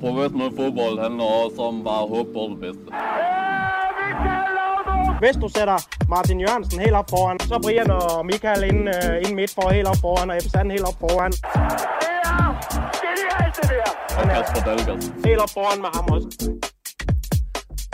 Professionel 0.00 0.50
fodbold 0.56 0.96
handler 1.04 1.24
også 1.24 1.60
om 1.68 1.84
bare 1.84 2.02
at 2.02 2.08
håbe 2.08 2.32
på 2.32 2.42
det 2.50 2.58
bedste. 2.60 2.86
Hvis 5.22 5.36
du 5.42 5.48
sætter 5.56 5.78
Martin 6.08 6.40
Jørgensen 6.40 6.80
helt 6.80 6.94
op 6.94 7.10
foran, 7.10 7.40
så 7.40 7.58
Brian 7.62 7.90
og 7.90 8.26
Michael 8.26 8.62
ind, 8.70 8.88
uh, 8.88 9.16
ind 9.24 9.34
midt 9.34 9.50
for 9.54 9.72
helt 9.72 9.88
op 9.88 9.96
foran, 10.00 10.30
og 10.30 10.36
Ebbe 10.36 10.72
helt 10.72 10.86
op 10.90 10.98
foran. 11.00 11.32
Og 14.18 14.24
Kasper 14.34 14.62
Dahlgaard. 14.66 15.26
Helt 15.26 15.40
op 15.44 15.50
foran 15.50 15.80
med 15.80 15.90
ham 15.94 16.04
også. 16.14 16.28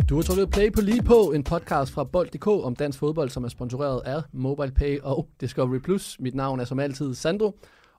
Du 0.09 0.15
har 0.17 0.23
trykket 0.23 0.51
play 0.51 0.73
på 0.73 0.81
lige 0.81 1.03
på 1.03 1.33
en 1.35 1.45
podcast 1.45 1.93
fra 1.93 2.05
Bold.dk 2.05 2.47
om 2.47 2.77
dansk 2.77 2.99
fodbold, 2.99 3.31
som 3.31 3.45
er 3.45 3.49
sponsoreret 3.49 4.01
af 4.05 4.23
MobilePay 4.33 5.01
og 5.03 5.29
Discovery+. 5.41 5.79
Plus. 5.79 6.17
Mit 6.21 6.35
navn 6.35 6.61
er 6.61 6.65
som 6.65 6.79
altid 6.81 7.15
Sandro, 7.15 7.53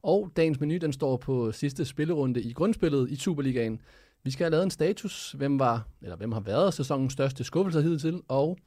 og 0.03 0.31
dagens 0.35 0.59
menu 0.59 0.77
den 0.77 0.93
står 0.93 1.17
på 1.17 1.51
sidste 1.51 1.85
spillerunde 1.85 2.41
i 2.41 2.53
grundspillet 2.53 3.09
i 3.09 3.15
Superligaen. 3.15 3.81
Vi 4.23 4.31
skal 4.31 4.43
have 4.43 4.51
lavet 4.51 4.63
en 4.63 4.71
status, 4.71 5.31
hvem 5.31 5.59
var 5.59 5.87
eller 6.01 6.15
hvem 6.15 6.31
har 6.31 6.39
været 6.39 6.73
sæsonens 6.73 7.13
største 7.13 7.43
skuffelse 7.43 7.81
hidtil, 7.81 8.21
og 8.27 8.57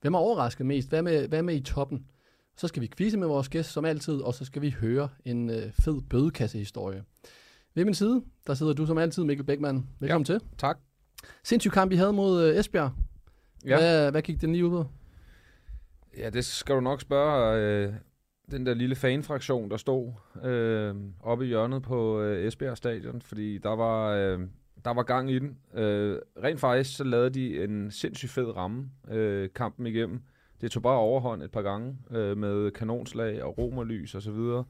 hvem 0.00 0.14
har 0.14 0.20
overrasket 0.20 0.66
mest? 0.66 0.88
Hvad 0.88 1.02
med, 1.02 1.28
hvad 1.28 1.42
med 1.42 1.54
i 1.54 1.60
toppen? 1.60 2.06
Så 2.56 2.68
skal 2.68 2.82
vi 2.82 2.90
quizze 2.96 3.18
med 3.18 3.26
vores 3.26 3.48
gæst 3.48 3.72
som 3.72 3.84
altid, 3.84 4.20
og 4.20 4.34
så 4.34 4.44
skal 4.44 4.62
vi 4.62 4.70
høre 4.70 5.08
en 5.24 5.50
øh, 5.50 5.72
fed 5.72 6.00
bødekassehistorie. 6.10 7.04
Ved 7.74 7.84
min 7.84 7.94
side, 7.94 8.22
der 8.46 8.54
sidder 8.54 8.72
du 8.72 8.86
som 8.86 8.98
altid, 8.98 9.24
Mikkel 9.24 9.46
Bækman. 9.46 9.86
Velkommen 10.00 10.26
ja. 10.28 10.32
til. 10.32 10.40
Tak. 10.58 10.78
Sindssyg 11.44 11.72
kamp, 11.72 11.92
I 11.92 11.96
havde 11.96 12.12
mod 12.12 12.42
øh, 12.42 12.56
Esbjerg. 12.56 12.92
Ja. 13.64 13.76
Hvad, 13.76 14.10
hvad 14.10 14.22
gik 14.22 14.40
den 14.40 14.52
lige 14.52 14.66
ud 14.66 14.70
på? 14.70 14.86
ja, 16.16 16.30
det 16.30 16.44
skal 16.44 16.74
du 16.74 16.80
nok 16.80 17.00
spørge 17.00 17.58
øh, 17.60 17.94
den 18.52 18.66
der 18.66 18.74
lille 18.74 18.94
fanfraktion, 18.94 19.70
der 19.70 19.76
stod 19.76 20.12
øh, 20.44 20.94
oppe 21.20 21.44
i 21.44 21.48
hjørnet 21.48 21.82
på 21.82 22.20
øh, 22.20 22.46
Esbjerg 22.46 22.76
Stadion, 22.76 23.22
fordi 23.22 23.58
der 23.58 23.76
var, 23.76 24.10
øh, 24.10 24.40
der 24.84 24.90
var 24.94 25.02
gang 25.02 25.30
i 25.30 25.38
den. 25.38 25.58
Øh, 25.74 26.18
rent 26.44 26.60
faktisk 26.60 26.96
så 26.96 27.04
lavede 27.04 27.30
de 27.30 27.64
en 27.64 27.90
sindssygt 27.90 28.32
fed 28.32 28.56
ramme 28.56 28.90
øh, 29.10 29.48
kampen 29.54 29.86
igennem. 29.86 30.22
Det 30.60 30.70
tog 30.70 30.82
bare 30.82 30.96
overhånd 30.96 31.42
et 31.42 31.50
par 31.50 31.62
gange 31.62 31.98
øh, 32.10 32.36
med 32.36 32.70
kanonslag 32.70 33.42
og 33.42 33.58
romerlys 33.58 34.14
og 34.14 34.22
så 34.22 34.30
videre. 34.30 34.64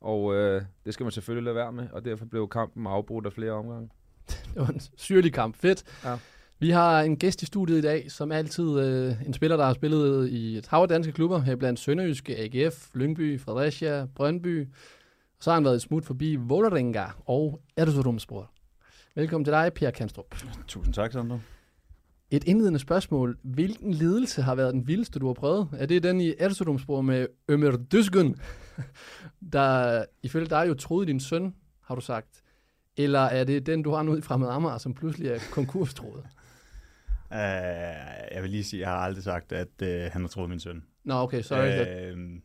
Og 0.00 0.34
øh, 0.34 0.62
det 0.84 0.94
skal 0.94 1.04
man 1.04 1.10
selvfølgelig 1.10 1.44
lade 1.44 1.56
være 1.56 1.72
med, 1.72 1.88
og 1.92 2.04
derfor 2.04 2.24
blev 2.24 2.48
kampen 2.48 2.86
afbrudt 2.86 3.26
af 3.26 3.32
flere 3.32 3.52
omgange. 3.52 3.90
Det 4.28 4.56
var 4.56 4.66
en 4.66 4.80
syrlig 4.96 5.32
kamp. 5.32 5.56
Fedt. 5.56 5.84
Ja. 6.04 6.18
Vi 6.64 6.70
har 6.70 7.00
en 7.00 7.16
gæst 7.16 7.42
i 7.42 7.46
studiet 7.46 7.78
i 7.78 7.80
dag, 7.80 8.10
som 8.10 8.32
altid 8.32 8.78
øh, 8.80 9.26
en 9.26 9.32
spiller, 9.32 9.56
der 9.56 9.64
har 9.64 9.74
spillet 9.74 10.28
i 10.28 10.58
et 10.58 10.66
hav 10.66 10.82
af 10.82 10.88
danske 10.88 11.12
klubber, 11.12 11.40
her 11.40 11.56
blandt 11.56 11.80
Sønderjyske, 11.80 12.36
AGF, 12.36 12.88
Lyngby, 12.94 13.40
Fredericia, 13.40 14.06
Brøndby. 14.14 14.68
Så 15.40 15.50
har 15.50 15.54
han 15.54 15.64
været 15.64 15.74
et 15.74 15.82
smut 15.82 16.04
forbi 16.04 16.36
Vålerenga 16.36 17.04
og 17.26 17.60
Erzurumspor. 17.76 18.50
Velkommen 19.14 19.44
til 19.44 19.52
dig, 19.52 19.72
Per 19.74 19.90
Kanstrup. 19.90 20.34
Tusind 20.68 20.94
tak, 20.94 21.12
Sandro. 21.12 21.38
Et 22.30 22.44
indledende 22.44 22.78
spørgsmål. 22.78 23.38
Hvilken 23.42 23.94
ledelse 23.94 24.42
har 24.42 24.54
været 24.54 24.74
den 24.74 24.88
vildeste, 24.88 25.18
du 25.18 25.26
har 25.26 25.34
prøvet? 25.34 25.68
Er 25.78 25.86
det 25.86 26.02
den 26.02 26.20
i 26.20 26.34
Erzurumspor 26.38 27.00
med 27.00 27.26
Ömer 27.52 27.76
Düzgün, 27.94 28.40
der 29.52 30.04
ifølge 30.22 30.46
dig 30.46 30.68
jo 30.68 30.74
troede 30.74 31.06
din 31.06 31.20
søn, 31.20 31.54
har 31.82 31.94
du 31.94 32.00
sagt? 32.00 32.42
Eller 32.96 33.20
er 33.20 33.44
det 33.44 33.66
den, 33.66 33.82
du 33.82 33.90
har 33.90 34.02
nu 34.02 34.16
i 34.16 34.20
Fremad 34.20 34.48
Amager, 34.48 34.78
som 34.78 34.94
pludselig 34.94 35.30
er 35.30 35.38
konkurstroet? 35.52 36.24
Uh, 37.30 37.36
jeg 38.34 38.38
vil 38.42 38.50
lige 38.50 38.64
sige, 38.64 38.80
jeg 38.80 38.88
har 38.88 38.96
aldrig 38.96 39.24
sagt, 39.24 39.52
at 39.52 39.68
uh, 39.82 40.12
han 40.12 40.20
har 40.20 40.28
troet 40.28 40.50
min 40.50 40.60
søn. 40.60 40.84
Nå, 41.04 41.14
okay, 41.14 41.42
sorry. 41.42 42.12
Uh, 42.12 42.18
Uh, 42.18 42.40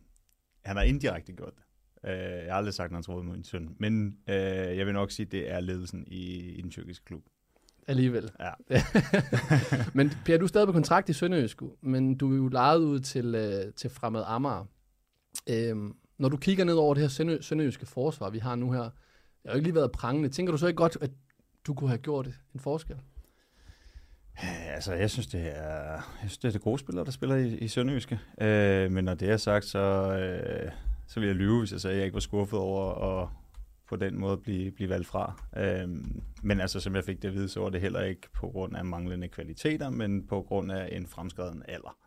han 0.65 0.75
har 0.77 0.83
indirekte 0.83 1.33
gjort 1.33 1.53
det. 1.55 1.63
Uh, 2.03 2.09
jeg 2.45 2.53
har 2.53 2.57
aldrig 2.57 2.73
sagt, 2.73 2.85
at 2.85 2.91
han 2.91 2.95
har 2.95 3.01
troet 3.01 3.25
min 3.25 3.43
søn. 3.43 3.75
Men 3.79 4.17
uh, 4.27 4.33
jeg 4.77 4.85
vil 4.85 4.93
nok 4.93 5.11
sige, 5.11 5.25
at 5.25 5.31
det 5.31 5.51
er 5.51 5.59
ledelsen 5.59 6.03
i, 6.07 6.39
i 6.39 6.61
den 6.61 6.71
tyrkiske 6.71 7.05
klub. 7.05 7.23
alligevel. 7.87 8.31
Ja. 8.39 8.51
men 9.97 10.11
Per, 10.25 10.37
du 10.37 10.43
er 10.43 10.47
stadig 10.47 10.67
på 10.67 10.73
kontrakt 10.73 11.09
i 11.09 11.13
Sønderjysk, 11.13 11.61
men 11.81 12.15
du 12.15 12.33
er 12.33 12.37
jo 12.37 12.47
lejet 12.47 12.79
ud 12.79 12.99
til, 12.99 13.35
øh, 13.35 13.73
til 13.73 13.89
Fremad 13.89 14.23
Amager. 14.27 14.65
Øhm, 15.49 15.95
når 16.17 16.29
du 16.29 16.37
kigger 16.37 16.63
ned 16.65 16.73
over 16.73 16.93
det 16.93 17.01
her 17.01 17.07
sønder, 17.09 17.41
sønderjyske 17.41 17.85
forsvar, 17.85 18.29
vi 18.29 18.39
har 18.39 18.55
nu 18.55 18.71
her, 18.71 18.81
det 18.81 18.91
har 19.45 19.51
jo 19.51 19.55
ikke 19.55 19.67
lige 19.67 19.75
været 19.75 19.91
prangende. 19.91 20.29
Tænker 20.29 20.51
du 20.51 20.57
så 20.57 20.67
ikke 20.67 20.77
godt, 20.77 20.97
at 21.01 21.11
du 21.67 21.73
kunne 21.73 21.89
have 21.89 21.97
gjort 21.97 22.27
en 22.53 22.59
forskel? 22.59 22.97
Altså, 24.73 24.93
jeg 24.93 25.09
synes, 25.09 25.27
det 25.27 25.57
er, 25.57 25.91
jeg 25.93 26.03
synes, 26.19 26.37
det 26.37 26.47
er 26.47 26.51
det 26.51 26.61
gode 26.61 26.79
spillere, 26.79 27.05
der 27.05 27.11
spiller 27.11 27.35
i, 27.35 27.57
i 27.57 27.67
Sønderjyske. 27.67 28.19
Uh, 28.37 28.91
men 28.93 29.05
når 29.05 29.13
det 29.13 29.29
er 29.29 29.37
sagt, 29.37 29.65
så, 29.65 30.07
uh, 30.65 30.71
så 31.07 31.19
vil 31.19 31.27
jeg 31.27 31.35
lyve, 31.35 31.59
hvis 31.59 31.71
jeg 31.71 31.81
sagde, 31.81 31.93
at 31.93 31.97
jeg 31.97 32.05
ikke 32.05 32.13
var 32.13 32.19
skuffet 32.19 32.59
over 32.59 33.21
at 33.21 33.29
på 33.87 33.95
den 33.95 34.19
måde 34.19 34.37
blive, 34.37 34.71
blive 34.71 34.89
valgt 34.89 35.07
fra. 35.07 35.41
Uh, 35.57 35.89
men 36.43 36.61
altså, 36.61 36.79
som 36.79 36.95
jeg 36.95 37.03
fik 37.03 37.21
det 37.21 37.27
at 37.27 37.33
vide, 37.33 37.49
så 37.49 37.59
var 37.59 37.69
det 37.69 37.81
heller 37.81 38.01
ikke 38.01 38.29
på 38.33 38.47
grund 38.49 38.75
af 38.75 38.85
manglende 38.85 39.27
kvaliteter, 39.27 39.89
men 39.89 40.27
på 40.27 40.41
grund 40.41 40.71
af 40.71 40.89
en 40.91 41.07
fremskreden 41.07 41.63
alder. 41.67 41.97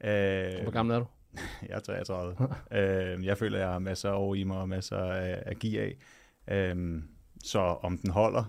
Uh, 0.00 0.62
Hvor 0.62 0.70
gammel 0.70 0.94
er 0.94 0.98
du? 0.98 1.06
Jeg 1.68 1.76
er 1.76 1.80
33. 1.80 2.36
øh, 2.72 3.24
jeg 3.24 3.38
føler, 3.38 3.58
jeg 3.58 3.68
har 3.68 3.78
masser 3.78 4.10
af 4.10 4.16
år 4.16 4.34
i 4.34 4.44
mig 4.44 4.56
og 4.58 4.68
masser 4.68 4.98
af, 4.98 5.42
af 5.46 5.56
give 5.56 5.80
af. 5.80 5.96
Øh, 6.50 7.02
så 7.44 7.58
om 7.58 7.98
den 7.98 8.10
holder, 8.10 8.44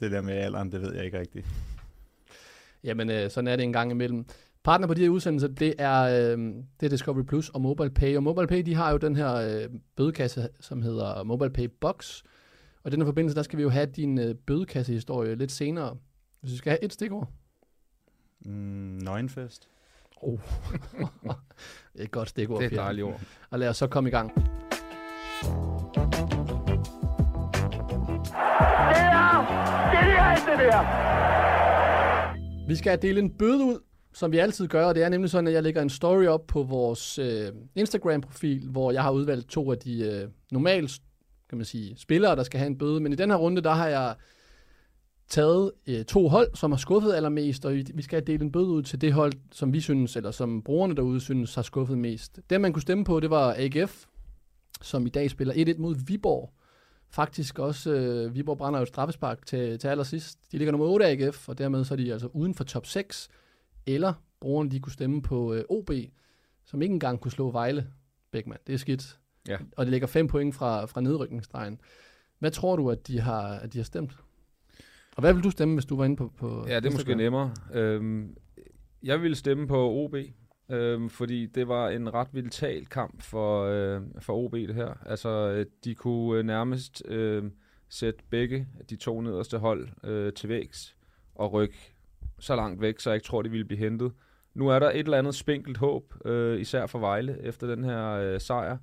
det 0.00 0.10
der 0.10 0.20
med 0.20 0.34
alderen, 0.34 0.72
det 0.72 0.82
ved 0.82 0.94
jeg 0.94 1.04
ikke 1.04 1.18
rigtigt. 1.18 1.46
Jamen, 2.84 3.10
øh, 3.10 3.30
sådan 3.30 3.48
er 3.48 3.56
det 3.56 3.62
en 3.62 3.72
gang 3.72 3.90
imellem. 3.90 4.26
Partner 4.64 4.86
på 4.86 4.94
de 4.94 5.00
her 5.00 5.08
udsendelser, 5.08 5.48
det 5.48 5.74
er, 5.78 6.02
øh, 6.02 6.38
det 6.80 6.86
er 6.86 6.88
Discovery 6.88 7.22
Plus 7.22 7.48
og 7.48 7.60
MobilePay. 7.60 8.16
Og 8.16 8.22
MobilePay, 8.22 8.62
de 8.62 8.74
har 8.74 8.90
jo 8.90 8.96
den 8.96 9.16
her 9.16 9.34
øh, 9.34 9.68
bødekasse, 9.96 10.48
som 10.60 10.82
hedder 10.82 11.22
MobilePay 11.22 11.68
Box. 11.80 12.22
Og 12.82 12.88
i 12.88 12.90
den 12.90 13.00
her 13.00 13.06
forbindelse, 13.06 13.36
der 13.36 13.42
skal 13.42 13.56
vi 13.56 13.62
jo 13.62 13.68
have 13.68 13.86
din 13.86 14.18
øh, 14.18 14.34
bødekassehistorie 14.34 15.34
lidt 15.34 15.52
senere. 15.52 15.96
Hvis 16.40 16.52
vi 16.52 16.56
skal 16.56 16.70
have 16.70 16.84
et 16.84 16.92
stikord. 16.92 17.28
Mm, 18.44 18.52
nøgenfest. 19.02 19.68
Oh. 20.16 20.38
et 21.94 22.10
godt 22.10 22.28
stikord. 22.28 22.58
Det 22.58 22.66
er 22.66 22.70
et 22.70 22.76
dejligt 22.76 23.04
ord. 23.04 23.20
Og 23.50 23.58
lad 23.58 23.68
os 23.68 23.76
så 23.76 23.86
komme 23.86 24.08
i 24.08 24.12
gang. 24.12 24.32
Vi 32.70 32.76
skal 32.76 33.02
dele 33.02 33.20
en 33.20 33.30
bøde 33.30 33.64
ud, 33.64 33.78
som 34.12 34.32
vi 34.32 34.38
altid 34.38 34.68
gør, 34.68 34.86
og 34.86 34.94
det 34.94 35.02
er 35.02 35.08
nemlig 35.08 35.30
sådan, 35.30 35.46
at 35.46 35.54
jeg 35.54 35.62
lægger 35.62 35.82
en 35.82 35.90
story 35.90 36.26
op 36.26 36.46
på 36.46 36.62
vores 36.62 37.18
øh, 37.18 37.52
Instagram-profil, 37.74 38.68
hvor 38.68 38.92
jeg 38.92 39.02
har 39.02 39.10
udvalgt 39.10 39.48
to 39.48 39.72
af 39.72 39.78
de 39.78 40.00
øh, 40.00 40.28
normalt, 40.50 41.00
kan 41.48 41.58
man 41.58 41.64
sige, 41.64 41.96
spillere, 41.96 42.36
der 42.36 42.42
skal 42.42 42.58
have 42.58 42.66
en 42.66 42.78
bøde. 42.78 43.00
Men 43.00 43.12
i 43.12 43.16
den 43.16 43.30
her 43.30 43.36
runde, 43.36 43.60
der 43.62 43.70
har 43.70 43.88
jeg 43.88 44.14
taget 45.28 45.72
øh, 45.86 46.04
to 46.04 46.28
hold, 46.28 46.54
som 46.54 46.72
har 46.72 46.78
skuffet 46.78 47.12
allermest, 47.14 47.64
og 47.64 47.72
vi 47.94 48.02
skal 48.02 48.26
dele 48.26 48.44
en 48.44 48.52
bøde 48.52 48.66
ud 48.66 48.82
til 48.82 49.00
det 49.00 49.12
hold, 49.12 49.32
som 49.52 49.72
vi 49.72 49.80
synes, 49.80 50.16
eller 50.16 50.30
som 50.30 50.62
brugerne 50.62 50.96
derude 50.96 51.20
synes, 51.20 51.54
har 51.54 51.62
skuffet 51.62 51.98
mest. 51.98 52.40
Det, 52.50 52.60
man 52.60 52.72
kunne 52.72 52.82
stemme 52.82 53.04
på, 53.04 53.20
det 53.20 53.30
var 53.30 53.54
AGF, 53.58 54.04
som 54.82 55.06
i 55.06 55.10
dag 55.10 55.30
spiller 55.30 55.54
1-1 55.54 55.78
mod 55.78 55.94
Viborg. 56.06 56.52
Faktisk 57.10 57.58
også, 57.58 57.92
øh, 57.92 58.34
Viborg 58.34 58.58
brænder 58.58 58.80
jo 58.80 58.86
straffespark 58.86 59.46
til, 59.46 59.78
til 59.78 59.88
allersidst. 59.88 60.38
De 60.52 60.58
ligger 60.58 60.72
nummer 60.72 60.86
8 60.86 61.06
AGF, 61.06 61.48
og 61.48 61.58
dermed 61.58 61.84
så 61.84 61.94
er 61.94 61.96
de 61.96 62.12
altså 62.12 62.28
uden 62.32 62.54
for 62.54 62.64
top 62.64 62.86
6. 62.86 63.28
Eller 63.86 64.12
brugerne, 64.40 64.70
de 64.70 64.80
kunne 64.80 64.92
stemme 64.92 65.22
på 65.22 65.54
øh, 65.54 65.64
OB, 65.68 65.90
som 66.64 66.82
ikke 66.82 66.92
engang 66.92 67.20
kunne 67.20 67.32
slå 67.32 67.50
Vejle. 67.50 67.86
Bækman, 68.32 68.58
det 68.66 68.72
er 68.72 68.76
skidt. 68.78 69.18
Ja. 69.48 69.56
Og 69.76 69.86
det 69.86 69.90
ligger 69.90 70.06
5 70.06 70.26
point 70.26 70.54
fra, 70.54 70.84
fra 70.84 71.00
nedrykningsstregen. 71.00 71.80
Hvad 72.38 72.50
tror 72.50 72.76
du, 72.76 72.90
at 72.90 73.06
de 73.06 73.20
har, 73.20 73.42
at 73.42 73.72
de 73.72 73.78
har 73.78 73.84
stemt? 73.84 74.16
Og 75.16 75.20
hvad 75.20 75.34
vil 75.34 75.44
du 75.44 75.50
stemme, 75.50 75.74
hvis 75.74 75.84
du 75.84 75.96
var 75.96 76.04
inde 76.04 76.16
på, 76.16 76.32
på 76.36 76.64
Ja, 76.68 76.80
det 76.80 76.86
er 76.86 76.92
måske 76.92 77.14
nemmere. 77.14 77.54
Øhm, 77.72 78.36
jeg 79.02 79.22
ville 79.22 79.36
stemme 79.36 79.68
på 79.68 79.90
OB, 79.90 80.16
øh, 80.70 81.10
fordi 81.10 81.46
det 81.46 81.68
var 81.68 81.88
en 81.88 82.14
ret 82.14 82.28
vital 82.32 82.86
kamp 82.86 83.22
for, 83.22 83.64
øh, 83.64 84.00
for 84.20 84.34
OB 84.34 84.52
det 84.52 84.74
her. 84.74 84.94
Altså, 85.06 85.28
øh, 85.28 85.66
de 85.84 85.94
kunne 85.94 86.38
øh, 86.38 86.44
nærmest 86.44 87.02
øh, 87.08 87.44
sætte 87.88 88.20
begge 88.30 88.66
de 88.90 88.96
to 88.96 89.20
nederste 89.20 89.58
hold 89.58 89.88
øh, 90.04 90.32
til 90.32 90.48
vægs 90.48 90.96
og 91.34 91.52
rykke 91.52 91.94
så 92.38 92.56
langt 92.56 92.80
væk, 92.80 93.00
så 93.00 93.10
jeg 93.10 93.14
ikke 93.14 93.26
tror, 93.26 93.42
de 93.42 93.50
ville 93.50 93.64
blive 93.64 93.78
hentet. 93.78 94.12
Nu 94.54 94.68
er 94.68 94.78
der 94.78 94.90
et 94.90 94.98
eller 94.98 95.18
andet 95.18 95.34
spinkelt 95.34 95.76
håb, 95.76 96.14
øh, 96.24 96.60
især 96.60 96.86
for 96.86 96.98
Vejle, 96.98 97.38
efter 97.42 97.66
den 97.66 97.84
her 97.84 98.10
øh, 98.10 98.40
sejr. 98.40 98.76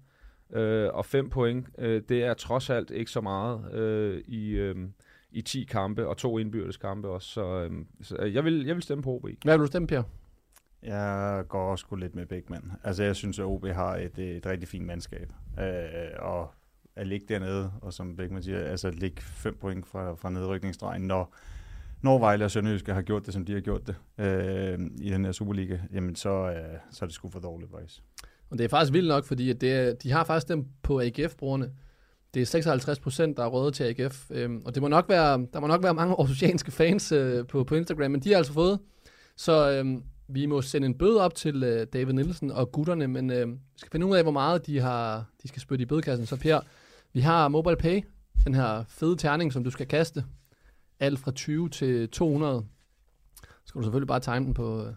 Øh, 0.54 0.90
og 0.94 1.06
fem 1.06 1.30
point, 1.30 1.68
øh, 1.78 2.02
det 2.10 2.24
er 2.24 2.34
trods 2.34 2.70
alt 2.70 2.92
ikke 2.92 3.12
så 3.12 3.22
meget 3.22 3.74
øh, 3.74 4.22
i, 4.28 4.50
øh, 4.50 4.76
i 5.32 5.42
10 5.42 5.64
kampe, 5.64 6.08
og 6.08 6.18
to 6.18 6.38
indbyrdes 6.38 6.78
kampe 6.78 7.08
også. 7.08 7.30
Så, 7.30 7.46
øh, 7.46 7.72
så 8.02 8.22
jeg, 8.22 8.46
vil, 8.46 8.66
jeg 8.66 8.76
vil 8.76 8.84
stemme 8.84 9.04
på 9.04 9.10
OB. 9.10 9.28
Hvad 9.44 9.58
vil 9.58 9.62
du 9.62 9.68
stemme, 9.68 9.88
Per? 9.88 10.04
Jeg 10.84 11.44
går 11.50 11.72
også 11.72 11.82
sgu 11.82 11.96
lidt 11.96 12.16
med 12.16 12.26
Bækman. 12.26 12.72
Altså, 12.84 13.04
jeg 13.04 13.16
synes, 13.16 13.40
at 13.40 13.46
OB 13.46 13.66
har 13.66 13.96
et, 13.96 14.20
øh, 14.20 14.26
et 14.26 14.46
rigtig 14.46 14.68
fint 14.68 14.86
mandskab. 14.86 15.34
Øh, 15.60 15.66
og 16.20 16.54
at 16.96 17.08
ligge 17.08 17.26
dernede, 17.30 17.72
og 17.82 17.94
som 17.94 18.16
Bækman 18.16 18.44
siger, 18.44 18.60
altså 18.60 18.88
at 18.88 18.96
ligge 18.96 19.22
fem 19.22 19.58
point 19.62 19.88
fra, 19.88 20.16
fra 20.16 20.30
nedrykningsstregen, 20.30 21.02
når, 21.02 21.36
når 22.02 22.20
Vejle 22.20 22.46
og 22.46 22.52
Sønderjyske 22.52 22.94
har 22.94 23.02
gjort 23.02 23.26
det, 23.26 23.34
som 23.34 23.46
de 23.46 23.54
har 23.54 23.60
gjort 23.60 23.88
det 23.88 23.96
øh, 24.18 24.80
i 25.02 25.10
den 25.10 25.26
her 25.26 25.32
Superliga, 25.32 25.78
jamen 25.94 26.16
så, 26.16 26.30
øh, 26.30 26.80
så 26.92 27.06
er 27.06 27.08
det 27.08 27.14
sgu 27.16 27.30
for 27.30 27.40
dårligt, 27.40 27.72
faktisk. 27.72 28.04
Og 28.50 28.58
det 28.58 28.64
er 28.64 28.70
faktisk 28.70 28.94
vildt 28.94 29.08
nok, 29.08 29.26
fordi 29.26 29.54
det 29.54 29.74
er, 29.74 29.94
de 29.94 30.12
har 30.12 30.24
faktisk 30.24 30.48
dem 30.48 30.66
på 30.84 31.02
AGF-brugerne. 31.02 31.72
Det 32.34 32.42
er 32.42 32.46
56 32.46 33.00
procent, 33.00 33.38
der 33.38 33.44
er 33.44 33.48
røde 33.48 33.72
til 33.72 33.84
AGF. 33.84 34.32
Øhm, 34.32 34.62
og 34.66 34.76
det 34.76 34.82
må 34.82 34.88
nok 34.88 35.10
være, 35.10 35.48
der 35.54 35.60
må 35.60 35.68
nok 35.68 35.84
være 35.84 35.94
mange 35.94 36.20
oceanske 36.22 36.72
fans 36.72 37.12
øh, 37.12 37.48
på, 37.48 37.64
på 37.64 37.76
Instagram, 37.76 38.12
men 38.12 38.22
de 38.22 38.30
har 38.30 38.38
altså 38.38 38.54
fået. 38.54 38.80
Så 39.36 39.72
øhm, 39.72 40.04
vi 40.28 40.46
må 40.46 40.62
sende 40.62 40.86
en 40.86 40.98
bøde 40.98 41.22
op 41.22 41.36
til 41.36 41.64
øh, 41.64 41.88
David 41.94 42.14
Nielsen 42.14 42.52
og 42.52 42.72
gutterne, 42.72 43.08
men 43.08 43.30
øh, 43.32 43.48
vi 43.48 43.58
skal 43.78 43.92
finde 43.92 44.06
ud 44.06 44.16
af, 44.16 44.24
hvor 44.24 44.32
meget 44.32 44.66
de, 44.68 44.80
har, 44.80 45.26
de 45.44 45.48
skal 45.48 45.62
spytte 45.62 45.82
i 45.84 45.86
bødekassen. 45.86 46.26
Så 46.26 46.36
Per, 46.36 46.60
vi 47.14 47.20
har 47.20 47.48
Mobile 47.48 47.76
Pay, 47.76 48.02
den 48.46 48.54
her 48.56 48.84
fede 48.88 49.16
terning, 49.18 49.54
som 49.54 49.64
du 49.64 49.72
skal 49.72 49.88
kaste. 49.88 50.24
Alt 51.00 51.20
fra 51.20 51.32
20 51.32 51.70
til 51.70 52.10
200. 52.10 52.66
Så 53.42 53.48
skal 53.66 53.80
du 53.80 53.84
selvfølgelig 53.84 54.08
bare 54.08 54.20
tegne 54.20 54.46
den 54.46 54.54
på... 54.54 54.86
Øh, 54.86 54.94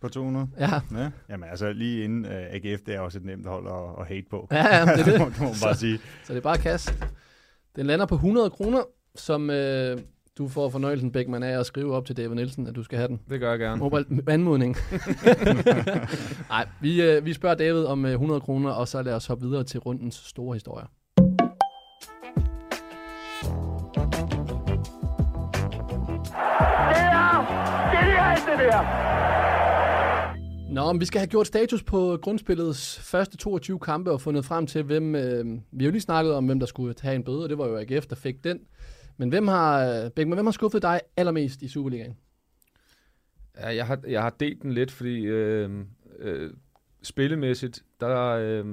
På 0.00 0.08
200? 0.08 0.48
ja, 0.58 0.80
Ja. 0.92 1.10
Jamen 1.28 1.48
altså, 1.50 1.72
lige 1.72 2.04
inden 2.04 2.24
uh, 2.24 2.30
AGF, 2.32 2.80
det 2.86 2.94
er 2.94 3.00
også 3.00 3.18
et 3.18 3.24
nemt 3.24 3.46
hold 3.46 3.66
at, 3.66 4.00
at 4.00 4.06
hate 4.08 4.26
på. 4.30 4.48
ja, 4.50 4.76
ja, 4.76 4.80
det 4.82 4.90
er 4.90 4.96
det. 5.04 5.06
det 5.20 5.40
må 5.40 5.44
man 5.46 5.54
bare 5.62 5.76
sige. 5.76 5.98
Så 6.24 6.32
det 6.32 6.38
er 6.38 6.42
bare 6.42 6.58
kast. 6.58 6.94
Den 7.76 7.86
lander 7.86 8.06
på 8.06 8.14
100 8.14 8.50
kroner, 8.50 8.80
som 9.14 9.50
øh, 9.50 9.98
du 10.38 10.48
får 10.48 10.68
fornøjelsen, 10.68 11.12
Bækman, 11.12 11.42
af 11.42 11.58
at 11.60 11.66
skrive 11.66 11.94
op 11.94 12.06
til 12.06 12.16
David 12.16 12.34
Nielsen, 12.34 12.66
at 12.66 12.76
du 12.76 12.82
skal 12.82 12.98
have 12.98 13.08
den. 13.08 13.20
Det 13.30 13.40
gør 13.40 13.50
jeg 13.50 13.58
gerne. 13.58 13.80
Mobile 13.80 14.22
anmodning. 14.28 14.76
Nej, 16.48 16.68
vi, 16.80 17.02
øh, 17.02 17.24
vi 17.24 17.32
spørger 17.32 17.56
David 17.56 17.84
om 17.84 18.04
øh, 18.04 18.12
100 18.12 18.40
kroner, 18.40 18.70
og 18.70 18.88
så 18.88 19.02
lad 19.02 19.14
os 19.14 19.26
hoppe 19.26 19.46
videre 19.46 19.64
til 19.64 19.80
rundens 19.80 20.14
store 20.14 20.54
historier. 20.54 20.86
Det 28.46 28.52
er 28.52 28.70
der! 28.70 29.12
Nå, 30.72 30.92
men 30.92 31.00
vi 31.00 31.04
skal 31.04 31.18
have 31.18 31.28
gjort 31.28 31.46
status 31.46 31.82
på 31.82 32.18
grundspillets 32.22 33.00
første 33.00 33.36
22 33.36 33.78
kampe 33.78 34.10
og 34.10 34.20
fundet 34.20 34.44
frem 34.44 34.66
til, 34.66 34.82
hvem... 34.82 35.14
Øh, 35.14 35.44
vi 35.72 35.84
har 35.84 35.88
jo 35.88 35.90
lige 35.90 36.00
snakket 36.00 36.34
om, 36.34 36.46
hvem 36.46 36.58
der 36.58 36.66
skulle 36.66 36.94
have 37.00 37.14
en 37.14 37.24
bøde, 37.24 37.42
og 37.42 37.48
det 37.48 37.58
var 37.58 37.66
jo 37.66 37.76
AGF, 37.76 38.06
der 38.06 38.16
fik 38.16 38.44
den. 38.44 38.60
Men 39.22 39.28
hvem 39.28 39.48
har, 39.48 40.08
Bækman, 40.08 40.36
hvem 40.36 40.46
har 40.46 40.52
skuffet 40.52 40.82
dig 40.82 41.00
allermest 41.16 41.62
i 41.62 41.68
Superligaen? 41.68 42.16
Ja, 43.56 43.74
jeg 43.74 43.86
har, 43.86 43.98
jeg 44.08 44.22
har 44.22 44.30
delt 44.30 44.62
den 44.62 44.72
lidt, 44.72 44.90
fordi 44.90 45.20
øh, 45.20 45.70
øh, 46.18 46.50
spillemæssigt, 47.02 47.82
der, 48.00 48.28
øh, 48.28 48.64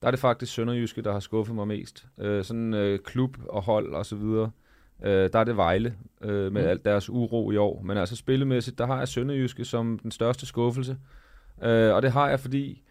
der 0.00 0.06
er 0.06 0.10
det 0.10 0.20
faktisk 0.20 0.52
Sønderjyske, 0.52 1.02
der 1.02 1.12
har 1.12 1.20
skuffet 1.20 1.54
mig 1.54 1.68
mest. 1.68 2.06
Øh, 2.18 2.44
sådan 2.44 2.74
øh, 2.74 2.98
klub 2.98 3.38
og 3.48 3.62
hold 3.62 3.94
og 3.94 4.06
så 4.06 4.16
videre. 4.16 4.50
Øh, 5.04 5.32
der 5.32 5.38
er 5.38 5.44
det 5.44 5.56
Vejle 5.56 5.96
øh, 6.20 6.52
med 6.52 6.62
mm. 6.62 6.68
alt 6.68 6.84
deres 6.84 7.10
uro 7.10 7.50
i 7.50 7.56
år. 7.56 7.82
Men 7.82 7.96
altså 7.96 8.16
spillemæssigt, 8.16 8.78
der 8.78 8.86
har 8.86 8.98
jeg 8.98 9.08
Sønderjyske 9.08 9.64
som 9.64 9.98
den 9.98 10.10
største 10.10 10.46
skuffelse. 10.46 10.98
Øh, 11.62 11.94
og 11.94 12.02
det 12.02 12.12
har 12.12 12.28
jeg, 12.28 12.40
fordi 12.40 12.82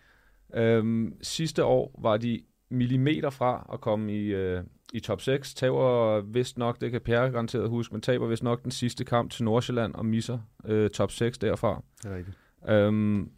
øh, 0.54 1.12
sidste 1.22 1.64
år 1.64 2.00
var 2.02 2.18
de 2.18 2.42
millimeter 2.70 3.30
fra 3.30 3.70
at 3.74 3.82
komme 3.82 4.14
i, 4.14 4.26
øh, 4.26 4.64
i 4.94 5.00
top 5.00 5.22
6. 5.22 5.54
Taber 5.54 6.22
vist 6.22 6.58
nok, 6.58 6.82
det 6.82 6.92
kan 6.92 7.02
Per 7.02 7.30
garanteret 7.30 7.70
huske, 7.70 7.94
men 7.94 8.02
taber 8.02 8.28
vist 8.28 8.44
nok 8.44 8.64
den 8.64 8.72
sidste 8.72 9.06
kamp 9.06 9.32
til 9.32 9.44
Nordsjælland 9.44 9.96
og 9.96 10.06
misser 10.06 10.40
øh, 10.66 10.90
top 10.90 11.12
6 11.12 11.38
derfra. 11.38 11.84
Det 12.04 12.12
er 12.12 12.16
rigtigt. 12.16 12.38
Øhm, 12.70 13.32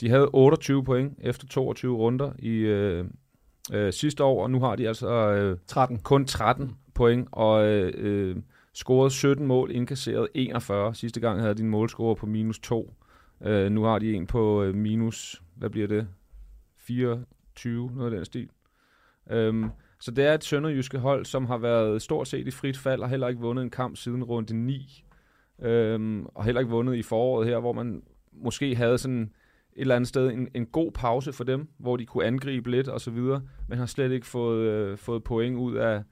de 0.00 0.08
havde 0.08 0.28
28 0.32 0.84
point 0.84 1.18
efter 1.20 1.46
22 1.46 1.96
runder 1.96 2.32
i 2.38 2.50
øh, 2.50 3.04
øh, 3.72 3.92
sidste 3.92 4.24
år, 4.24 4.42
og 4.42 4.50
nu 4.50 4.60
har 4.60 4.76
de 4.76 4.88
altså 4.88 5.08
øh, 5.08 5.58
13. 5.66 5.98
kun 5.98 6.24
13 6.24 6.76
point, 6.94 7.28
og 7.32 7.66
øh, 7.66 7.92
øh, 7.96 8.36
scoret 8.74 9.12
17 9.12 9.46
mål, 9.46 9.70
indkasseret 9.70 10.28
41. 10.34 10.94
Sidste 10.94 11.20
gang 11.20 11.40
havde 11.40 11.54
de 11.54 11.62
en 11.62 11.68
målscorer 11.68 12.14
på 12.14 12.26
minus 12.26 12.58
2. 12.58 12.94
Øh, 13.44 13.70
nu 13.72 13.82
har 13.82 13.98
de 13.98 14.14
en 14.14 14.26
på 14.26 14.62
øh, 14.62 14.74
minus, 14.74 15.42
hvad 15.54 15.70
bliver 15.70 15.88
det? 15.88 16.08
24, 16.76 17.90
noget 17.94 18.12
af 18.12 18.16
den 18.16 18.24
stil. 18.24 18.48
Øhm, 19.30 19.70
så 20.00 20.10
det 20.10 20.24
er 20.26 20.34
et 20.34 20.44
sønderjyske 20.44 20.98
hold, 20.98 21.24
som 21.24 21.46
har 21.46 21.58
været 21.58 22.02
stort 22.02 22.28
set 22.28 22.46
i 22.46 22.50
frit 22.50 22.78
fald, 22.78 23.00
og 23.00 23.08
heller 23.08 23.28
ikke 23.28 23.40
vundet 23.40 23.62
en 23.62 23.70
kamp 23.70 23.96
siden 23.96 24.24
runde 24.24 24.54
9. 24.54 25.04
Øhm, 25.62 26.26
og 26.26 26.44
heller 26.44 26.60
ikke 26.60 26.70
vundet 26.70 26.96
i 26.96 27.02
foråret 27.02 27.48
her, 27.48 27.58
hvor 27.58 27.72
man 27.72 28.02
måske 28.32 28.76
havde 28.76 28.98
sådan 28.98 29.22
et 29.22 29.80
eller 29.80 29.96
andet 29.96 30.08
sted 30.08 30.30
en, 30.30 30.48
en 30.54 30.66
god 30.66 30.92
pause 30.92 31.32
for 31.32 31.44
dem, 31.44 31.68
hvor 31.78 31.96
de 31.96 32.06
kunne 32.06 32.24
angribe 32.24 32.70
lidt 32.70 32.88
og 32.88 33.00
så 33.00 33.10
videre, 33.10 33.42
men 33.68 33.78
har 33.78 33.86
slet 33.86 34.12
ikke 34.12 34.26
fået, 34.26 34.66
øh, 34.66 34.98
fået 34.98 35.24
point 35.24 35.56
ud 35.56 35.76
af, 35.76 36.02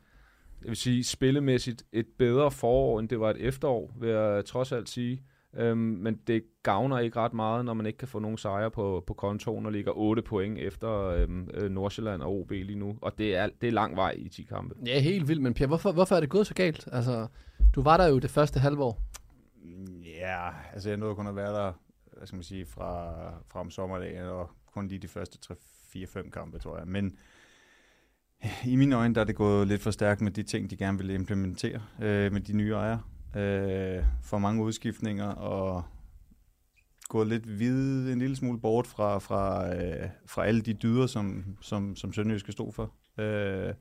jeg 0.62 0.69
vil 0.69 0.77
sige, 0.77 1.05
spillemæssigt 1.05 1.83
et 1.93 2.06
bedre 2.19 2.50
forår, 2.50 3.00
end 3.00 3.09
det 3.09 3.21
var 3.21 3.31
et 3.31 3.37
efterår, 3.41 3.97
vil 4.00 4.09
jeg 4.09 4.44
trods 4.44 4.73
alt 4.73 4.88
sige. 4.88 5.23
Øhm, 5.56 5.79
men 5.79 6.20
det 6.26 6.43
gavner 6.62 6.99
ikke 6.99 7.20
ret 7.20 7.35
meget, 7.35 7.64
når 7.64 7.75
man 7.75 7.87
ikke 7.87 7.97
kan 7.97 8.08
få 8.08 8.19
nogen 8.19 8.38
sejre 8.38 8.70
på, 8.70 9.05
på 9.06 9.14
kontoen 9.14 9.67
og 9.67 9.73
ligger 9.73 9.93
8 9.93 10.23
point 10.23 10.58
efter 10.58 10.91
øhm, 10.91 11.50
øh, 11.55 11.70
Nordsjælland 11.70 12.23
og 12.23 12.41
OB 12.41 12.50
lige 12.50 12.79
nu. 12.79 12.99
Og 13.03 13.19
det 13.19 13.37
er, 13.37 13.49
det 13.61 13.67
er 13.67 13.73
lang 13.73 13.97
vej 13.97 14.14
i 14.19 14.29
10 14.29 14.43
kampe. 14.43 14.75
Ja, 14.87 15.00
helt 15.00 15.29
vildt, 15.29 15.43
men 15.43 15.55
Per, 15.55 15.67
hvorfor, 15.67 15.93
hvorfor 15.93 16.17
er 16.17 16.20
det 16.20 16.29
gået 16.29 16.47
så 16.47 16.55
galt? 16.55 16.88
Altså, 16.93 17.26
du 17.75 17.82
var 17.82 17.97
der 17.97 18.06
jo 18.06 18.19
det 18.19 18.31
første 18.31 18.61
halvår. 18.61 19.03
Ja, 20.20 20.49
altså 20.73 20.88
jeg 20.88 20.99
nåede 20.99 21.14
kun 21.14 21.26
at 21.26 21.37
være 21.37 21.53
der, 21.53 21.73
hvad 22.17 22.26
skal 22.26 22.37
man 22.37 22.43
sige, 22.43 22.67
fra, 22.67 23.14
fra 23.49 23.61
om 23.61 23.70
sommerdagen, 23.70 24.23
og 24.23 24.50
kun 24.75 24.88
lige 24.88 24.99
de 24.99 25.09
første 25.09 25.55
3-4-5 25.94 26.31
kampe, 26.31 26.59
tror 26.59 26.79
jeg. 26.79 26.87
Men 26.87 27.17
i 28.64 28.76
mine 28.76 28.97
øjne, 28.97 29.14
der 29.14 29.20
er 29.20 29.25
det 29.25 29.37
gået 29.37 29.69
lidt 29.69 29.82
for 29.82 29.91
stærkt 29.91 30.20
med 30.20 30.31
de 30.31 30.43
ting, 30.43 30.70
de 30.70 30.76
gerne 30.76 30.99
vil 30.99 31.11
implementere 31.11 31.82
øh, 32.02 32.32
med 32.32 32.41
de 32.41 32.52
nye 32.52 32.73
ejere. 32.73 33.00
Øh, 33.37 34.05
for 34.23 34.38
mange 34.38 34.62
udskiftninger, 34.62 35.28
og 35.28 35.84
gået 37.08 37.26
lidt 37.28 37.58
vid, 37.58 38.12
en 38.12 38.19
lille 38.19 38.37
smule 38.37 38.61
bort 38.61 38.87
fra, 38.87 39.19
fra, 39.19 39.75
øh, 39.76 40.08
fra 40.26 40.46
alle 40.46 40.61
de 40.61 40.73
dyder, 40.75 41.06
som, 41.06 41.56
som, 41.61 41.96
som 41.96 42.12
Sønderjyske 42.12 42.52
stod 42.52 42.73
for. 42.73 42.93
Øh, 43.19 43.75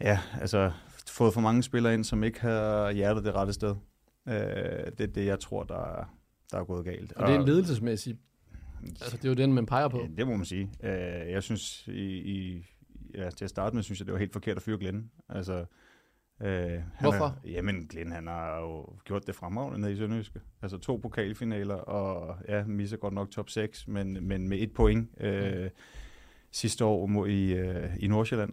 ja, 0.00 0.20
altså 0.40 0.72
fået 1.08 1.34
for 1.34 1.40
mange 1.40 1.62
spillere 1.62 1.94
ind, 1.94 2.04
som 2.04 2.24
ikke 2.24 2.40
har 2.40 2.90
hjertet 2.90 3.24
det 3.24 3.34
rette 3.34 3.52
sted. 3.52 3.74
Øh, 4.28 4.34
det 4.98 5.00
er 5.00 5.06
det, 5.14 5.26
jeg 5.26 5.40
tror, 5.40 5.62
der, 5.62 5.98
er- 6.00 6.14
der 6.52 6.58
er 6.58 6.64
gået 6.64 6.84
galt. 6.84 7.12
Og 7.12 7.26
det 7.26 7.34
er 7.34 7.38
en 7.40 7.46
ledelsesmæssig... 7.46 8.18
Altså, 8.82 9.16
det 9.16 9.24
er 9.24 9.28
jo 9.28 9.34
den, 9.34 9.52
man 9.52 9.66
peger 9.66 9.88
på. 9.88 10.00
Ja, 10.00 10.06
det 10.16 10.26
må 10.26 10.36
man 10.36 10.44
sige. 10.46 10.70
Øh, 10.82 11.30
jeg 11.32 11.42
synes, 11.42 11.86
i, 11.86 12.02
i, 12.32 12.64
ja, 13.14 13.30
til 13.30 13.44
at 13.44 13.50
starte 13.50 13.74
med, 13.76 13.82
synes 13.82 14.00
jeg, 14.00 14.06
det 14.06 14.12
var 14.12 14.18
helt 14.18 14.32
forkert 14.32 14.56
at 14.56 14.62
fyre 14.62 14.78
Glenn. 14.78 15.10
Altså, 15.28 15.64
øh, 16.40 16.80
Hvorfor? 17.00 17.24
Er, 17.24 17.50
jamen, 17.50 17.86
Glenn, 17.86 18.12
han 18.12 18.26
har 18.26 18.60
jo 18.60 18.86
gjort 19.04 19.26
det 19.26 19.34
fremragende 19.34 19.80
nede 19.80 19.92
i 19.92 19.96
Sønderjyske. 19.96 20.40
Altså 20.62 20.78
to 20.78 20.96
pokalfinaler, 20.96 21.74
og 21.74 22.36
ja, 22.48 22.64
misser 22.64 22.96
godt 22.96 23.14
nok 23.14 23.30
top 23.30 23.50
6, 23.50 23.88
men, 23.88 24.28
men 24.28 24.48
med 24.48 24.58
et 24.58 24.72
point 24.72 25.08
øh, 25.20 25.70
sidste 26.50 26.84
år 26.84 27.06
mod 27.06 27.28
i, 27.28 27.54
øh, 27.54 27.96
i 27.98 28.06
Nordsjælland. 28.06 28.52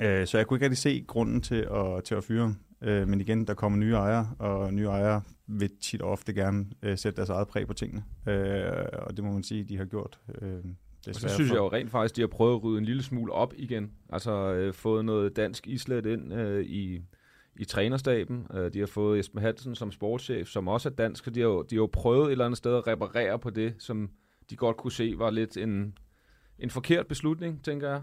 Øh, 0.00 0.26
så 0.26 0.36
jeg 0.36 0.46
kunne 0.46 0.56
ikke 0.56 0.64
rigtig 0.64 0.78
se 0.78 1.04
grunden 1.08 1.40
til 1.40 1.68
at, 1.70 2.04
til 2.04 2.14
at 2.14 2.24
fyre 2.24 2.42
ham. 2.42 2.56
Øh, 2.80 3.08
men 3.08 3.20
igen, 3.20 3.46
der 3.46 3.54
kommer 3.54 3.78
nye 3.78 3.94
ejere, 3.94 4.34
og 4.38 4.74
nye 4.74 4.86
ejere 4.86 5.22
vil 5.46 5.70
tit 5.80 6.02
og 6.02 6.10
ofte 6.10 6.32
gerne 6.32 6.66
øh, 6.82 6.98
sætte 6.98 7.16
deres 7.16 7.28
eget 7.28 7.48
præg 7.48 7.66
på 7.66 7.74
tingene. 7.74 8.04
Øh, 8.26 8.86
og 8.92 9.16
det 9.16 9.24
må 9.24 9.32
man 9.32 9.42
sige, 9.42 9.64
de 9.64 9.76
har 9.76 9.84
gjort. 9.84 10.20
Øh, 10.42 10.64
Og 11.06 11.14
så 11.14 11.28
synes 11.28 11.50
jeg 11.50 11.56
jo 11.56 11.68
rent 11.68 11.90
faktisk, 11.90 12.16
de 12.16 12.20
har 12.20 12.28
prøvet 12.28 12.54
at 12.54 12.64
rydde 12.64 12.78
en 12.78 12.84
lille 12.84 13.02
smule 13.02 13.32
op 13.32 13.54
igen. 13.56 13.92
Altså 14.10 14.32
øh, 14.32 14.74
fået 14.74 15.04
noget 15.04 15.36
dansk 15.36 15.66
islet 15.66 16.06
ind 16.06 16.34
øh, 16.34 16.64
i, 16.64 17.00
i 17.56 17.64
trænerstaben. 17.64 18.46
Øh, 18.54 18.72
de 18.72 18.78
har 18.78 18.86
fået 18.86 19.20
Esben 19.20 19.40
Hansen 19.40 19.74
som 19.74 19.92
sportschef, 19.92 20.48
som 20.48 20.68
også 20.68 20.88
er 20.88 20.92
dansk, 20.92 21.24
så 21.24 21.30
de 21.30 21.40
har, 21.40 21.48
jo, 21.48 21.62
de 21.62 21.74
har 21.74 21.80
jo 21.80 21.86
prøvet 21.92 22.26
et 22.26 22.32
eller 22.32 22.44
andet 22.44 22.58
sted 22.58 22.76
at 22.76 22.86
reparere 22.86 23.38
på 23.38 23.50
det, 23.50 23.74
som 23.78 24.10
de 24.50 24.56
godt 24.56 24.76
kunne 24.76 24.92
se 24.92 25.14
var 25.16 25.30
lidt 25.30 25.56
en, 25.56 25.98
en 26.58 26.70
forkert 26.70 27.06
beslutning, 27.06 27.64
tænker 27.64 27.88
jeg. 27.88 28.02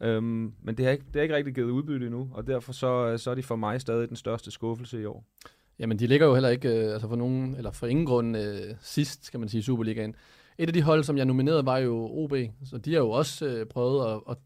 Øhm, 0.00 0.52
men 0.62 0.76
det 0.76 0.84
har, 0.84 0.92
ikke, 0.92 1.04
det 1.04 1.14
har 1.14 1.22
ikke 1.22 1.36
rigtig 1.36 1.54
givet 1.54 1.70
udbytte 1.70 2.06
endnu, 2.06 2.30
og 2.32 2.46
derfor 2.46 2.72
så, 2.72 3.18
så 3.18 3.30
er 3.30 3.34
de 3.34 3.42
for 3.42 3.56
mig 3.56 3.80
stadig 3.80 4.08
den 4.08 4.16
største 4.16 4.50
skuffelse 4.50 5.02
i 5.02 5.04
år. 5.04 5.24
Jamen, 5.78 5.98
de 5.98 6.06
ligger 6.06 6.26
jo 6.26 6.34
heller 6.34 6.48
ikke, 6.48 6.68
øh, 6.68 6.92
altså 6.92 7.08
for 7.08 7.16
nogen, 7.16 7.56
eller 7.56 7.70
for 7.70 7.86
ingen 7.86 8.06
grund, 8.06 8.36
øh, 8.36 8.74
sidst, 8.80 9.24
skal 9.24 9.40
man 9.40 9.48
sige, 9.48 9.58
i 9.58 9.62
Superligaen. 9.62 10.14
Et 10.62 10.66
af 10.66 10.72
de 10.72 10.82
hold, 10.82 11.04
som 11.04 11.16
jeg 11.16 11.24
nominerede, 11.24 11.66
var 11.66 11.78
jo 11.78 11.94
OB, 11.94 12.32
så 12.64 12.78
de 12.78 12.92
har 12.92 13.00
jo 13.00 13.10
også 13.10 13.46
øh, 13.46 13.66
prøvet 13.66 14.12
at, 14.12 14.20
at, 14.30 14.36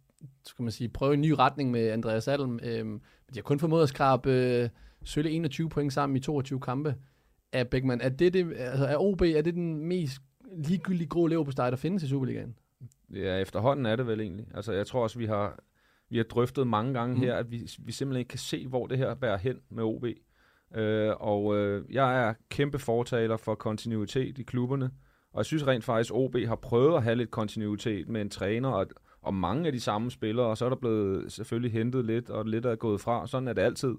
skal 0.45 0.63
man 0.63 0.73
sige, 0.73 0.89
prøve 0.89 1.15
en 1.15 1.21
ny 1.21 1.31
retning 1.31 1.71
med 1.71 1.91
Andreas 1.91 2.29
Alm. 2.29 2.61
Øh, 2.63 2.87
men 2.87 3.01
de 3.31 3.35
har 3.35 3.43
kun 3.43 3.59
formået 3.59 3.83
at 3.83 3.89
skrabe 3.89 4.31
øh, 4.31 4.69
sølle 5.05 5.31
21 5.31 5.69
point 5.69 5.93
sammen 5.93 6.17
i 6.17 6.21
22 6.21 6.61
kampe. 6.61 6.95
Er 7.53 7.65
Beckmann, 7.65 8.01
er 8.01 8.09
det, 8.09 8.33
det 8.33 8.55
altså 8.57 8.87
er 8.87 8.97
OB, 8.97 9.23
er 9.23 9.43
det 9.43 9.55
den 9.55 9.87
mest 9.87 10.19
ligegyldige 10.57 11.09
grå 11.09 11.27
leverpostej, 11.27 11.71
der 11.71 11.77
findes 11.77 12.03
i 12.03 12.09
Superligaen? 12.09 12.55
Ja, 13.15 13.39
efterhånden 13.39 13.87
er 13.87 13.97
det 13.97 14.07
vel 14.07 14.21
egentlig. 14.21 14.47
Altså, 14.55 14.73
jeg 14.73 14.87
tror 14.87 15.03
også, 15.03 15.19
vi 15.19 15.27
har, 15.27 15.59
vi 16.09 16.17
har 16.17 16.25
drøftet 16.25 16.67
mange 16.67 16.95
gange 16.95 17.15
mm. 17.15 17.21
her, 17.21 17.35
at 17.35 17.51
vi, 17.51 17.57
vi 17.79 17.93
simpelthen 17.93 18.19
ikke 18.19 18.29
kan 18.29 18.39
se, 18.39 18.67
hvor 18.67 18.87
det 18.87 18.99
her 18.99 19.15
bærer 19.15 19.37
hen 19.37 19.57
med 19.71 19.85
OB. 19.85 20.05
Øh, 20.75 21.13
og 21.21 21.57
øh, 21.57 21.85
jeg 21.91 22.29
er 22.29 22.35
kæmpe 22.49 22.79
fortaler 22.79 23.37
for 23.37 23.55
kontinuitet 23.55 24.39
i 24.39 24.43
klubberne. 24.43 24.91
Og 25.37 25.41
jeg 25.41 25.47
synes 25.47 25.67
rent 25.67 25.85
faktisk, 25.85 26.11
at 26.11 26.17
OB 26.17 26.37
har 26.47 26.57
prøvet 26.57 26.97
at 26.97 27.03
have 27.03 27.17
lidt 27.17 27.31
kontinuitet 27.31 28.09
med 28.09 28.21
en 28.21 28.31
træner 28.31 28.69
og, 28.69 28.87
og 29.23 29.35
mange 29.35 29.67
af 29.67 29.73
de 29.73 29.81
samme 29.81 30.11
spillere. 30.11 30.47
Og 30.47 30.57
så 30.57 30.65
er 30.65 30.69
der 30.69 30.77
blevet 30.77 31.33
selvfølgelig 31.33 31.73
hentet 31.73 32.05
lidt, 32.05 32.31
og 32.31 32.45
lidt 32.45 32.67
er 32.67 32.77
gået 32.77 33.01
fra. 33.01 33.27
Sådan 33.27 33.49
er 33.49 33.53
det 33.53 33.63
altid. 33.63 33.95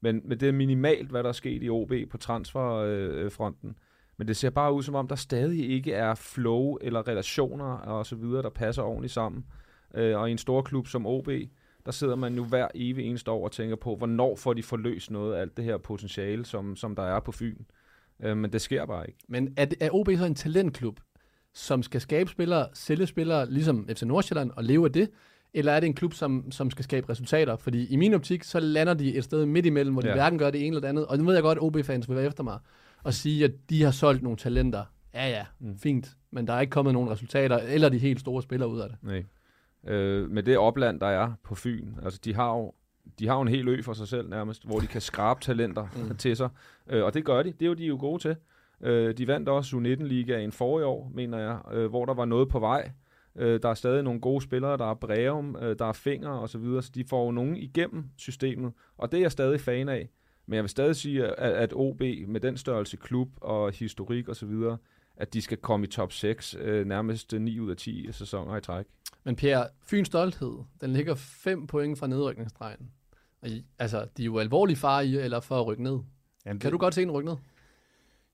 Men, 0.00 0.22
men 0.24 0.40
det 0.40 0.48
er 0.48 0.52
minimalt, 0.52 1.10
hvad 1.10 1.22
der 1.22 1.28
er 1.28 1.32
sket 1.32 1.62
i 1.62 1.68
OB 1.68 1.92
på 2.10 2.18
transferfronten. 2.18 3.76
Men 4.16 4.28
det 4.28 4.36
ser 4.36 4.50
bare 4.50 4.72
ud 4.72 4.82
som 4.82 4.94
om, 4.94 5.08
der 5.08 5.16
stadig 5.16 5.70
ikke 5.70 5.92
er 5.92 6.14
flow 6.14 6.76
eller 6.80 7.08
relationer 7.08 7.74
og 7.74 8.06
så 8.06 8.16
videre, 8.16 8.42
der 8.42 8.50
passer 8.50 8.82
ordentligt 8.82 9.12
sammen. 9.12 9.44
Øh, 9.94 10.18
og 10.18 10.28
i 10.28 10.32
en 10.32 10.38
stor 10.38 10.62
klub 10.62 10.86
som 10.86 11.06
OB, 11.06 11.28
der 11.86 11.92
sidder 11.92 12.16
man 12.16 12.34
jo 12.34 12.44
hver 12.44 12.68
evig 12.74 13.04
eneste 13.06 13.30
år 13.30 13.44
og 13.44 13.52
tænker 13.52 13.76
på, 13.76 13.96
hvornår 13.96 14.36
får 14.36 14.52
de 14.52 14.62
forløst 14.62 15.10
noget 15.10 15.34
af 15.34 15.40
alt 15.40 15.56
det 15.56 15.64
her 15.64 15.78
potentiale, 15.78 16.44
som, 16.44 16.76
som 16.76 16.96
der 16.96 17.02
er 17.02 17.20
på 17.20 17.32
Fyn. 17.32 17.64
Øh, 18.22 18.36
men 18.36 18.52
det 18.52 18.60
sker 18.60 18.86
bare 18.86 19.06
ikke. 19.08 19.18
Men 19.28 19.54
er, 19.56 19.66
er 19.80 19.90
OB 19.92 20.08
så 20.18 20.24
en 20.24 20.34
talentklub, 20.34 21.00
som 21.54 21.82
skal 21.82 22.00
skabe 22.00 22.30
spillere, 22.30 22.66
sælge 22.74 23.06
spillere, 23.06 23.50
ligesom 23.50 23.88
FC 23.88 24.02
Nordsjælland, 24.02 24.50
og 24.56 24.64
leve 24.64 24.84
af 24.84 24.92
det? 24.92 25.10
Eller 25.54 25.72
er 25.72 25.80
det 25.80 25.86
en 25.86 25.94
klub, 25.94 26.14
som, 26.14 26.50
som 26.50 26.70
skal 26.70 26.84
skabe 26.84 27.08
resultater? 27.10 27.56
Fordi 27.56 27.86
i 27.86 27.96
min 27.96 28.14
optik, 28.14 28.42
så 28.44 28.60
lander 28.60 28.94
de 28.94 29.16
et 29.16 29.24
sted 29.24 29.46
midt 29.46 29.66
imellem, 29.66 29.92
hvor 29.92 30.02
de 30.02 30.08
Ja. 30.08 30.14
hverken 30.14 30.38
gør 30.38 30.50
det 30.50 30.60
ene 30.60 30.66
eller 30.68 30.80
det 30.80 30.88
andet. 30.88 31.06
Og 31.06 31.18
nu 31.18 31.24
ved 31.24 31.34
jeg 31.34 31.42
godt, 31.42 31.58
at 31.58 31.62
OB-fans 31.64 32.08
vil 32.08 32.16
være 32.16 32.26
efter 32.26 32.42
mig 32.44 32.58
og 33.02 33.14
sige, 33.14 33.44
at 33.44 33.52
de 33.70 33.82
har 33.82 33.90
solgt 33.90 34.22
nogle 34.22 34.36
talenter. 34.38 34.84
Ja, 35.14 35.28
ja, 35.28 35.46
mm. 35.60 35.78
fint. 35.78 36.10
Men 36.30 36.46
der 36.46 36.52
er 36.52 36.60
ikke 36.60 36.70
kommet 36.70 36.94
nogen 36.94 37.10
resultater, 37.10 37.56
eller 37.58 37.88
de 37.88 37.98
helt 37.98 38.20
store 38.20 38.42
spillere 38.42 38.68
ud 38.68 38.80
af 38.80 38.88
det. 38.88 38.98
Nej. 39.02 39.24
Øh, 39.94 40.30
med 40.30 40.42
det 40.42 40.58
opland, 40.58 41.00
der 41.00 41.06
er 41.06 41.32
på 41.44 41.54
Fyn, 41.54 41.88
altså 42.04 42.20
de 42.24 42.34
har 42.34 42.48
jo 42.56 42.72
de 43.18 43.28
har 43.28 43.34
jo 43.34 43.40
en 43.40 43.48
hel 43.48 43.68
ø 43.68 43.82
for 43.82 43.92
sig 43.92 44.08
selv 44.08 44.28
nærmest, 44.28 44.66
hvor 44.66 44.78
de 44.78 44.86
kan 44.86 45.00
skrabe 45.00 45.40
talenter 45.40 45.86
mm. 45.96 46.16
til 46.22 46.36
sig. 46.36 46.48
Øh, 46.90 47.04
og 47.04 47.14
det 47.14 47.24
gør 47.24 47.42
de. 47.42 47.52
Det 47.52 47.62
er 47.62 47.66
jo 47.66 47.74
de 47.74 47.84
er 47.84 47.88
jo 47.88 47.96
gode 48.00 48.22
til. 48.22 48.36
Øh, 48.80 49.18
de 49.18 49.26
vandt 49.26 49.48
også 49.48 49.76
U19-ligaen 49.76 50.52
forrige 50.52 50.86
år, 50.86 51.10
mener 51.14 51.38
jeg, 51.38 51.58
øh, 51.72 51.86
hvor 51.86 52.04
der 52.04 52.14
var 52.14 52.24
noget 52.24 52.48
på 52.48 52.58
vej. 52.58 52.90
Øh, 53.36 53.62
der 53.62 53.68
er 53.68 53.74
stadig 53.74 54.02
nogle 54.02 54.20
gode 54.20 54.42
spillere. 54.42 54.76
Der 54.76 54.90
er 54.90 54.94
Breum, 54.94 55.56
øh, 55.56 55.78
der 55.78 55.84
er 55.84 55.92
Finger 55.92 56.30
og 56.30 56.48
så 56.48 56.58
videre. 56.58 56.82
Så 56.82 56.90
de 56.94 57.04
får 57.04 57.24
jo 57.24 57.30
nogen 57.30 57.56
igennem 57.56 58.04
systemet. 58.16 58.72
Og 58.98 59.12
det 59.12 59.18
er 59.18 59.22
jeg 59.22 59.32
stadig 59.32 59.60
fan 59.60 59.88
af. 59.88 60.08
Men 60.46 60.54
jeg 60.54 60.62
vil 60.62 60.70
stadig 60.70 60.96
sige, 60.96 61.26
at, 61.26 61.52
at 61.52 61.72
OB 61.76 62.00
med 62.26 62.40
den 62.40 62.56
størrelse 62.56 62.96
klub 62.96 63.28
og 63.40 63.72
historik 63.72 64.28
og 64.28 64.36
så 64.36 64.46
videre, 64.46 64.78
at 65.16 65.34
de 65.34 65.42
skal 65.42 65.58
komme 65.58 65.86
i 65.86 65.90
top 65.90 66.12
6 66.12 66.56
øh, 66.58 66.86
nærmest 66.86 67.32
9 67.32 67.60
ud 67.60 67.70
af 67.70 67.76
10 67.76 68.12
sæsoner 68.12 68.56
i 68.56 68.60
træk. 68.60 68.86
Men 69.24 69.36
Pierre, 69.36 69.68
Fyns 69.86 70.06
stolthed, 70.06 70.58
den 70.80 70.92
ligger 70.92 71.14
5 71.14 71.66
point 71.66 71.98
fra 71.98 72.06
nedrykningsstregen. 72.06 72.90
Og 73.42 73.48
I, 73.48 73.64
altså, 73.78 74.06
de 74.16 74.22
er 74.22 74.26
jo 74.26 74.38
alvorlig 74.38 74.78
fare 74.78 75.06
i, 75.06 75.16
eller 75.16 75.40
for 75.40 75.60
at 75.60 75.66
rykke 75.66 75.82
ned. 75.82 75.98
Jamen, 76.46 76.60
Kan 76.60 76.72
du 76.72 76.78
godt 76.78 76.94
se 76.94 77.02
en 77.02 77.10
rykke 77.10 77.28
ned? 77.28 77.36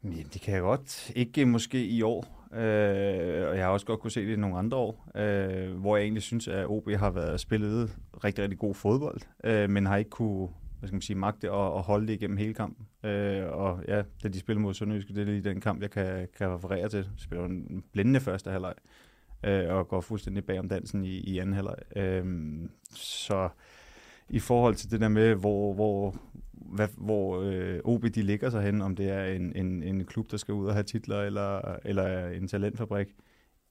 Ja, 0.05 0.23
det 0.33 0.41
kan 0.41 0.55
jeg 0.55 0.63
godt. 0.63 1.11
Ikke 1.17 1.47
måske 1.47 1.87
i 1.87 2.03
år. 2.03 2.39
Øh, 2.53 3.49
og 3.49 3.57
jeg 3.57 3.65
har 3.65 3.69
også 3.69 3.87
godt 3.87 4.01
kunne 4.01 4.11
se 4.11 4.27
det 4.27 4.33
i 4.33 4.37
nogle 4.37 4.59
andre 4.59 4.77
år, 4.77 5.11
øh, 5.17 5.77
hvor 5.77 5.97
jeg 5.97 6.05
egentlig 6.05 6.23
synes, 6.23 6.49
at 6.49 6.67
OB 6.67 6.91
har 6.91 7.11
været 7.11 7.41
spillet 7.41 7.97
rigtig, 8.25 8.43
rigtig 8.43 8.59
god 8.59 8.75
fodbold, 8.75 9.21
øh, 9.45 9.71
men 9.71 9.87
har 9.87 9.97
ikke 9.97 10.11
kunne 10.11 10.49
hvad 10.79 10.89
skal 10.89 10.95
man 10.95 11.03
sige, 11.03 11.17
magte 11.17 11.51
at, 11.51 11.77
at 11.77 11.83
holde 11.83 12.07
det 12.07 12.13
igennem 12.13 12.37
hele 12.37 12.55
kampen. 12.55 12.87
Øh, 13.11 13.47
og 13.47 13.85
ja, 13.89 14.03
da 14.23 14.29
de 14.29 14.39
spillede 14.41 14.63
mod 14.63 14.75
Sønderjyske, 14.75 15.15
det 15.15 15.21
er 15.21 15.25
lige 15.25 15.43
den 15.43 15.61
kamp, 15.61 15.83
jeg 15.83 15.91
kan, 15.91 16.29
kan 16.39 16.49
referere 16.49 16.89
til. 16.89 17.05
De 17.05 17.23
spiller 17.23 17.45
en 17.45 17.85
blændende 17.93 18.21
første 18.21 18.51
halvleg, 18.51 18.75
øh, 19.45 19.75
og 19.75 19.89
går 19.89 20.01
fuldstændig 20.01 20.45
bag 20.45 20.59
om 20.59 20.69
dansen 20.69 21.05
i, 21.05 21.19
i 21.19 21.39
anden 21.39 21.55
halvleg. 21.55 21.77
Øh, 21.97 22.25
så 22.95 23.49
i 24.29 24.39
forhold 24.39 24.75
til 24.75 24.91
det 24.91 25.01
der 25.01 25.09
med, 25.09 25.35
hvor, 25.35 25.75
hvor, 25.75 26.17
hvad, 26.53 26.89
hvor 26.97 27.43
øh, 27.43 27.81
OB 27.85 28.03
de 28.03 28.23
ligger 28.23 28.51
sig 28.51 28.63
hen, 28.63 28.83
om 28.83 28.97
det 28.97 29.11
er 29.11 29.25
en, 29.25 29.57
en, 29.57 29.83
en 29.83 30.05
klub, 30.05 30.31
der 30.31 30.37
skal 30.37 30.55
ud 30.55 30.67
og 30.67 30.73
have 30.73 30.83
titler, 30.83 31.21
eller, 31.21 31.77
eller 31.85 32.29
en 32.29 32.49
talentfabrik. 32.49 33.09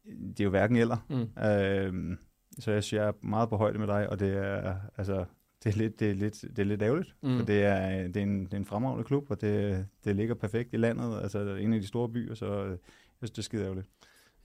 Det 0.05 0.39
er 0.39 0.43
jo 0.43 0.49
hverken 0.49 0.77
eller. 0.77 0.97
Mm. 1.09 1.43
Øh, 1.43 2.17
så 2.59 2.71
jeg 2.71 2.83
jeg 2.91 3.07
er 3.07 3.11
meget 3.21 3.49
på 3.49 3.57
højde 3.57 3.79
med 3.79 3.87
dig, 3.87 4.09
og 4.09 4.19
det 4.19 4.37
er, 4.37 4.75
altså, 4.97 5.25
det 5.63 5.73
er 5.73 5.77
lidt, 5.77 5.99
det 5.99 6.09
er 6.09 6.13
lidt, 6.15 6.41
det 6.41 6.59
er 6.59 6.63
lidt 6.63 6.81
ærgerligt. 6.81 7.15
Mm. 7.23 7.37
For 7.37 7.45
det 7.45 7.63
er, 7.63 8.07
det, 8.07 8.17
er 8.17 8.23
en, 8.23 8.45
det 8.45 8.53
er 8.53 8.57
en 8.57 8.65
fremragende 8.65 9.03
klub, 9.03 9.31
og 9.31 9.41
det, 9.41 9.85
det 10.05 10.15
ligger 10.15 10.35
perfekt 10.35 10.73
i 10.73 10.77
landet, 10.77 11.21
altså 11.21 11.39
en 11.39 11.73
af 11.73 11.81
de 11.81 11.87
store 11.87 12.09
byer, 12.09 12.35
så 12.35 12.45
øh, 12.45 12.69
jeg 12.71 12.77
synes, 13.17 13.31
det 13.31 13.37
er 13.37 13.41
skide 13.41 13.63
ærgerligt. 13.63 13.87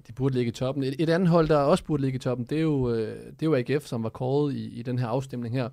De 0.06 0.12
burde 0.12 0.34
ligge 0.34 0.48
i 0.48 0.52
toppen. 0.52 0.84
Et, 0.84 0.94
et 0.98 1.08
andet 1.08 1.28
hold, 1.28 1.48
der 1.48 1.56
også 1.56 1.84
burde 1.84 2.02
ligge 2.02 2.16
i 2.16 2.18
toppen, 2.18 2.46
det 2.46 2.58
er 2.58 2.62
jo, 2.62 2.90
øh, 2.90 3.26
det 3.26 3.42
er 3.42 3.46
jo 3.46 3.54
AGF, 3.54 3.86
som 3.86 4.02
var 4.02 4.08
kåret 4.08 4.54
i, 4.54 4.68
i 4.68 4.82
den 4.82 4.98
her 4.98 5.06
afstemning 5.06 5.54
her. 5.54 5.68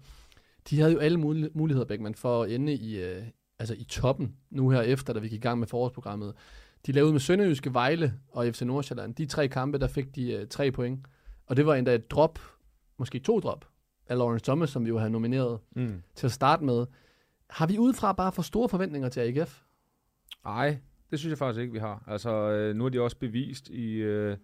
De 0.69 0.79
havde 0.79 0.91
jo 0.91 0.99
alle 0.99 1.17
mul- 1.19 1.51
muligheder, 1.53 1.85
Beckmann, 1.85 2.15
for 2.15 2.43
at 2.43 2.51
ende 2.51 2.73
i, 2.73 3.03
øh, 3.03 3.23
altså 3.59 3.73
i 3.73 3.83
toppen, 3.83 4.35
nu 4.49 4.69
her 4.69 4.81
efter, 4.81 5.13
da 5.13 5.19
vi 5.19 5.27
gik 5.27 5.37
i 5.37 5.41
gang 5.41 5.59
med 5.59 5.67
forårsprogrammet. 5.67 6.33
De 6.85 6.91
lavede 6.91 7.11
med 7.11 7.19
Sønderjyske 7.19 7.73
Vejle 7.73 8.13
og 8.31 8.47
FC 8.47 8.61
Nordsjælland. 8.61 9.15
De 9.15 9.25
tre 9.25 9.47
kampe, 9.47 9.77
der 9.77 9.87
fik 9.87 10.15
de 10.15 10.33
øh, 10.33 10.47
tre 10.47 10.71
point. 10.71 10.99
Og 11.45 11.57
det 11.57 11.65
var 11.65 11.75
endda 11.75 11.95
et 11.95 12.11
drop, 12.11 12.39
måske 12.97 13.19
to 13.19 13.39
drop, 13.39 13.65
af 14.09 14.17
Lawrence 14.17 14.45
Thomas, 14.45 14.69
som 14.69 14.85
vi 14.85 14.89
jo 14.89 14.97
havde 14.97 15.11
nomineret 15.11 15.59
Mm. 15.75 16.01
til 16.15 16.25
at 16.27 16.31
starte 16.31 16.63
med. 16.63 16.85
Har 17.49 17.67
vi 17.67 17.77
udefra 17.77 18.13
bare 18.13 18.31
for 18.31 18.41
store 18.41 18.69
forventninger 18.69 19.09
til 19.09 19.19
AGF? 19.19 19.61
Nej, 20.45 20.77
det 21.11 21.19
synes 21.19 21.29
jeg 21.31 21.37
faktisk 21.37 21.61
ikke, 21.61 21.73
vi 21.73 21.79
har. 21.79 22.03
Altså, 22.07 22.31
øh, 22.31 22.75
nu 22.75 22.83
har 22.83 22.89
de 22.89 23.01
også 23.01 23.17
bevist 23.17 23.69
i, 23.69 23.93
øh, 23.95 24.37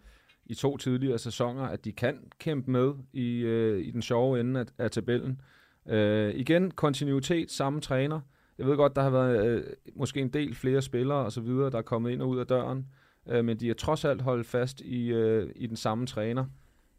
i 0.45 0.53
to 0.53 0.77
tidligere 0.77 1.17
sæsoner, 1.17 1.63
at 1.63 1.85
de 1.85 1.91
kan 1.91 2.19
kæmpe 2.39 2.71
med 2.71 2.93
i, 3.13 3.37
øh, 3.39 3.85
i 3.85 3.91
den 3.91 4.01
sjove 4.01 4.39
ende 4.39 4.59
af, 4.59 4.65
af 4.77 4.91
tabellen. 4.91 5.41
Øh, 5.89 6.33
igen, 6.35 6.71
kontinuitet, 6.71 7.51
samme 7.51 7.81
træner. 7.81 8.19
Jeg 8.57 8.65
ved 8.67 8.75
godt, 8.75 8.95
der 8.95 9.01
har 9.01 9.09
været 9.09 9.47
øh, 9.47 9.63
måske 9.95 10.19
en 10.19 10.29
del 10.29 10.55
flere 10.55 10.81
spillere 10.81 11.17
og 11.25 11.31
så 11.31 11.41
videre, 11.41 11.69
der 11.69 11.77
er 11.77 11.81
kommet 11.81 12.11
ind 12.11 12.21
og 12.21 12.29
ud 12.29 12.39
af 12.39 12.47
døren, 12.47 12.85
øh, 13.29 13.45
men 13.45 13.59
de 13.59 13.67
har 13.67 13.73
trods 13.73 14.05
alt 14.05 14.21
holdt 14.21 14.47
fast 14.47 14.81
i, 14.81 15.07
øh, 15.07 15.49
i 15.55 15.67
den 15.67 15.75
samme 15.75 16.05
træner. 16.07 16.45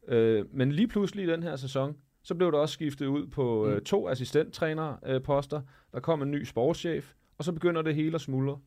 Øh, 0.08 0.44
men 0.52 0.72
lige 0.72 0.88
pludselig 0.88 1.24
i 1.24 1.28
den 1.30 1.42
her 1.42 1.56
sæson, 1.56 1.96
så 2.26 2.34
blev 2.34 2.52
der 2.52 2.58
også 2.58 2.72
skiftet 2.72 3.06
ud 3.06 3.26
på 3.26 3.66
øh, 3.66 3.74
Mm. 3.74 3.84
to 3.84 4.08
assistenttrænerposter. 4.08 5.14
Øh, 5.14 5.22
poster. 5.22 5.60
der 5.92 6.00
kom 6.00 6.22
en 6.22 6.30
ny 6.30 6.44
sportschef, 6.44 7.12
og 7.38 7.44
så 7.44 7.52
begynder 7.52 7.82
det 7.82 7.94
hele 7.94 8.14
at 8.14 8.20
smuldre. 8.20 8.58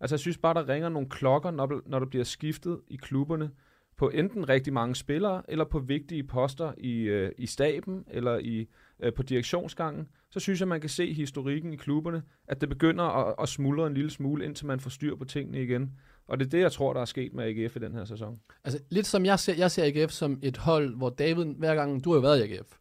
Altså 0.00 0.14
jeg 0.14 0.20
synes 0.20 0.38
bare, 0.38 0.54
der 0.54 0.68
ringer 0.68 0.88
nogle 0.88 1.08
klokker, 1.08 1.50
når, 1.50 1.82
når 1.86 1.98
der 1.98 2.06
bliver 2.06 2.24
skiftet 2.24 2.80
i 2.88 2.96
klubberne 2.96 3.50
på 3.96 4.08
enten 4.08 4.48
rigtig 4.48 4.72
mange 4.72 4.94
spillere, 4.96 5.42
eller 5.48 5.64
på 5.64 5.78
vigtige 5.78 6.22
poster 6.24 6.72
i, 6.78 7.00
øh, 7.00 7.32
i 7.38 7.46
staben, 7.46 8.04
eller 8.10 8.38
i, 8.38 8.66
øh, 9.00 9.12
på 9.14 9.22
direktionsgangen. 9.22 10.08
Så 10.30 10.40
synes 10.40 10.60
jeg, 10.60 10.68
man 10.68 10.80
kan 10.80 10.90
se 10.90 11.12
historikken 11.12 11.72
i 11.72 11.76
klubberne, 11.76 12.22
at 12.48 12.60
det 12.60 12.68
begynder 12.68 13.04
at, 13.04 13.34
at 13.42 13.48
smuldre 13.48 13.86
en 13.86 13.94
lille 13.94 14.10
smule, 14.10 14.44
indtil 14.44 14.66
man 14.66 14.80
får 14.80 14.90
styr 14.90 15.16
på 15.16 15.24
tingene 15.24 15.62
igen. 15.62 15.90
Og 16.28 16.40
det 16.40 16.46
er 16.46 16.50
det, 16.50 16.60
jeg 16.60 16.72
tror, 16.72 16.92
der 16.92 17.00
er 17.00 17.04
sket 17.04 17.34
med 17.34 17.44
AGF 17.44 17.76
i 17.76 17.78
den 17.78 17.92
her 17.94 18.04
sæson. 18.04 18.40
Altså 18.64 18.80
lidt 18.90 19.06
som 19.06 19.24
jeg 19.24 19.38
ser, 19.38 19.54
jeg 19.54 19.70
ser 19.70 19.84
AGF 19.84 20.10
som 20.12 20.38
et 20.42 20.56
hold, 20.56 20.96
hvor 20.96 21.10
David, 21.10 21.44
hver 21.44 21.74
gang, 21.74 22.04
du 22.04 22.12
har 22.12 22.20
været 22.20 22.38
i 22.48 22.52
AGF, 22.52 22.76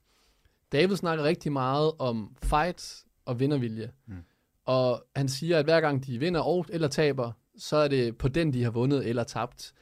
David 0.72 0.96
snakker 0.96 1.24
rigtig 1.24 1.52
meget 1.52 1.92
om 2.00 2.36
fight 2.44 3.04
og 3.26 3.40
vindervilje. 3.40 3.92
Mm. 4.08 4.16
Og 4.66 5.04
han 5.16 5.30
siger, 5.30 5.60
at 5.60 5.66
hver 5.66 5.82
gang 5.82 6.06
de 6.06 6.20
vinder 6.20 6.42
og, 6.42 6.66
eller 6.70 6.88
taber, 6.88 7.32
så 7.58 7.78
er 7.78 7.88
det 7.88 8.18
på 8.18 8.28
den, 8.28 8.54
de 8.54 8.64
har 8.64 8.72
vundet 8.72 9.08
eller 9.08 9.24
tabt. 9.24 9.74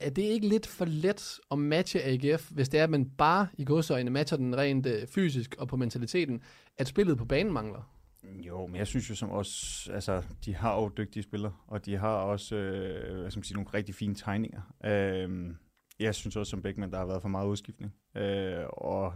Er 0.00 0.10
det 0.10 0.22
ikke 0.22 0.48
lidt 0.48 0.66
for 0.66 0.84
let 0.84 1.40
at 1.50 1.58
matche 1.58 2.00
AGF, 2.04 2.50
hvis 2.50 2.68
det 2.68 2.80
er, 2.80 2.84
at 2.84 2.90
man 2.90 3.10
bare 3.10 3.48
i 3.58 3.64
godsøjne 3.64 4.10
matcher 4.10 4.36
den 4.36 4.56
rent 4.56 4.86
øh, 4.86 5.06
fysisk 5.06 5.54
og 5.58 5.68
på 5.68 5.76
mentaliteten, 5.76 6.42
at 6.76 6.88
spillet 6.88 7.18
på 7.18 7.24
banen 7.24 7.52
mangler? 7.52 7.90
Jo, 8.24 8.66
men 8.66 8.76
jeg 8.76 8.86
synes 8.86 9.10
jo 9.10 9.14
som 9.14 9.30
også, 9.30 9.90
altså, 9.92 10.22
de 10.44 10.54
har 10.54 10.74
jo 10.80 10.90
dygtige 10.96 11.22
spillere, 11.22 11.52
og 11.66 11.86
de 11.86 11.96
har 11.96 12.08
også, 12.08 12.56
øh, 12.56 13.20
hvad 13.20 13.30
skal 13.30 13.38
man 13.38 13.44
sige, 13.44 13.54
nogle 13.54 13.70
rigtig 13.74 13.94
fine 13.94 14.14
tegninger. 14.14 14.60
Øh, 14.84 15.54
jeg 16.00 16.14
synes 16.14 16.36
også 16.36 16.50
som 16.50 16.62
Beckmann, 16.62 16.92
der 16.92 16.98
har 16.98 17.06
været 17.06 17.22
for 17.22 17.28
meget 17.28 17.48
udskiftning. 17.48 17.94
Øh, 18.16 18.64
og 18.68 19.12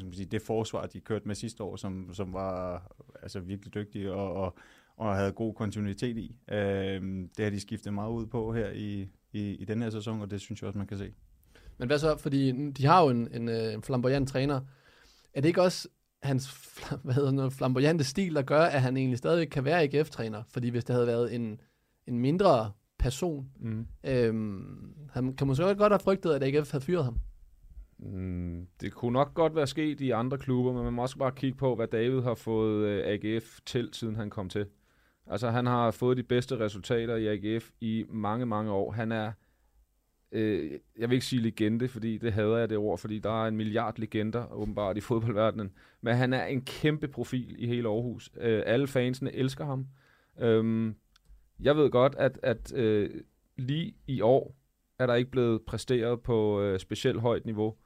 skal 0.00 0.06
man 0.06 0.14
sige, 0.14 0.26
det 0.26 0.42
forsvar, 0.42 0.86
de 0.86 1.00
kørte 1.00 1.28
med 1.28 1.34
sidste 1.34 1.62
år, 1.62 1.76
som, 1.76 2.14
som 2.14 2.32
var 2.32 2.86
altså, 3.22 3.40
virkelig 3.40 3.74
dygtige 3.74 4.12
og, 4.12 4.32
og, 4.34 4.58
og 4.96 5.16
havde 5.16 5.32
god 5.32 5.54
kontinuitet 5.54 6.16
i, 6.16 6.36
øh, 6.52 7.02
det 7.36 7.44
har 7.44 7.50
de 7.50 7.60
skiftet 7.60 7.94
meget 7.94 8.10
ud 8.10 8.26
på 8.26 8.52
her 8.52 8.70
i, 8.70 9.08
i, 9.32 9.54
i 9.54 9.64
den 9.64 9.82
her 9.82 9.90
sæson, 9.90 10.20
og 10.20 10.30
det 10.30 10.40
synes 10.40 10.62
jeg 10.62 10.66
også, 10.66 10.78
man 10.78 10.86
kan 10.86 10.98
se. 10.98 11.12
Men 11.78 11.88
hvad 11.88 11.98
så? 11.98 12.16
Fordi 12.16 12.70
de 12.70 12.86
har 12.86 13.02
jo 13.02 13.08
en, 13.08 13.28
en, 13.34 13.48
øh, 13.48 13.74
en 13.74 13.82
flamboyant 13.82 14.28
træner. 14.28 14.60
Er 15.34 15.40
det 15.40 15.48
ikke 15.48 15.62
også 15.62 15.88
hans 16.22 16.48
hvad 17.04 17.14
hedder 17.14 17.30
noget, 17.30 17.52
flamboyante 17.52 18.04
stil, 18.04 18.34
der 18.34 18.42
gør, 18.42 18.62
at 18.62 18.82
han 18.82 18.96
egentlig 18.96 19.18
stadig 19.18 19.50
kan 19.50 19.64
være 19.64 19.82
AGF-træner? 19.82 20.42
Fordi 20.48 20.68
hvis 20.68 20.84
det 20.84 20.94
havde 20.94 21.06
været 21.06 21.34
en, 21.34 21.60
en 22.06 22.18
mindre 22.18 22.72
person, 22.98 23.46
Mm. 23.60 23.86
øhm, 24.04 24.94
han 25.12 25.36
kan 25.36 25.46
måske 25.46 25.62
godt 25.74 25.92
have 25.92 25.98
frygtet, 26.00 26.30
at 26.32 26.42
AGF 26.42 26.70
havde 26.70 26.84
fyret 26.84 27.04
ham. 27.04 27.18
Mm, 28.02 28.66
det 28.80 28.92
kunne 28.92 29.12
nok 29.12 29.34
godt 29.34 29.56
være 29.56 29.66
sket 29.66 30.00
i 30.00 30.10
andre 30.10 30.38
klubber, 30.38 30.72
men 30.72 30.84
man 30.84 30.92
må 30.92 31.02
også 31.02 31.18
bare 31.18 31.32
kigge 31.32 31.58
på, 31.58 31.74
hvad 31.74 31.86
David 31.86 32.20
har 32.20 32.34
fået 32.34 32.86
øh, 32.86 33.02
AGF 33.06 33.60
til, 33.66 33.88
siden 33.92 34.16
han 34.16 34.30
kom 34.30 34.48
til. 34.48 34.66
Altså, 35.26 35.50
han 35.50 35.66
har 35.66 35.90
fået 35.90 36.16
de 36.16 36.22
bedste 36.22 36.58
resultater 36.60 37.16
i 37.16 37.26
AGF 37.26 37.70
i 37.80 38.04
mange, 38.08 38.46
mange 38.46 38.72
år. 38.72 38.92
Han 38.92 39.12
er, 39.12 39.32
øh, 40.32 40.70
jeg 40.98 41.10
vil 41.10 41.14
ikke 41.14 41.26
sige 41.26 41.42
legende, 41.42 41.88
fordi 41.88 42.18
det 42.18 42.32
hader 42.32 42.56
jeg 42.56 42.70
det 42.70 42.78
ord, 42.78 42.98
fordi 42.98 43.18
der 43.18 43.44
er 43.44 43.48
en 43.48 43.56
milliard 43.56 43.98
legender 43.98 44.52
åbenbart 44.52 44.96
i 44.96 45.00
fodboldverdenen. 45.10 45.72
Men 46.00 46.16
han 46.16 46.32
er 46.32 46.44
en 46.44 46.62
kæmpe 46.62 47.08
profil 47.08 47.56
i 47.58 47.66
hele 47.66 47.88
Aarhus. 47.88 48.30
Øh, 48.40 48.62
alle 48.66 48.86
fansene 48.86 49.32
elsker 49.32 49.64
ham. 49.64 49.86
Øhm, 50.40 50.94
jeg 51.60 51.76
ved 51.76 51.90
godt, 51.90 52.14
at, 52.18 52.38
at 52.42 52.72
øh, 52.74 53.10
lige 53.56 53.94
i 54.06 54.20
år 54.20 54.56
er 54.98 55.06
der 55.06 55.14
ikke 55.14 55.30
blevet 55.30 55.62
præsteret 55.62 56.20
på 56.20 56.62
øh, 56.62 56.78
specielt 56.78 57.20
højt 57.20 57.46
niveau. 57.46 57.76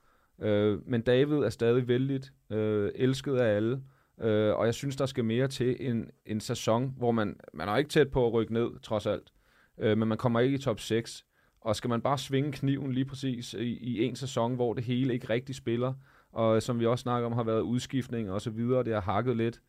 Øh, 0.42 0.88
men 0.88 1.02
David 1.02 1.36
er 1.36 1.50
stadig 1.50 1.88
vældigt, 1.88 2.32
øh, 2.50 2.90
elsket 2.94 3.36
af 3.36 3.56
alle, 3.56 3.82
øh, 4.20 4.54
og 4.54 4.66
jeg 4.66 4.74
synes, 4.74 4.96
der 4.96 5.06
skal 5.06 5.24
mere 5.24 5.48
til 5.48 5.76
en, 5.80 6.10
en 6.26 6.40
sæson, 6.40 6.94
hvor 6.96 7.10
man, 7.10 7.36
man 7.54 7.68
er 7.68 7.76
ikke 7.76 7.90
tæt 7.90 8.10
på 8.10 8.26
at 8.26 8.32
rykke 8.32 8.52
ned, 8.52 8.70
trods 8.82 9.06
alt, 9.06 9.32
øh, 9.78 9.98
men 9.98 10.08
man 10.08 10.18
kommer 10.18 10.40
ikke 10.40 10.54
i 10.54 10.60
top 10.60 10.80
6. 10.80 11.24
Og 11.60 11.76
skal 11.76 11.90
man 11.90 12.00
bare 12.00 12.18
svinge 12.18 12.52
kniven 12.52 12.92
lige 12.92 13.04
præcis 13.04 13.54
i, 13.54 13.78
i 13.78 14.04
en 14.04 14.16
sæson, 14.16 14.54
hvor 14.54 14.74
det 14.74 14.84
hele 14.84 15.14
ikke 15.14 15.30
rigtig 15.30 15.54
spiller, 15.54 15.94
og 16.32 16.62
som 16.62 16.80
vi 16.80 16.86
også 16.86 17.02
snakker 17.02 17.26
om, 17.26 17.32
har 17.32 17.42
været 17.42 17.60
udskiftning 17.60 18.30
og 18.30 18.40
så 18.40 18.50
videre, 18.50 18.84
det 18.84 18.92
har 18.92 19.00
hakket 19.00 19.36
lidt. 19.36 19.60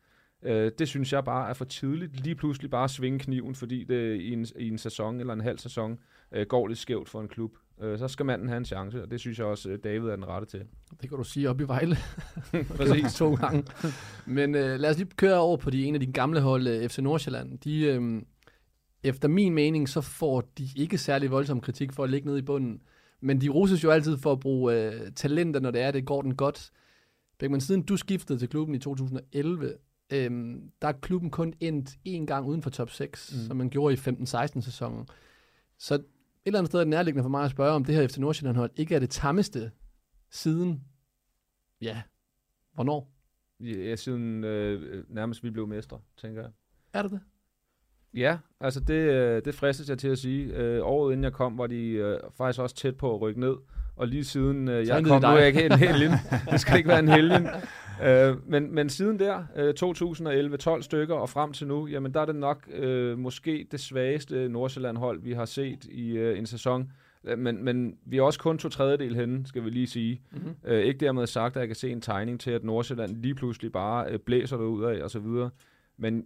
Øh, 0.42 0.72
det 0.78 0.88
synes 0.88 1.12
jeg 1.12 1.24
bare 1.24 1.48
er 1.48 1.54
for 1.54 1.64
tidligt. 1.64 2.20
Lige 2.20 2.34
pludselig 2.34 2.70
bare 2.70 2.88
svinge 2.88 3.18
kniven, 3.18 3.54
fordi 3.54 3.84
det 3.84 4.20
i 4.20 4.32
en, 4.32 4.46
i 4.58 4.68
en 4.68 4.78
sæson 4.78 5.20
eller 5.20 5.32
en 5.32 5.40
halv 5.40 5.58
sæson 5.58 5.98
øh, 6.32 6.46
går 6.46 6.68
lidt 6.68 6.78
skævt 6.78 7.08
for 7.08 7.20
en 7.20 7.28
klub. 7.28 7.56
Øh, 7.80 7.98
så 7.98 8.08
skal 8.08 8.26
manden 8.26 8.48
have 8.48 8.56
en 8.56 8.64
chance, 8.64 9.02
og 9.02 9.10
det 9.10 9.20
synes 9.20 9.38
jeg 9.38 9.46
også, 9.46 9.70
øh, 9.70 9.78
David 9.84 10.08
er 10.08 10.16
den 10.16 10.28
rette 10.28 10.46
til. 10.46 10.60
Det 11.00 11.08
kan 11.08 11.18
du 11.18 11.24
sige 11.24 11.50
op 11.50 11.60
i 11.60 11.64
Vejle. 11.64 11.96
Præcis. 12.76 13.14
to 13.14 13.34
gange. 13.34 13.64
Men 14.26 14.54
øh, 14.54 14.80
lad 14.80 14.90
os 14.90 14.98
lige 14.98 15.10
køre 15.16 15.38
over 15.38 15.56
på 15.56 15.70
de 15.70 15.84
en 15.84 15.94
af 15.94 16.00
de 16.00 16.12
gamle 16.12 16.40
hold, 16.40 16.66
øh, 16.66 16.88
FC 16.88 16.98
Nordsjælland. 16.98 17.58
De, 17.58 17.80
øh, 17.80 18.22
efter 19.02 19.28
min 19.28 19.54
mening, 19.54 19.88
så 19.88 20.00
får 20.00 20.40
de 20.58 20.68
ikke 20.76 20.98
særlig 20.98 21.30
voldsom 21.30 21.60
kritik 21.60 21.92
for 21.92 22.04
at 22.04 22.10
ligge 22.10 22.26
nede 22.26 22.38
i 22.38 22.42
bunden. 22.42 22.82
Men 23.20 23.40
de 23.40 23.48
roses 23.48 23.84
jo 23.84 23.90
altid 23.90 24.18
for 24.18 24.32
at 24.32 24.40
bruge 24.40 24.74
øh, 24.74 25.12
talenter, 25.12 25.60
når 25.60 25.70
det 25.70 25.80
er, 25.80 25.90
det 25.90 26.06
går 26.06 26.22
den 26.22 26.36
godt. 26.36 26.70
Beckmann, 27.38 27.60
siden 27.60 27.82
du 27.82 27.96
skiftede 27.96 28.38
til 28.38 28.48
klubben 28.48 28.74
i 28.74 28.78
2011, 28.78 29.74
øh, 30.12 30.30
der 30.82 30.88
er 30.88 30.92
klubben 30.92 31.30
kun 31.30 31.54
endt 31.60 31.90
én 32.08 32.24
gang 32.24 32.46
uden 32.46 32.62
for 32.62 32.70
top 32.70 32.90
6, 32.90 33.32
mm. 33.32 33.46
som 33.46 33.56
man 33.56 33.70
gjorde 33.70 33.94
i 33.94 33.96
15-16 33.96 34.60
sæsonen. 34.60 35.08
Så 35.78 36.02
eller 36.46 36.58
andet 36.58 36.70
sted 36.70 36.80
er 36.80 36.84
det 36.84 36.90
nærliggende 36.90 37.24
for 37.24 37.28
mig 37.28 37.44
at 37.44 37.50
spørge, 37.50 37.72
om 37.72 37.84
det 37.84 37.94
her 37.94 38.08
FC 38.08 38.18
Nordsjælland 38.18 38.56
hold 38.56 38.70
ikke 38.76 38.94
er 38.94 38.98
det 38.98 39.10
tammeste 39.10 39.70
siden, 40.30 40.84
ja, 41.80 42.02
hvornår? 42.74 43.12
Ja, 43.60 43.96
siden 43.96 44.44
øh, 44.44 45.04
nærmest 45.08 45.44
vi 45.44 45.50
blev 45.50 45.66
mestre, 45.66 46.00
tænker 46.16 46.42
jeg. 46.42 46.50
Er 46.92 47.02
det 47.02 47.10
det? 47.10 47.20
Ja, 48.14 48.38
altså 48.60 48.80
det, 48.80 48.94
øh, 48.94 49.44
det 49.44 49.54
fristes 49.54 49.88
jeg 49.88 49.98
til 49.98 50.08
at 50.08 50.18
sige. 50.18 50.54
Øh, 50.54 50.80
året 50.82 51.12
inden 51.12 51.24
jeg 51.24 51.32
kom, 51.32 51.58
var 51.58 51.66
de 51.66 51.88
øh, 51.88 52.20
faktisk 52.36 52.60
også 52.60 52.76
tæt 52.76 52.96
på 52.96 53.14
at 53.14 53.20
rykke 53.20 53.40
ned. 53.40 53.56
Og 53.96 54.08
lige 54.08 54.24
siden 54.24 54.68
øh, 54.68 54.86
jeg 54.86 55.04
kom, 55.04 55.22
nu 55.22 55.28
er 55.28 55.38
jeg 55.38 55.46
ikke 55.46 55.64
en 55.64 55.78
helgen. 55.78 56.12
det 56.50 56.60
skal 56.60 56.76
ikke 56.76 56.88
være 56.88 56.98
en 56.98 57.08
helgen. 57.08 57.46
Øh, 58.04 58.50
men, 58.50 58.74
men 58.74 58.88
siden 58.88 59.18
der, 59.18 59.44
øh, 59.56 59.74
2011-12 60.78 60.82
stykker 60.82 61.14
og 61.14 61.28
frem 61.28 61.52
til 61.52 61.66
nu, 61.66 61.86
jamen 61.86 62.14
der 62.14 62.20
er 62.20 62.26
det 62.26 62.36
nok 62.36 62.68
øh, 62.72 63.18
måske 63.18 63.66
det 63.70 63.80
svageste 63.80 64.48
Nordsjælland-hold, 64.48 65.22
vi 65.22 65.32
har 65.32 65.44
set 65.44 65.84
i 65.84 66.16
øh, 66.16 66.38
en 66.38 66.46
sæson. 66.46 66.92
Øh, 67.24 67.38
Men, 67.38 67.64
men 67.64 67.94
vi 68.06 68.18
er 68.18 68.22
også 68.22 68.38
kun 68.38 68.58
to 68.58 68.68
tredjedel 68.68 69.16
henne, 69.16 69.46
skal 69.46 69.64
vi 69.64 69.70
lige 69.70 69.86
sige. 69.86 70.20
Mm-hmm. 70.32 70.54
Øh, 70.64 70.84
ikke 70.84 71.00
dermed 71.00 71.26
sagt, 71.26 71.56
at 71.56 71.60
jeg 71.60 71.68
kan 71.68 71.76
se 71.76 71.90
en 71.90 72.00
tegning 72.00 72.40
til, 72.40 72.50
at 72.50 72.64
Nordsjælland 72.64 73.16
lige 73.16 73.34
pludselig 73.34 73.72
bare 73.72 74.06
øh, 74.10 74.18
blæser 74.18 74.56
det 74.56 74.64
ud 74.64 74.84
af 74.84 75.02
og 75.02 75.10
så 75.10 75.18
videre. 75.18 75.50
Men 75.98 76.24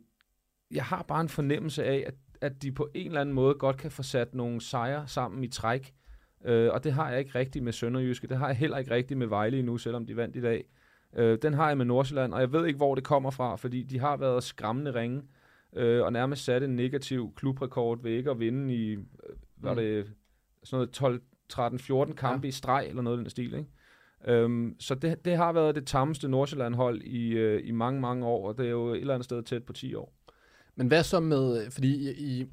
jeg 0.71 0.85
har 0.85 1.05
bare 1.09 1.21
en 1.21 1.29
fornemmelse 1.29 1.85
af, 1.85 2.05
at, 2.07 2.15
at 2.41 2.63
de 2.63 2.73
på 2.73 2.89
en 2.95 3.07
eller 3.07 3.21
anden 3.21 3.35
måde 3.35 3.55
godt 3.55 3.77
kan 3.77 3.91
få 3.91 4.03
sat 4.03 4.35
nogle 4.35 4.61
sejre 4.61 5.05
sammen 5.07 5.45
i 5.45 5.49
træk. 5.49 5.93
Øh, 6.45 6.71
og 6.73 6.85
det 6.85 6.93
har 6.93 7.11
jeg 7.11 7.19
ikke 7.19 7.39
rigtigt 7.39 7.65
med 7.65 7.73
Sønderjyske. 7.73 8.27
Det 8.27 8.37
har 8.37 8.47
jeg 8.47 8.57
heller 8.57 8.79
ikke 8.79 8.91
rigtigt 8.91 9.19
med 9.19 9.27
Vejle 9.27 9.59
endnu, 9.59 9.79
selvom 9.79 10.07
de 10.07 10.17
vandt 10.17 10.37
i 10.37 10.41
dag. 10.41 10.65
Øh, 11.17 11.39
den 11.43 11.55
har 11.55 11.69
jeg 11.69 11.77
med 11.77 11.85
Nordsjælland, 11.87 12.35
og 12.35 12.41
jeg 12.41 12.53
ved 12.53 12.67
ikke, 12.67 12.77
hvor 12.77 12.95
det 12.95 13.05
kommer 13.05 13.31
fra, 13.31 13.57
fordi 13.57 13.83
de 13.83 13.99
har 13.99 14.17
været 14.17 14.45
skræmmende 14.45 14.95
ringe, 14.95 15.23
øh, 15.77 16.03
og 16.05 16.13
nærmest 16.13 16.45
sat 16.45 16.63
en 16.63 16.77
negativ 16.77 17.33
klubrekord 17.37 18.03
ved 18.03 18.13
ikke 18.13 18.31
at 18.31 18.41
vinde 18.41 18.75
i, 18.75 18.91
øh, 18.93 19.01
var 19.57 19.71
Mm. 19.73 19.77
det 19.77 20.13
sådan 20.63 20.77
noget 20.77 20.91
12, 20.91 21.21
13, 21.49 21.79
14 21.79 22.15
kampe 22.15 22.45
ja. 22.45 22.49
i 22.49 22.53
streg, 22.53 22.87
eller 22.89 23.03
noget 23.03 23.17
i 23.19 23.21
den 23.21 23.31
stil, 23.31 23.55
ikke? 23.55 23.71
Øhm, 24.29 24.77
så 24.81 24.95
det, 24.95 25.25
det 25.25 25.37
har 25.37 25.53
været 25.53 25.75
det 25.75 25.87
tammeste 25.87 26.29
Nordsjælland-hold 26.29 27.03
i, 27.03 27.29
øh, 27.31 27.69
i 27.69 27.71
mange, 27.71 28.01
mange 28.01 28.27
år, 28.27 28.49
og 28.49 28.59
det 28.59 28.67
er 28.67 28.71
jo 28.71 28.89
et 28.89 29.01
eller 29.01 29.15
andet 29.15 29.25
sted 29.25 29.43
tæt 29.43 29.65
på 29.65 29.73
10 29.73 29.95
år. 29.95 30.13
Men 30.77 30.87
hvad 30.89 31.03
så 31.03 31.21
med, 31.21 31.71
fordi 31.71 32.11
i, 32.11 32.41
i, 32.41 32.47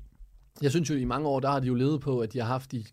jeg 0.62 0.72
synes 0.72 0.89
jo, 0.89 0.96
i 0.96 1.06
mange 1.06 1.27
år, 1.27 1.39
der 1.39 1.50
har 1.50 1.60
de 1.60 1.67
jo 1.67 1.74
levet 1.74 2.01
på, 2.01 2.20
at 2.20 2.34
de 2.34 2.39
har 2.39 2.46
haft 2.48 2.72
de 2.72 2.84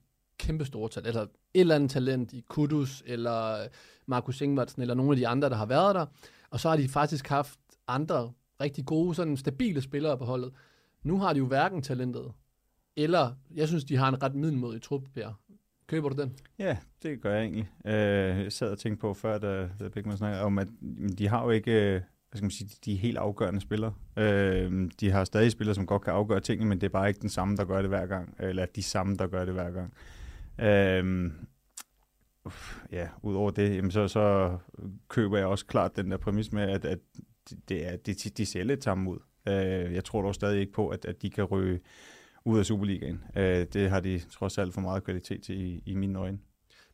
kæmpe 0.46 0.64
store 0.64 0.88
talent, 0.88 1.06
altså 1.06 1.22
et 1.22 1.60
eller 1.60 1.74
andet 1.74 1.90
talent 1.90 2.32
i 2.32 2.44
Kudus, 2.48 3.02
eller 3.06 3.66
Markus 4.06 4.40
Ingvartsen, 4.40 4.82
eller 4.82 4.94
nogle 4.94 5.12
af 5.12 5.16
de 5.16 5.28
andre, 5.28 5.48
der 5.48 5.56
har 5.56 5.66
været 5.66 5.94
der, 5.94 6.06
og 6.50 6.60
så 6.60 6.68
har 6.68 6.76
de 6.76 6.88
faktisk 6.88 7.28
haft 7.28 7.58
andre 7.88 8.32
rigtig 8.60 8.86
gode, 8.86 9.14
sådan 9.14 9.36
stabile 9.36 9.80
spillere 9.80 10.18
på 10.18 10.24
holdet. 10.24 10.52
Nu 11.02 11.18
har 11.18 11.32
de 11.32 11.38
jo 11.38 11.46
hverken 11.46 11.82
talentet, 11.82 12.32
eller 12.96 13.32
jeg 13.54 13.68
synes, 13.68 13.84
de 13.84 13.96
har 13.96 14.08
en 14.08 14.22
ret 14.22 14.34
middelmodig 14.34 14.82
trup, 14.82 15.02
Per. 15.14 15.32
Køber 15.86 16.08
du 16.08 16.22
den? 16.22 16.32
Ja, 16.58 16.76
det 17.02 17.20
gør 17.20 17.34
jeg 17.34 17.42
egentlig. 17.42 17.70
Øh, 17.86 18.42
jeg 18.42 18.52
sad 18.52 18.70
og 18.70 18.78
tænkte 18.78 19.00
på 19.00 19.14
før, 19.14 19.38
da, 19.38 19.68
da 19.80 19.88
Bækman 19.88 20.16
snakkede 20.16 20.42
om, 20.42 20.58
at 20.58 20.68
de 21.18 21.28
har 21.28 21.44
jo 21.44 21.50
ikke, 21.50 21.72
øh, 21.72 21.92
hvad 22.30 22.36
skal 22.36 22.44
man 22.44 22.50
sige, 22.50 22.70
de 22.84 22.92
er 22.92 22.98
helt 22.98 23.18
afgørende 23.18 23.60
spillere. 23.60 23.94
Øh, 24.16 24.90
de 25.00 25.10
har 25.10 25.24
stadig 25.24 25.52
spillere, 25.52 25.74
som 25.74 25.86
godt 25.86 26.02
kan 26.02 26.12
afgøre 26.12 26.40
tingene, 26.40 26.68
men 26.68 26.80
det 26.80 26.86
er 26.86 26.90
bare 26.90 27.08
ikke 27.08 27.20
den 27.20 27.28
samme, 27.28 27.56
der 27.56 27.64
gør 27.64 27.80
det 27.80 27.88
hver 27.88 28.06
gang, 28.06 28.34
eller 28.38 28.66
de 28.66 28.82
samme, 28.82 29.16
der 29.16 29.26
gør 29.26 29.44
det 29.44 29.54
hver 29.54 29.70
gang. 29.70 29.92
Øh, 30.60 31.30
uff, 32.44 32.82
ja, 32.92 33.08
udover 33.22 33.50
det, 33.50 33.76
jamen, 33.76 33.90
så, 33.90 34.08
så 34.08 34.58
køber 35.08 35.38
jeg 35.38 35.46
også 35.46 35.66
klart 35.66 35.96
den 35.96 36.10
der 36.10 36.16
præmis 36.16 36.52
med, 36.52 36.62
at, 36.62 36.84
at 36.84 36.98
det 37.68 37.86
er, 37.86 37.96
de, 37.96 38.14
de 38.14 38.46
ser 38.46 38.64
lidt 38.64 38.80
tamme 38.80 39.10
ud. 39.10 39.18
Øh, 39.48 39.94
jeg 39.94 40.04
tror 40.04 40.22
dog 40.22 40.34
stadig 40.34 40.60
ikke 40.60 40.72
på, 40.72 40.88
at, 40.88 41.04
at 41.04 41.22
de 41.22 41.30
kan 41.30 41.44
ryge 41.44 41.80
ud 42.44 42.58
af 42.58 42.66
Superligaen. 42.66 43.20
Øh, 43.36 43.66
det 43.72 43.90
har 43.90 44.00
de 44.00 44.18
trods 44.18 44.58
alt 44.58 44.74
for 44.74 44.80
meget 44.80 45.04
kvalitet 45.04 45.42
til 45.42 45.60
i, 45.60 45.82
i 45.86 45.94
mine 45.94 46.18
øjne. 46.18 46.38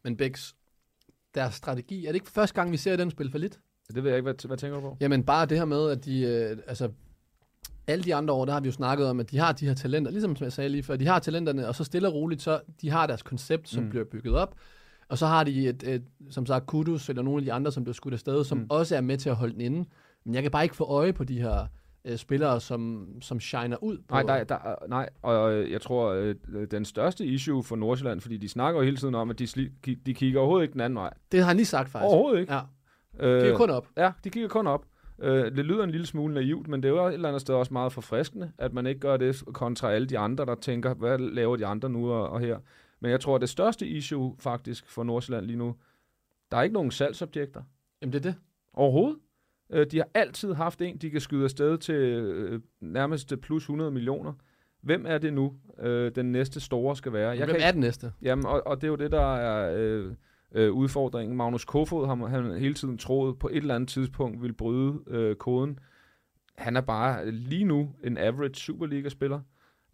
Men 0.04 0.16
Bæks, 0.16 0.56
deres 1.34 1.54
strategi, 1.54 2.06
er 2.06 2.08
det 2.08 2.14
ikke 2.14 2.30
første 2.30 2.54
gang, 2.54 2.72
vi 2.72 2.76
ser 2.76 2.96
den 2.96 3.10
spille 3.10 3.32
for 3.32 3.38
lidt? 3.38 3.60
Det 3.94 4.04
ved 4.04 4.10
jeg 4.10 4.18
ikke, 4.18 4.32
hvad, 4.32 4.46
hvad 4.46 4.56
tænker 4.56 4.76
du 4.76 4.80
på? 4.80 4.96
Jamen 5.00 5.24
bare 5.24 5.46
det 5.46 5.58
her 5.58 5.64
med, 5.64 5.90
at 5.90 6.04
de, 6.04 6.22
øh, 6.22 6.58
altså 6.66 6.90
alle 7.90 8.04
de 8.04 8.14
andre 8.14 8.34
år, 8.34 8.44
der 8.44 8.52
har 8.52 8.60
vi 8.60 8.68
jo 8.68 8.72
snakket 8.72 9.06
om, 9.06 9.20
at 9.20 9.30
de 9.30 9.38
har 9.38 9.52
de 9.52 9.66
her 9.66 9.74
talenter, 9.74 10.10
ligesom 10.10 10.36
som 10.36 10.44
jeg 10.44 10.52
sagde 10.52 10.68
lige 10.70 10.82
før, 10.82 10.96
de 10.96 11.06
har 11.06 11.18
talenterne, 11.18 11.68
og 11.68 11.74
så 11.74 11.84
stille 11.84 12.08
og 12.08 12.14
roligt, 12.14 12.42
så 12.42 12.60
de 12.80 12.90
har 12.90 13.06
deres 13.06 13.22
koncept, 13.22 13.68
som 13.68 13.82
Mm. 13.84 13.90
bliver 13.90 14.04
bygget 14.04 14.34
op, 14.34 14.54
og 15.08 15.18
så 15.18 15.26
har 15.26 15.44
de 15.44 15.68
et, 15.68 15.82
et 15.82 16.02
som 16.30 16.46
sagt, 16.46 16.66
Kudus, 16.66 17.08
eller 17.08 17.22
nogle 17.22 17.38
af 17.40 17.44
de 17.44 17.52
andre, 17.52 17.72
som 17.72 17.84
bliver 17.84 17.94
skudt 17.94 18.14
afsted, 18.14 18.44
som 18.44 18.58
Mm. 18.58 18.66
også 18.70 18.96
er 18.96 19.00
med 19.00 19.16
til 19.18 19.30
at 19.30 19.36
holde 19.36 19.52
den 19.52 19.60
inde. 19.60 19.84
Men 20.24 20.34
jeg 20.34 20.42
kan 20.42 20.50
bare 20.50 20.62
ikke 20.62 20.76
få 20.76 20.84
øje 20.84 21.12
på 21.12 21.24
de 21.24 21.40
her 21.40 21.66
øh, 22.04 22.16
spillere, 22.16 22.60
som, 22.60 23.06
som 23.20 23.40
shiner 23.40 23.82
ud 23.84 23.98
på. 23.98 24.14
Nej, 24.14 24.22
der, 24.22 24.44
der, 24.44 24.74
nej, 24.88 25.08
og 25.22 25.70
jeg 25.70 25.80
tror, 25.80 26.08
øh, 26.12 26.34
den 26.70 26.84
største 26.84 27.26
issue 27.26 27.62
for 27.62 27.76
Nordsjælland, 27.76 28.20
fordi 28.20 28.36
de 28.36 28.48
snakker 28.48 28.80
jo 28.80 28.84
hele 28.84 28.96
tiden 28.96 29.14
om, 29.14 29.30
at 29.30 29.38
de, 29.38 29.46
sli, 29.46 29.68
de 30.06 30.14
kigger 30.14 30.40
overhovedet 30.40 30.62
ikke 30.64 30.72
den 30.72 30.80
anden 30.80 30.96
vej. 30.96 31.12
Det 31.32 31.40
har 31.40 31.46
han 31.46 31.56
lige 31.56 31.66
sagt 31.66 31.88
faktisk. 31.90 32.06
Overhovedet 32.06 32.40
ikke. 32.40 32.52
Ja, 32.54 32.60
Øh, 33.20 33.40
det 33.40 33.50
er 33.50 33.56
kun 33.56 33.70
op. 33.70 33.86
Ja, 33.96 34.12
de 34.24 34.30
kigger 34.30 34.48
kun 34.48 34.66
op. 34.66 34.84
Øh, 35.20 35.56
det 35.56 35.64
lyder 35.64 35.84
en 35.84 35.90
lille 35.90 36.06
smule 36.06 36.34
naivt, 36.34 36.68
men 36.68 36.82
det 36.82 36.88
er 36.88 36.92
jo 36.92 37.06
et 37.06 37.14
eller 37.14 37.28
andet 37.28 37.40
sted 37.40 37.54
også 37.54 37.72
meget 37.72 37.92
forfriskende, 37.92 38.52
at 38.58 38.72
man 38.72 38.86
ikke 38.86 39.00
gør 39.00 39.16
det 39.16 39.42
kontra 39.52 39.92
alle 39.92 40.06
de 40.06 40.18
andre, 40.18 40.46
der 40.46 40.54
tænker, 40.54 40.94
hvad 40.94 41.18
laver 41.18 41.56
de 41.56 41.66
andre 41.66 41.90
nu 41.90 42.12
og, 42.12 42.28
og 42.28 42.40
her. 42.40 42.58
Men 43.00 43.10
jeg 43.10 43.20
tror, 43.20 43.34
at 43.34 43.40
det 43.40 43.48
største 43.48 43.86
issue 43.86 44.36
faktisk 44.38 44.86
for 44.86 45.02
Nordsjælland 45.02 45.46
lige 45.46 45.58
nu, 45.58 45.76
der 46.50 46.56
er 46.56 46.62
ikke 46.62 46.74
nogen 46.74 46.90
salgsobjekter. 46.90 47.62
Jamen 48.02 48.12
det 48.12 48.18
er 48.18 48.30
det. 48.30 48.34
Overhovedet. 48.72 49.18
Øh, 49.70 49.86
de 49.90 49.96
har 49.96 50.08
altid 50.14 50.54
haft 50.54 50.82
en, 50.82 50.96
de 50.96 51.10
kan 51.10 51.20
skyde 51.20 51.44
afsted 51.44 51.78
til 51.78 51.94
øh, 51.94 52.60
nærmest 52.80 53.34
plus 53.42 53.62
100 53.62 53.90
millioner. 53.90 54.32
Hvem 54.80 55.04
er 55.08 55.18
det 55.18 55.32
nu, 55.32 55.54
øh, 55.78 56.14
den 56.14 56.32
næste 56.32 56.60
store 56.60 56.96
skal 56.96 57.12
være? 57.12 57.36
Hvem 57.36 57.48
kan 57.48 57.60
er 57.60 57.72
den 57.72 57.80
næste? 57.80 58.12
Jamen, 58.22 58.46
og, 58.46 58.66
og 58.66 58.76
det 58.76 58.84
er 58.84 58.88
jo 58.88 58.96
det, 58.96 59.12
der 59.12 59.36
er 59.36 59.74
øh, 59.78 60.14
øh, 60.52 60.72
udfordringen. 60.72 61.36
Magnus 61.36 61.64
Kofod 61.64 62.06
har 62.06 62.26
han 62.26 62.58
hele 62.58 62.74
tiden 62.74 62.98
troet 62.98 63.38
på 63.38 63.48
et 63.48 63.56
eller 63.56 63.74
andet 63.74 63.88
tidspunkt 63.88 64.42
vil 64.42 64.52
bryde 64.52 65.00
øh, 65.06 65.36
koden. 65.36 65.78
Han 66.58 66.76
er 66.76 66.80
bare 66.80 67.30
lige 67.30 67.64
nu 67.64 67.90
en 68.04 68.18
average 68.18 68.54
Superliga-spiller. 68.54 69.40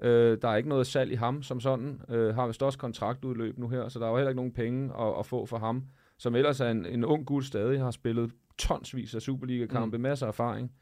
Øh, 0.03 0.39
der 0.43 0.49
er 0.49 0.57
ikke 0.57 0.69
noget 0.69 0.87
salg 0.87 1.13
i 1.13 1.15
ham 1.15 1.43
som 1.43 1.61
sådan. 1.61 2.01
Øh, 2.09 2.35
har 2.35 2.47
vist 2.47 2.63
også 2.63 2.79
kontraktudløb 2.79 3.59
nu 3.59 3.69
her, 3.69 3.89
så 3.89 3.99
der 3.99 4.07
er 4.07 4.11
jo 4.11 4.17
heller 4.17 4.31
ikke 4.31 4.39
nogen 4.39 4.53
penge 4.53 4.93
at, 5.01 5.19
at 5.19 5.27
få 5.27 5.47
for 5.47 5.59
ham. 5.59 5.85
Som 6.19 6.35
ellers 6.35 6.61
er 6.61 6.71
en, 6.71 6.87
en 6.87 7.05
ung 7.05 7.27
gut 7.27 7.45
stadig, 7.45 7.81
har 7.81 7.91
spillet 7.91 8.33
tonsvis 8.59 9.15
af 9.15 9.23
Superliga-kampe, 9.23 9.97
mm. 9.97 10.03
masser 10.03 10.27
af 10.27 10.31
erfaring. 10.31 10.73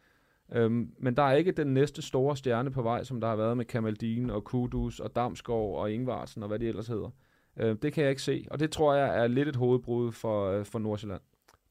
Øhm, 0.52 0.92
men 0.98 1.16
der 1.16 1.22
er 1.22 1.32
ikke 1.32 1.52
den 1.52 1.74
næste 1.74 2.02
store 2.02 2.36
stjerne 2.36 2.70
på 2.70 2.82
vej, 2.82 3.04
som 3.04 3.20
der 3.20 3.28
har 3.28 3.36
været 3.36 3.56
med 3.56 3.64
Kamaldin 3.64 4.30
og 4.30 4.44
Kudus 4.44 5.00
og 5.00 5.16
Damsgaard 5.16 5.74
og 5.76 5.92
Ingvartsen 5.92 6.42
og 6.42 6.48
hvad 6.48 6.58
de 6.58 6.68
ellers 6.68 6.88
hedder. 6.88 7.10
Øh, 7.56 7.76
det 7.82 7.92
kan 7.92 8.02
jeg 8.02 8.10
ikke 8.10 8.22
se, 8.22 8.46
og 8.50 8.60
det 8.60 8.70
tror 8.70 8.94
jeg 8.94 9.18
er 9.18 9.26
lidt 9.26 9.48
et 9.48 9.56
hovedbrud 9.56 10.12
for, 10.12 10.50
øh, 10.50 10.64
for 10.64 10.78
Nordsjælland. 10.78 11.20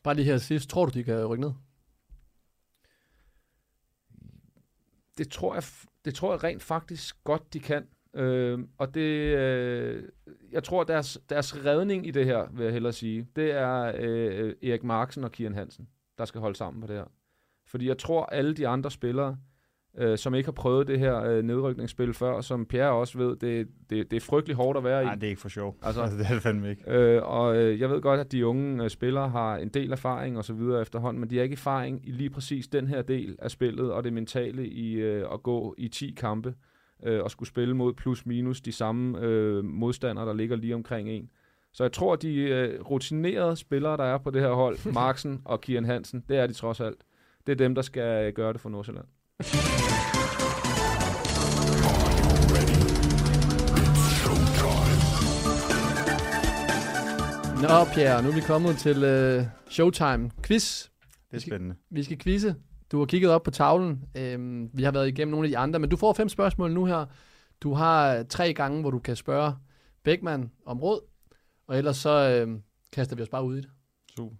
Bare 0.04 0.16
lige 0.16 0.26
her 0.26 0.38
sidst. 0.38 0.70
Tror 0.70 0.86
du, 0.86 0.92
de 0.92 1.04
kan 1.04 1.26
rykke 1.26 1.42
ned? 1.42 1.52
Det 5.18 5.32
tror 5.32 5.54
jeg, 5.54 5.64
det 6.06 6.16
tror 6.16 6.34
jeg 6.34 6.44
rent 6.44 6.64
faktisk 6.64 7.24
godt, 7.24 7.54
de 7.54 7.60
kan. 7.60 7.88
Øh, 8.14 8.60
og 8.78 8.94
det, 8.94 9.38
øh, 9.38 10.04
jeg 10.52 10.64
tror, 10.64 10.84
deres, 10.84 11.20
deres 11.30 11.66
redning 11.66 12.08
i 12.08 12.12
det 12.12 12.26
her, 12.26 12.48
vil 12.52 12.64
jeg 12.64 12.74
hellere 12.74 12.94
sige, 12.94 13.28
det 13.36 13.52
er 13.52 13.92
øh, 14.00 14.56
Erik 14.64 14.84
Marksen 14.84 15.24
og 15.24 15.32
Kian 15.32 15.54
Hansen, 15.54 15.88
der 16.18 16.26
skal 16.26 16.42
holde 16.42 16.56
sammen 16.56 16.82
på 16.82 16.88
det 16.88 16.96
her. 16.96 17.06
Fordi 17.68 17.88
jeg 17.88 17.98
tror, 17.98 18.26
alle 18.26 18.54
de 18.54 18.68
andre 18.68 18.92
spillere, 18.92 19.38
øh, 19.98 20.18
som 20.18 20.36
ikke 20.36 20.48
har 20.48 20.52
prøvet 20.52 20.88
det 20.88 21.00
her 21.00 21.24
øh, 21.24 21.44
nedrykningsspil 21.44 22.14
før, 22.14 22.42
som 22.42 22.66
Pierre 22.66 22.92
også 22.92 23.18
ved, 23.18 23.36
det, 23.36 23.68
det, 23.90 24.12
det 24.12 24.18
er 24.18 24.22
frygtelig 24.22 24.56
hårdt 24.56 24.78
at 24.78 24.84
være 24.84 25.02
i. 25.02 25.06
Nej, 25.06 25.16
det 25.16 25.24
er 25.24 25.30
ikke 25.30 25.42
for 25.42 25.50
sjov. 25.50 25.78
Altså- 25.82 26.02
Altså, 26.02 26.18
det 26.20 26.26
er 26.30 26.34
det 26.34 26.42
fandme 26.44 26.70
ikke. 26.70 26.84
Øh, 26.92 27.22
og 27.24 27.58
øh, 27.58 27.80
jeg 27.80 27.90
ved 27.90 28.02
godt, 28.02 28.20
at 28.20 28.32
de 28.32 28.46
unge 28.48 28.84
øh, 28.84 28.90
spillere 28.90 29.30
har 29.30 29.58
en 29.58 29.70
del 29.70 29.92
erfaring 29.92 30.38
og 30.38 30.46
så 30.46 30.54
videre 30.54 30.82
efterhånden, 30.82 31.20
men 31.20 31.30
de 31.30 31.36
har 31.36 31.44
ikke 31.44 31.54
erfaring 31.54 32.02
i 32.08 32.12
lige 32.12 32.30
præcis 32.30 32.68
den 32.68 32.88
her 32.88 33.02
del 33.02 33.36
af 33.40 33.52
spillet 33.52 33.92
og 33.92 34.04
det 34.04 34.14
mentale 34.14 34.68
i 34.68 34.94
øh, 34.94 35.26
at 35.34 35.44
gå 35.44 35.76
i 35.78 35.88
10 35.88 36.14
kampe 36.18 36.54
øh, 37.04 37.24
og 37.24 37.32
skulle 37.32 37.50
spille 37.50 37.74
mod 37.76 37.94
plus 37.94 38.26
minus 38.26 38.62
de 38.62 38.72
samme 38.72 39.20
øh, 39.22 39.64
modstandere, 39.64 40.26
der 40.26 40.34
ligger 40.34 40.56
lige 40.56 40.76
omkring 40.76 41.10
en. 41.10 41.30
Så 41.74 41.84
jeg 41.84 41.92
tror, 41.92 42.16
de 42.16 42.36
øh, 42.36 42.82
rutinerede 42.82 43.56
spillere, 43.56 43.98
der 43.98 44.04
er 44.04 44.18
på 44.18 44.32
det 44.32 44.42
her 44.42 44.52
hold, 44.54 44.92
Marksen 44.94 45.42
og 45.46 45.62
Kian 45.62 45.86
Hansen, 45.86 46.24
det 46.30 46.38
er 46.38 46.48
de 46.48 46.54
trods 46.54 46.80
alt. 46.82 46.98
Det 47.48 47.52
er 47.52 47.56
dem, 47.56 47.76
der 47.76 47.82
skal 47.82 48.26
øh, 48.28 48.34
gøre 48.34 48.54
det 48.54 48.62
for 48.62 48.70
Nordsjælland. 48.70 49.06
Nå, 57.62 57.86
Pierre, 57.94 58.24
nu 58.24 58.30
er 58.30 58.34
vi 58.34 58.42
kommet 58.42 58.78
til 58.78 59.04
øh, 59.04 59.44
Showtime. 59.70 60.32
Quiz. 60.44 60.90
Det 61.32 61.38
er 61.38 61.42
spændende. 61.42 61.76
Vi 61.90 62.04
skal 62.04 62.18
quizze. 62.18 62.56
Du 62.92 63.00
har 63.00 63.06
kigget 63.06 63.32
op 63.32 63.44
på 63.44 63.52
tavlen. 63.52 64.04
Øhm, 64.16 64.70
vi 64.74 64.84
har 64.84 64.92
været 64.92 65.08
igennem 65.08 65.32
nogle 65.32 65.48
af 65.48 65.50
de 65.50 65.58
andre, 65.58 65.80
men 65.80 65.90
du 65.90 65.98
får 65.98 66.14
fem 66.14 66.30
spørgsmål 66.30 66.72
nu 66.72 66.86
her. 66.86 67.06
Du 67.62 67.74
har 67.74 68.16
øh, 68.16 68.26
tre 68.26 68.54
gange, 68.54 68.82
hvor 68.82 68.92
du 68.92 69.00
kan 69.00 69.16
spørge 69.16 69.56
Beckmann 70.04 70.52
om 70.66 70.80
råd, 70.80 71.02
og 71.68 71.78
ellers 71.78 71.98
så 71.98 72.30
øh, 72.30 72.60
kaster 72.92 73.16
vi 73.16 73.22
os 73.22 73.30
bare 73.30 73.44
ud 73.44 73.58
i 73.58 73.62
det. 73.62 73.70
Super. 74.16 74.36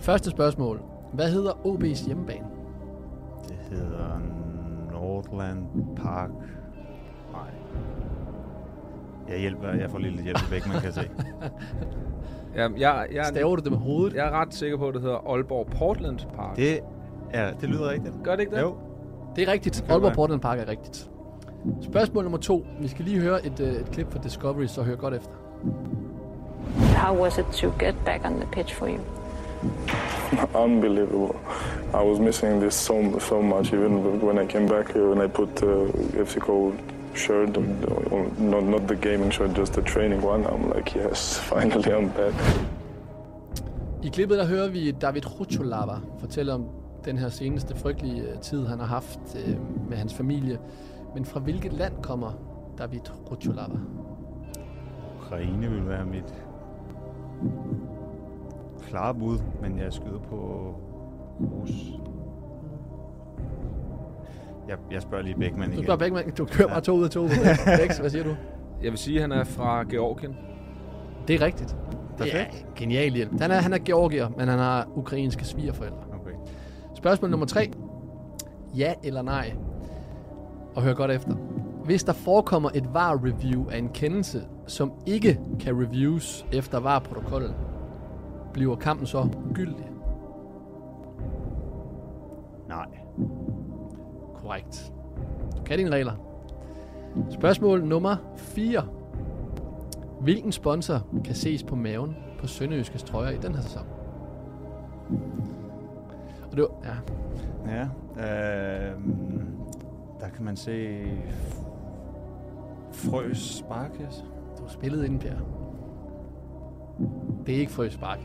Første 0.00 0.30
spørgsmål. 0.30 0.82
Hvad 1.14 1.32
hedder 1.32 1.52
OB's 1.52 2.06
hjemmebane? 2.06 2.61
Hedder 3.72 4.20
Nordland 4.92 5.66
Park. 5.96 6.30
Nej. 7.32 7.40
Jeg 9.28 9.38
hjælper, 9.40 9.68
jeg 9.68 9.90
får 9.90 9.98
lige 9.98 10.10
lidt 10.10 10.24
hjælp 10.24 10.50
væk, 10.50 10.66
man 10.66 10.80
kan 10.80 10.92
se. 10.92 11.10
Jamen, 12.56 12.80
jeg, 12.80 13.06
jeg, 13.12 13.24
Staver 13.26 13.56
du 13.56 13.62
det 13.62 13.72
med 13.72 13.78
hovedet? 13.78 14.16
jeg 14.16 14.26
er 14.26 14.30
ret 14.30 14.54
sikker 14.54 14.76
på, 14.76 14.88
at 14.88 14.94
det 14.94 15.02
hedder 15.02 15.32
Aalborg 15.32 15.66
Portland 15.66 16.18
Park. 16.36 16.56
Det, 16.56 16.80
er, 17.30 17.52
det 17.52 17.68
lyder 17.68 17.90
rigtigt. 17.90 18.14
Gør 18.24 18.32
det 18.32 18.40
ikke 18.40 18.56
det? 18.56 18.62
Jo. 18.62 18.74
Det 19.36 19.48
er 19.48 19.52
rigtigt. 19.52 19.84
være. 19.86 19.92
Aalborg 19.94 20.12
Portland 20.12 20.40
Park 20.40 20.58
er 20.58 20.68
rigtigt. 20.68 21.10
Spørgsmål 21.82 22.24
nummer 22.24 22.38
to. 22.38 22.66
Vi 22.80 22.88
skal 22.88 23.04
lige 23.04 23.20
høre 23.20 23.46
et, 23.46 23.60
øh, 23.60 23.72
et 23.72 23.90
klip 23.90 24.12
fra 24.12 24.18
Discovery, 24.18 24.66
så 24.66 24.82
hør 24.82 24.96
godt 24.96 25.14
efter. 25.14 25.34
How 26.96 27.22
was 27.22 27.38
it 27.38 27.44
to 27.44 27.68
get 27.78 27.94
back 28.04 28.24
on 28.24 28.32
the 28.32 28.48
pitch 28.52 28.74
for 28.74 28.86
you? 28.86 29.21
unbelievable. 30.54 31.36
I 31.94 32.02
was 32.02 32.18
missing 32.18 32.60
this 32.60 32.74
so 32.74 33.18
so 33.18 33.42
much. 33.42 33.72
Even 33.72 34.20
when 34.20 34.38
I 34.38 34.46
came 34.46 34.66
back 34.66 34.92
here 34.92 35.12
and 35.12 35.22
I 35.22 35.28
put 35.28 35.56
the 35.56 35.90
FC 36.24 36.40
shirt, 37.14 37.56
uh, 37.56 37.62
not 38.38 38.64
not 38.64 38.88
the 38.88 38.96
gaming 38.96 39.30
shirt, 39.30 39.56
just 39.56 39.72
the 39.72 39.82
training 39.82 40.22
one. 40.22 40.44
I'm 40.46 40.70
like, 40.74 40.94
yes, 40.94 41.38
finally 41.50 41.92
I'm 41.92 42.08
back. 42.08 42.34
I 44.04 44.08
klippet 44.08 44.38
der 44.38 44.46
hører 44.46 44.68
vi 44.68 44.90
David 44.90 45.40
Rucholava 45.40 46.00
fortælle 46.18 46.52
om 46.52 46.64
den 47.04 47.18
her 47.18 47.28
seneste 47.28 47.76
frygtelige 47.76 48.22
øh, 48.22 48.38
tid, 48.38 48.66
han 48.66 48.78
har 48.78 48.86
haft 48.86 49.20
øh, 49.46 49.56
med 49.88 49.96
hans 49.96 50.14
familie. 50.14 50.58
Men 51.14 51.24
fra 51.24 51.40
hvilket 51.40 51.72
land 51.72 51.92
kommer 52.02 52.32
David 52.78 53.00
Rucholava? 53.30 53.78
Ukraine 55.20 55.70
vil 55.70 55.88
være 55.88 56.04
mit 56.04 56.34
klare 58.92 59.14
bud, 59.14 59.38
men 59.62 59.78
jeg 59.78 59.92
skyder 59.92 60.18
på 60.18 60.36
Rus. 61.40 61.70
Jeg, 64.68 64.76
jeg 64.90 65.02
spørger 65.02 65.24
lige 65.24 65.34
Beckmann 65.38 65.70
Du 65.70 65.74
igen. 65.74 65.84
spørger 65.84 65.98
Beckmann, 65.98 66.30
du 66.30 66.44
kører 66.44 66.68
bare 66.68 66.80
to 66.80 66.92
ud 66.92 67.04
af 67.04 67.10
to. 67.10 67.28
Bex, 67.86 67.98
hvad 67.98 68.10
siger 68.10 68.24
du? 68.24 68.34
Jeg 68.82 68.90
vil 68.90 68.98
sige, 68.98 69.16
at 69.16 69.20
han 69.22 69.32
er 69.32 69.44
fra 69.44 69.82
Georgien. 69.82 70.36
Det 71.28 71.34
er 71.34 71.40
rigtigt. 71.46 71.76
Det 72.18 72.40
er 72.40 72.44
genial 72.76 73.12
hjælp. 73.12 73.40
Han 73.40 73.50
er, 73.50 73.60
han 73.60 73.72
er 73.72 73.78
georgier, 73.78 74.28
men 74.28 74.48
han 74.48 74.58
har 74.58 74.88
ukrainske 74.94 75.44
svigerforældre. 75.44 75.98
Okay. 76.20 76.36
Spørgsmål 76.94 77.30
nummer 77.30 77.46
tre. 77.46 77.70
Ja 78.76 78.94
eller 79.02 79.22
nej? 79.22 79.52
Og 80.74 80.82
hør 80.82 80.94
godt 80.94 81.10
efter. 81.10 81.34
Hvis 81.84 82.04
der 82.04 82.12
forekommer 82.12 82.70
et 82.74 82.94
VAR-review 82.94 83.68
af 83.70 83.78
en 83.78 83.88
kendelse, 83.88 84.42
som 84.66 84.92
ikke 85.06 85.40
kan 85.60 85.82
reviews 85.82 86.46
efter 86.52 86.80
VAR-protokollen, 86.80 87.52
bliver 88.52 88.76
kampen 88.76 89.06
så 89.06 89.28
ugyldig? 89.50 89.90
Nej. 92.68 92.86
Korrekt. 94.34 94.92
Du 95.56 95.62
kan 95.62 95.78
dine 95.78 95.90
regler. 95.90 96.12
Spørgsmål 97.30 97.84
nummer 97.84 98.16
4. 98.36 98.82
Hvilken 100.20 100.52
sponsor 100.52 101.06
kan 101.24 101.34
ses 101.34 101.62
på 101.62 101.76
maven 101.76 102.16
på 102.38 102.46
Sønderjyskes 102.46 103.02
trøjer 103.02 103.30
i 103.30 103.36
den 103.36 103.54
her 103.54 103.62
sæson? 103.62 103.86
Og 106.50 106.56
det 106.56 106.62
var, 106.62 106.70
ja, 106.84 106.94
Ja. 107.66 107.82
Øh, 108.16 108.96
der 110.20 110.28
kan 110.28 110.44
man 110.44 110.56
se 110.56 111.02
Frøs 112.92 113.38
Sparkasse. 113.38 114.24
du 114.58 114.62
har 114.62 114.68
spillet 114.70 115.04
inden, 115.04 115.18
Per. 115.18 115.61
Det 117.46 117.54
er 117.54 117.58
ikke 117.60 117.72
Frøs 117.72 117.92
Spark. 117.92 118.18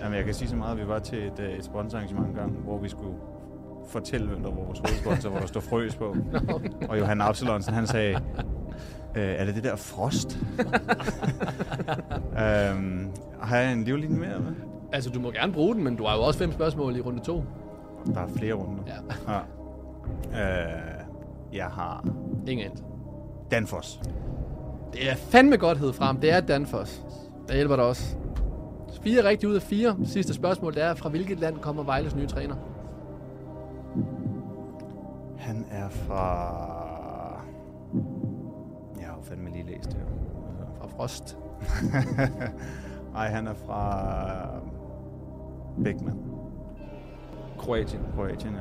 Jamen, 0.00 0.16
jeg 0.16 0.24
kan 0.24 0.34
sige 0.34 0.48
så 0.48 0.56
meget, 0.56 0.72
at 0.72 0.78
vi 0.84 0.88
var 0.88 0.98
til 0.98 1.26
et, 1.26 1.40
øh, 1.40 1.50
et 1.52 1.64
sponsorarrangement 1.64 2.28
en 2.28 2.34
gang, 2.34 2.52
hvor 2.52 2.78
vi 2.78 2.88
skulle 2.88 3.14
fortælle, 3.88 4.26
hvem 4.28 4.42
der 4.42 4.50
var 4.50 4.56
vores 4.56 4.78
hovedsponsor, 4.78 5.30
hvor 5.30 5.38
der 5.38 5.46
stod 5.46 5.62
Frøs 5.62 5.96
på. 5.96 6.16
Og 6.90 6.98
Johan 6.98 7.20
Absalonsen, 7.20 7.74
han 7.74 7.86
sagde, 7.86 8.14
øh, 9.16 9.22
er 9.22 9.44
det 9.44 9.54
det 9.54 9.64
der 9.64 9.76
Frost? 9.76 10.38
øhm, 12.42 13.10
har 13.40 13.56
jeg 13.56 13.72
en 13.72 13.84
livlinje 13.84 14.18
mere? 14.18 14.38
Med? 14.40 14.52
Altså, 14.92 15.10
du 15.10 15.20
må 15.20 15.30
gerne 15.30 15.52
bruge 15.52 15.74
den, 15.74 15.84
men 15.84 15.96
du 15.96 16.04
har 16.04 16.16
jo 16.16 16.22
også 16.22 16.38
fem 16.38 16.52
spørgsmål 16.52 16.96
i 16.96 17.00
runde 17.00 17.20
to. 17.20 17.44
Der 18.14 18.20
er 18.20 18.28
flere 18.36 18.54
runder. 18.54 18.82
Ja, 18.86 19.38
ja. 20.32 20.64
Øh, 20.64 21.04
jeg 21.52 21.66
har 21.66 22.06
ingen. 22.48 22.70
Danfoss. 23.50 24.00
Det 24.92 25.10
er 25.10 25.14
fandme 25.14 25.56
godt 25.56 25.78
hed 25.78 25.92
frem. 25.92 26.16
Det 26.16 26.30
er 26.30 26.40
Danfoss. 26.40 27.02
Der 27.48 27.54
hjælper 27.54 27.76
dig 27.76 27.84
også. 27.84 28.16
Fire 29.00 29.24
rigtige 29.28 29.50
ud 29.50 29.54
af 29.54 29.62
fire. 29.62 29.96
Sidste 30.04 30.34
spørgsmål, 30.34 30.74
det 30.74 30.82
er, 30.82 30.94
fra 30.94 31.08
hvilket 31.08 31.40
land 31.40 31.58
kommer 31.58 31.82
Vejles 31.82 32.14
nye 32.16 32.26
træner? 32.26 32.56
Han 35.38 35.66
er 35.70 35.88
fra... 35.88 36.22
Jeg 39.00 39.06
har 39.06 39.16
jo 39.16 39.22
fandme 39.22 39.50
lige 39.50 39.66
læst 39.66 39.84
det 39.90 39.94
her. 39.94 40.06
Fra 40.80 40.86
Frost. 40.86 41.38
Nej, 43.14 43.28
han 43.28 43.46
er 43.46 43.54
fra 43.54 44.60
Beckmann, 45.84 46.18
Kroatien. 47.58 48.02
Kroatien. 48.14 48.54
Ja. 48.54 48.60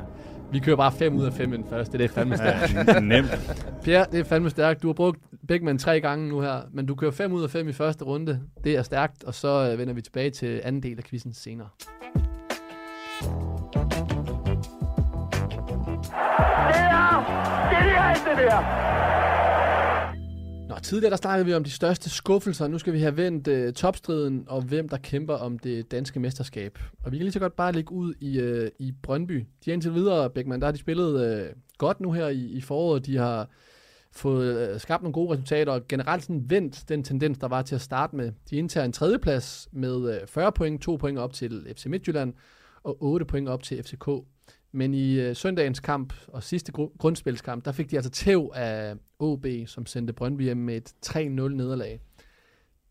Vi 0.52 0.60
kører 0.60 0.76
bare 0.76 0.92
5 0.92 1.16
ud 1.16 1.26
af 1.26 1.34
5 1.34 1.54
i 1.54 1.58
den 1.58 1.66
første. 1.70 1.98
Det 1.98 2.04
er 2.04 2.08
fandme 2.10 2.38
stærkt. 2.38 2.74
Ja, 2.88 3.00
nemt. 3.14 3.54
Pierre, 3.84 4.06
det 4.12 4.20
er 4.20 4.24
fandme 4.24 4.50
stærkt. 4.50 4.82
Du 4.82 4.88
har 4.88 4.94
brugt 4.94 5.20
Beckmann 5.48 5.78
tre 5.80 6.02
gange 6.02 6.30
nu 6.30 6.42
her, 6.42 6.58
men 6.74 6.86
du 6.86 6.96
kører 6.96 7.12
5 7.12 7.34
ud 7.34 7.44
af 7.44 7.50
5 7.50 7.70
i 7.70 7.74
første 7.74 8.06
runde. 8.06 8.40
Det 8.64 8.78
er 8.78 8.84
stærkt, 8.84 9.24
og 9.24 9.34
så 9.34 9.70
øh, 9.72 9.80
vender 9.80 9.94
vi 9.94 10.02
tilbage 10.02 10.30
til 10.30 10.62
anden 10.64 10.84
del 10.84 10.98
af 10.98 11.04
quizzen 11.04 11.34
senere. 11.34 11.68
Det 11.82 12.22
er 16.80 17.80
genialt, 17.80 18.22
det 18.30 18.38
der! 18.38 19.01
Nå, 20.82 20.84
tidligere 20.84 21.12
der 21.12 21.18
snakkede 21.18 21.46
vi 21.46 21.54
om 21.54 21.64
de 21.64 21.70
største 21.70 22.10
skuffelser. 22.10 22.68
Nu 22.68 22.78
skal 22.78 22.94
vi 22.94 23.00
have 23.00 23.18
vendt 23.18 23.48
uh, 23.48 23.74
topstriden 23.74 24.46
og 24.48 24.62
hvem 24.62 24.90
der 24.90 24.98
kæmper 24.98 25.34
om 25.34 25.60
det 25.60 25.92
danske 25.92 26.20
mesterskab. 26.20 26.80
Og 27.04 27.12
vi 27.12 27.18
kan 27.18 27.24
lige 27.24 27.32
så 27.32 27.40
godt 27.40 27.56
bare 27.56 27.72
ligge 27.72 27.92
ud 27.92 28.14
i, 28.20 28.42
uh, 28.42 28.68
i 28.80 28.92
Brøndby. 29.04 29.46
De 29.66 29.70
er 29.70 29.74
indtil 29.74 29.94
videre, 29.94 30.30
Bækman, 30.30 30.60
der 30.60 30.68
har 30.68 30.72
de 30.72 30.78
spillet 30.78 31.42
uh, 31.42 31.56
godt 31.78 32.00
nu 32.00 32.12
her 32.12 32.28
i, 32.28 32.46
i 32.46 32.62
foråret. 32.62 33.06
De 33.06 33.18
har 33.18 33.50
fået 34.12 34.74
uh, 34.74 34.80
skabt 34.80 35.04
nogle 35.04 35.14
gode 35.14 35.34
resultater 35.34 35.74
og 35.74 35.88
generelt 35.88 36.24
sådan 36.24 36.50
vendt 36.50 36.90
den 36.90 37.04
tendens, 37.04 37.38
der 37.38 37.48
var 37.48 37.62
til 37.62 37.76
at 37.76 37.82
starte 37.82 38.16
med. 38.16 38.32
De 38.50 38.56
indtager 38.56 38.86
en 38.86 38.94
tredjeplads 38.94 39.68
med 39.72 39.96
uh, 39.96 40.28
40 40.28 40.52
point, 40.52 40.82
2 40.82 40.96
point 40.96 41.20
op 41.20 41.34
til 41.34 41.74
FC 41.78 41.86
Midtjylland 41.86 42.34
og 42.84 42.98
8 43.00 43.26
point 43.26 43.50
op 43.50 43.64
til 43.64 43.84
FCK. 43.84 44.08
Men 44.72 44.94
i 44.94 45.20
øh, 45.20 45.36
søndagens 45.36 45.80
kamp 45.80 46.14
og 46.28 46.44
sidste 46.44 46.72
gru- 46.78 46.98
grundspilskamp, 46.98 47.66
der 47.66 47.72
fik 47.72 47.92
de 47.92 47.96
altså 47.96 48.12
tæv 48.12 48.52
af 48.56 48.96
OB, 49.20 49.46
som 49.66 49.86
sendte 49.86 50.14
Brøndby 50.14 50.42
hjem 50.42 50.58
med 50.58 50.78
et 50.78 50.94
3-0 51.06 51.18
nederlag. 51.30 52.02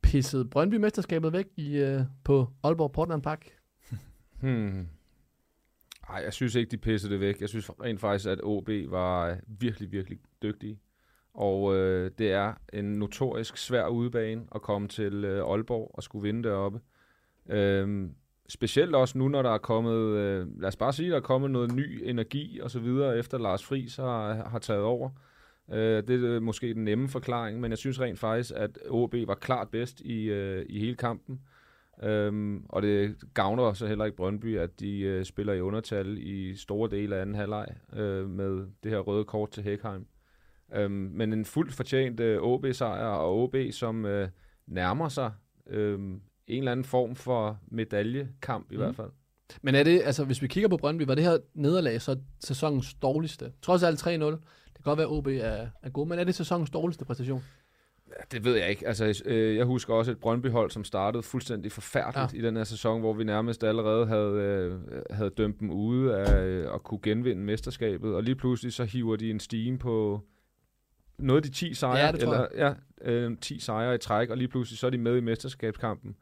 Pissede 0.02 0.44
Brøndby 0.44 0.74
mesterskabet 0.74 1.32
væk 1.32 1.46
i, 1.56 1.76
øh, 1.76 2.00
på 2.24 2.48
Aalborg 2.62 2.92
Portland 2.92 3.22
Park? 3.22 3.46
Hmm. 4.40 4.86
Ej, 6.08 6.22
jeg 6.24 6.32
synes 6.32 6.54
ikke, 6.54 6.70
de 6.70 6.76
pissede 6.76 7.12
det 7.12 7.20
væk. 7.20 7.40
Jeg 7.40 7.48
synes 7.48 7.70
rent 7.70 8.00
faktisk, 8.00 8.28
at 8.28 8.40
OB 8.42 8.68
var 8.88 9.28
øh, 9.30 9.36
virkelig, 9.46 9.92
virkelig 9.92 10.18
dygtige. 10.42 10.80
Og 11.34 11.76
øh, 11.76 12.10
det 12.18 12.32
er 12.32 12.54
en 12.72 12.84
notorisk 12.84 13.56
svær 13.56 13.86
udebane 13.86 14.42
at 14.54 14.62
komme 14.62 14.88
til 14.88 15.24
øh, 15.24 15.50
Aalborg 15.50 15.90
og 15.94 16.02
skulle 16.02 16.22
vinde 16.22 16.48
deroppe. 16.48 16.80
Øhm, 17.48 18.14
specielt 18.50 18.94
også 18.94 19.18
nu, 19.18 19.28
når 19.28 19.42
der 19.42 19.50
er 19.50 19.58
kommet, 19.58 19.96
øh, 19.96 20.60
lad 20.60 20.68
os 20.68 20.76
bare 20.76 20.92
sige, 20.92 21.10
der 21.10 21.16
er 21.16 21.20
kommet 21.20 21.50
noget 21.50 21.74
ny 21.74 22.00
energi 22.04 22.60
og 22.62 22.70
så 22.70 22.78
videre, 22.78 23.18
efter 23.18 23.38
Lars 23.38 23.64
Friis 23.64 23.96
har, 23.96 24.48
har 24.48 24.58
taget 24.58 24.82
over. 24.82 25.10
Øh, 25.72 26.02
det 26.08 26.24
er 26.24 26.36
øh, 26.36 26.42
måske 26.42 26.74
den 26.74 26.84
nemme 26.84 27.08
forklaring, 27.08 27.60
men 27.60 27.70
jeg 27.70 27.78
synes 27.78 28.00
rent 28.00 28.18
faktisk, 28.18 28.52
at 28.56 28.78
OB 28.88 29.14
var 29.26 29.34
klart 29.34 29.68
bedst 29.68 30.00
i, 30.00 30.24
øh, 30.24 30.66
i 30.68 30.80
hele 30.80 30.96
kampen. 30.96 31.40
Øhm, 32.02 32.64
og 32.68 32.82
det 32.82 33.16
gavner 33.34 33.72
så 33.72 33.86
heller 33.86 34.04
ikke 34.04 34.16
Brøndby, 34.16 34.58
at 34.58 34.80
de 34.80 35.00
øh, 35.00 35.24
spiller 35.24 35.52
i 35.52 35.60
undertal 35.60 36.18
i 36.18 36.56
store 36.56 36.90
dele 36.90 37.16
af 37.16 37.20
anden 37.20 37.34
halvleg 37.34 37.66
øh, 37.96 38.30
med 38.30 38.66
det 38.82 38.90
her 38.90 38.98
røde 38.98 39.24
kort 39.24 39.50
til 39.50 39.62
Hækheim. 39.62 40.06
Øhm, 40.74 40.92
men 40.92 41.32
en 41.32 41.44
fuldt 41.44 41.74
fortjent 41.74 42.20
øh, 42.20 42.42
OB-sejr, 42.42 43.06
og 43.06 43.42
OB, 43.42 43.56
som 43.70 44.06
øh, 44.06 44.28
nærmer 44.66 45.08
sig 45.08 45.32
øh, 45.66 45.98
en 46.50 46.58
eller 46.58 46.72
anden 46.72 46.84
form 46.84 47.14
for 47.16 47.58
medaljekamp 47.70 48.72
i 48.72 48.74
Mm. 48.76 48.82
hvert 48.82 48.96
fald. 48.96 49.10
Men 49.62 49.74
er 49.74 49.82
det, 49.82 50.02
altså 50.04 50.24
hvis 50.24 50.42
vi 50.42 50.46
kigger 50.48 50.68
på 50.68 50.76
Brøndby, 50.76 51.02
var 51.02 51.14
det 51.14 51.24
her 51.24 51.38
nederlag 51.54 52.00
så 52.02 52.16
sæsonens 52.40 52.94
dårligste? 52.94 53.52
Trods 53.62 53.82
alt 53.82 53.98
3-0. 54.06 54.08
Det 54.08 54.40
kan 54.74 54.82
godt 54.84 54.98
være, 54.98 55.06
at 55.06 55.12
OB 55.12 55.26
er, 55.26 55.66
er 55.82 55.90
god, 55.90 56.06
men 56.06 56.18
er 56.18 56.24
det 56.24 56.34
sæsonens 56.34 56.70
dårligste 56.70 57.04
præstation? 57.04 57.42
Ja, 58.08 58.14
det 58.32 58.44
ved 58.44 58.56
jeg 58.56 58.70
ikke. 58.70 58.86
Altså, 58.88 59.22
øh, 59.24 59.56
jeg 59.56 59.64
husker 59.64 59.94
også 59.94 60.10
et 60.12 60.18
Brøndby-hold, 60.18 60.70
som 60.70 60.84
startede 60.84 61.22
fuldstændig 61.22 61.72
forfærdeligt 61.72 62.32
Ja. 62.34 62.38
i 62.38 62.42
den 62.42 62.56
her 62.56 62.64
sæson, 62.64 63.00
hvor 63.00 63.12
vi 63.12 63.24
nærmest 63.24 63.64
allerede 63.64 64.06
havde, 64.06 64.32
øh, 64.32 64.78
havde 65.10 65.30
dømt 65.30 65.60
dem 65.60 65.70
ude 65.70 66.16
af 66.16 66.44
øh, 66.44 66.74
at 66.74 66.82
kunne 66.82 67.00
genvinde 67.02 67.42
mesterskabet. 67.42 68.14
Og 68.14 68.22
lige 68.22 68.34
pludselig 68.34 68.72
så 68.72 68.84
hiver 68.84 69.16
de 69.16 69.30
en 69.30 69.40
stime 69.40 69.78
på 69.78 70.20
noget 71.18 71.38
af 71.38 71.42
de 71.42 71.50
10 71.56 71.74
sejre. 71.74 71.98
Ja, 71.98 72.10
eller, 72.12 72.46
Ja, 72.56 72.72
øh, 73.02 73.36
10 73.40 73.60
sejre 73.60 73.94
i 73.94 73.98
træk, 73.98 74.30
og 74.30 74.36
lige 74.36 74.48
pludselig 74.48 74.78
så 74.78 74.86
er 74.86 74.90
de 74.90 74.98
med 74.98 75.16
i 75.16 75.20
mesterskabskampen. 75.20 76.16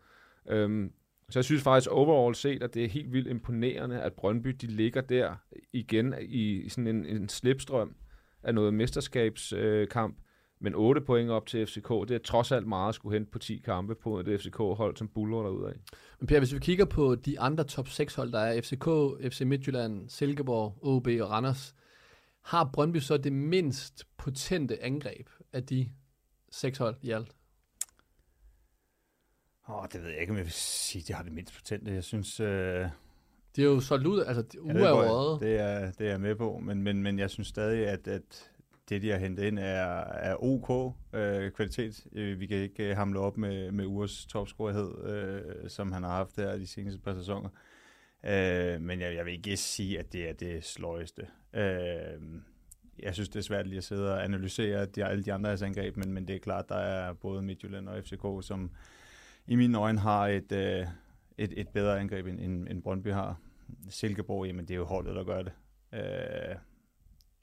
Øhm, 0.50 0.92
så 1.30 1.38
jeg 1.38 1.44
synes 1.44 1.62
faktisk 1.62 1.90
overall 1.90 2.34
set, 2.34 2.62
at 2.62 2.74
det 2.74 2.84
er 2.84 2.88
helt 2.88 3.12
vildt 3.12 3.28
imponerende, 3.28 4.00
at 4.00 4.12
Brøndby 4.12 4.48
de 4.48 4.66
ligger 4.66 5.00
der 5.00 5.34
igen 5.72 6.14
i, 6.22 6.68
sådan 6.68 6.86
en, 6.86 7.06
en 7.06 7.28
slipstrøm 7.28 7.94
af 8.42 8.54
noget 8.54 8.74
mesterskabskamp. 8.74 9.62
Øh, 9.62 9.88
kamp. 9.88 10.18
Men 10.60 10.74
8 10.74 11.00
point 11.00 11.30
op 11.30 11.46
til 11.46 11.66
FCK, 11.66 11.88
det 11.88 12.10
er 12.10 12.18
trods 12.18 12.52
alt 12.52 12.66
meget 12.66 12.88
at 12.88 12.94
skulle 12.94 13.18
hente 13.18 13.30
på 13.30 13.38
10 13.38 13.58
kampe 13.64 13.94
på 13.94 14.22
det 14.22 14.40
FCK-hold, 14.40 14.96
som 14.96 15.08
buller 15.08 15.42
derudad. 15.42 15.72
Men 16.20 16.26
Per, 16.26 16.38
hvis 16.38 16.54
vi 16.54 16.58
kigger 16.58 16.84
på 16.84 17.14
de 17.14 17.40
andre 17.40 17.64
top 17.64 17.88
6 17.88 18.14
hold, 18.14 18.32
der 18.32 18.38
er 18.38 18.60
FCK, 18.60 18.84
FC 19.32 19.40
Midtjylland, 19.40 20.08
Silkeborg, 20.08 20.78
OB 20.82 21.06
og 21.06 21.30
Randers, 21.30 21.74
har 22.44 22.70
Brøndby 22.72 22.96
så 22.96 23.16
det 23.16 23.32
mindst 23.32 24.06
potente 24.16 24.82
angreb 24.82 25.28
af 25.52 25.66
de 25.66 25.88
seks 26.50 26.78
hold 26.78 26.96
i 27.02 27.10
alt? 27.10 27.37
Åh, 29.68 29.84
det 29.92 30.02
ved 30.02 30.10
jeg 30.10 30.20
ikke, 30.20 30.30
om 30.30 30.36
jeg 30.36 30.44
vil 30.44 30.52
sige, 30.52 31.02
at 31.02 31.08
de 31.08 31.12
har 31.12 31.22
det 31.22 31.32
mindst 31.32 31.54
potente. 31.54 31.92
Jeg 31.92 32.04
synes... 32.04 32.40
Øh, 32.40 32.86
Det 33.56 33.62
er 33.64 33.68
jo 33.68 33.80
solgt 33.80 34.06
ud, 34.06 34.24
altså 34.24 34.44
Ja, 34.54 34.60
uge 34.60 34.74
det, 34.74 34.82
er 34.82 34.86
jeg- 34.86 34.94
røget. 34.94 35.40
det, 35.40 35.60
er, 35.60 35.90
det 35.92 36.06
er 36.06 36.10
jeg 36.10 36.20
med 36.20 36.34
på, 36.34 36.58
men, 36.58 36.82
men, 36.82 37.02
men 37.02 37.18
jeg 37.18 37.30
synes 37.30 37.48
stadig, 37.48 37.86
at, 37.86 38.08
at 38.08 38.50
det, 38.88 39.02
de 39.02 39.10
har 39.10 39.18
hentet 39.18 39.42
ind, 39.44 39.58
er, 39.58 39.64
er 40.04 40.36
ok 40.44 40.94
øh, 41.12 41.50
kvalitet. 41.52 42.06
Øh, 42.12 42.40
vi 42.40 42.46
kan 42.46 42.56
ikke 42.56 42.90
øh, 42.90 42.96
hamle 42.96 43.18
op 43.20 43.36
med, 43.36 43.72
med 43.72 43.86
Ures 43.86 44.26
topscorerhed, 44.26 45.04
øh, 45.04 45.70
som 45.70 45.92
han 45.92 46.02
har 46.02 46.10
haft 46.10 46.36
her 46.36 46.56
de 46.56 46.66
seneste 46.66 47.00
par 47.00 47.14
sæsoner. 47.14 47.48
Øh, 48.26 48.80
men 48.80 49.00
jeg, 49.00 49.14
jeg 49.14 49.24
vil 49.24 49.32
ikke 49.32 49.56
sige, 49.56 49.98
at 49.98 50.12
det 50.12 50.28
er 50.28 50.32
det 50.32 50.64
sløjeste. 50.64 51.26
Øh, 51.54 52.22
jeg 53.02 53.14
synes, 53.14 53.28
det 53.28 53.36
er 53.38 53.42
svært 53.42 53.66
lige 53.66 53.78
at 53.78 53.84
sidde 53.84 54.12
og 54.14 54.24
analysere 54.24 54.86
de, 54.86 55.04
alle 55.04 55.24
de 55.24 55.32
andre 55.32 55.52
angreb, 55.64 55.96
men, 55.96 56.12
men 56.12 56.28
det 56.28 56.36
er 56.36 56.40
klart, 56.40 56.68
der 56.68 56.76
er 56.76 57.12
både 57.12 57.42
Midtjylland 57.42 57.88
og 57.88 58.04
FCK, 58.04 58.22
som 58.46 58.70
i 59.48 59.54
mine 59.56 59.78
øjne 59.78 59.98
har 59.98 60.26
et, 60.26 60.52
øh, 60.52 60.86
et, 61.38 61.52
et 61.56 61.68
bedre 61.68 62.00
angreb, 62.00 62.26
end, 62.26 62.40
end, 62.40 62.68
end 62.68 62.82
Brøndby 62.82 63.08
har. 63.12 63.40
Silkeborg, 63.90 64.46
jamen 64.46 64.64
det 64.64 64.74
er 64.74 64.78
jo 64.78 64.84
holdet, 64.84 65.14
der 65.16 65.24
gør 65.24 65.42
det. 65.42 65.52
Øh, 65.94 66.56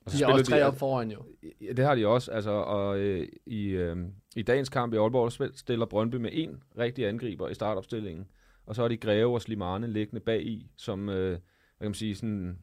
Og 0.05 0.11
De 0.11 0.17
så 0.17 0.25
er 0.25 0.31
også 0.33 0.45
spiller 0.45 0.59
tre 0.63 0.67
op 0.67 0.77
foran 0.77 1.11
jo. 1.11 1.25
Ja, 1.61 1.71
det 1.73 1.85
har 1.85 1.95
de 1.95 2.07
også. 2.07 2.31
Altså, 2.31 2.51
og 2.51 2.99
øh, 2.99 3.27
i, 3.45 3.65
øh, 3.67 3.97
i 4.35 4.41
dagens 4.41 4.69
kamp 4.69 4.93
i 4.93 4.97
Aalborg 4.97 5.57
stiller 5.57 5.85
Brøndby 5.85 6.15
med 6.15 6.29
en 6.33 6.63
rigtig 6.77 7.07
angriber 7.07 7.49
i 7.49 7.53
startopstillingen. 7.53 8.27
Og 8.65 8.75
så 8.75 8.81
har 8.81 8.87
de 8.89 8.97
Greve 8.97 9.33
og 9.33 9.41
Slimane 9.41 9.87
liggende 9.87 10.19
bag 10.21 10.45
i, 10.45 10.67
som, 10.77 11.09
øh, 11.09 11.29
hvad 11.29 11.39
kan 11.79 11.87
man 11.87 11.93
sige, 11.93 12.15
sådan 12.15 12.59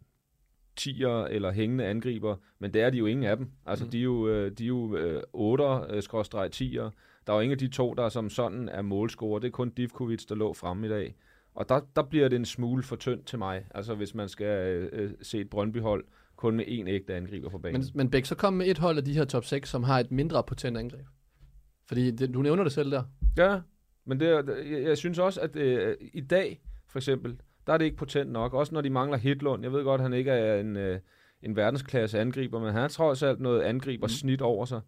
tiger 0.76 1.24
eller 1.24 1.52
hængende 1.52 1.84
angriber. 1.86 2.36
Men 2.58 2.74
det 2.74 2.82
er 2.82 2.90
de 2.90 2.98
jo 2.98 3.06
ingen 3.06 3.24
af 3.26 3.36
dem. 3.36 3.50
Altså, 3.66 3.84
Mm. 3.84 3.90
de 3.90 3.98
er 3.98 4.02
jo, 4.02 4.28
øh, 4.28 4.50
de 4.58 4.64
er 4.64 4.68
jo 4.68 4.96
øh, 4.96 5.22
8 5.32 6.02
skråstreg 6.02 6.50
10'er. 6.54 6.90
Der 7.26 7.32
er 7.32 7.36
jo 7.36 7.40
ingen 7.40 7.52
af 7.52 7.58
de 7.58 7.68
to, 7.68 7.94
der 7.94 8.08
som 8.08 8.30
sådan 8.30 8.68
er 8.68 8.82
målscorer. 8.82 9.38
Det 9.38 9.46
er 9.46 9.52
kun 9.52 9.70
Divkovic, 9.70 10.24
der 10.28 10.34
lå 10.34 10.52
fremme 10.52 10.86
i 10.86 10.90
dag. 10.90 11.16
Og 11.54 11.68
der, 11.68 11.80
der 11.96 12.02
bliver 12.02 12.28
det 12.28 12.36
en 12.36 12.44
smule 12.44 12.82
for 12.82 12.96
tyndt 12.96 13.26
til 13.26 13.38
mig. 13.38 13.66
Altså, 13.74 13.94
hvis 13.94 14.14
man 14.14 14.28
skal 14.28 14.46
øh, 14.46 14.88
øh, 14.92 15.10
se 15.22 15.40
et 15.40 15.50
Brøndby-hold 15.50 16.04
kun 16.36 16.56
med 16.56 16.64
én 16.64 16.88
ægte 16.88 17.14
angriber 17.14 17.48
på 17.48 17.58
banen. 17.58 17.80
Men, 17.80 17.90
men 17.94 18.10
Bæk, 18.10 18.24
så 18.24 18.34
kom 18.34 18.52
med 18.52 18.66
et 18.66 18.78
hold 18.78 18.98
af 18.98 19.04
de 19.04 19.12
her 19.12 19.24
top 19.24 19.44
6, 19.44 19.70
som 19.70 19.82
har 19.82 20.00
et 20.00 20.10
mindre 20.10 20.44
potent 20.44 20.78
angreb. 20.78 21.06
Fordi 21.88 22.10
det, 22.10 22.34
du 22.34 22.42
nævner 22.42 22.62
det 22.62 22.72
selv 22.72 22.90
der. 22.90 23.02
Ja, 23.36 23.60
men 24.04 24.20
det, 24.20 24.26
jeg, 24.26 24.82
jeg 24.82 24.98
synes 24.98 25.18
også, 25.18 25.40
at 25.40 25.56
øh, 25.56 25.96
i 26.12 26.20
dag, 26.20 26.62
for 26.88 26.98
eksempel, 26.98 27.40
der 27.66 27.72
er 27.72 27.78
det 27.78 27.84
ikke 27.84 27.96
potent 27.96 28.30
nok. 28.30 28.54
Også 28.54 28.74
når 28.74 28.80
de 28.80 28.90
mangler 28.90 29.18
Hitlund. 29.18 29.62
Jeg 29.62 29.72
ved 29.72 29.84
godt, 29.84 30.00
at 30.00 30.02
han 30.02 30.12
ikke 30.12 30.30
er 30.30 30.60
en, 30.60 30.76
øh, 30.76 31.00
en 31.42 31.56
verdensklasse 31.56 32.20
angriber, 32.20 32.60
men 32.60 32.72
han 32.72 32.80
har 32.80 32.88
trods 32.88 33.22
alt 33.22 33.40
noget 33.40 33.62
angriber 33.62 34.06
snit 34.06 34.42
over 34.42 34.64
sig. 34.64 34.80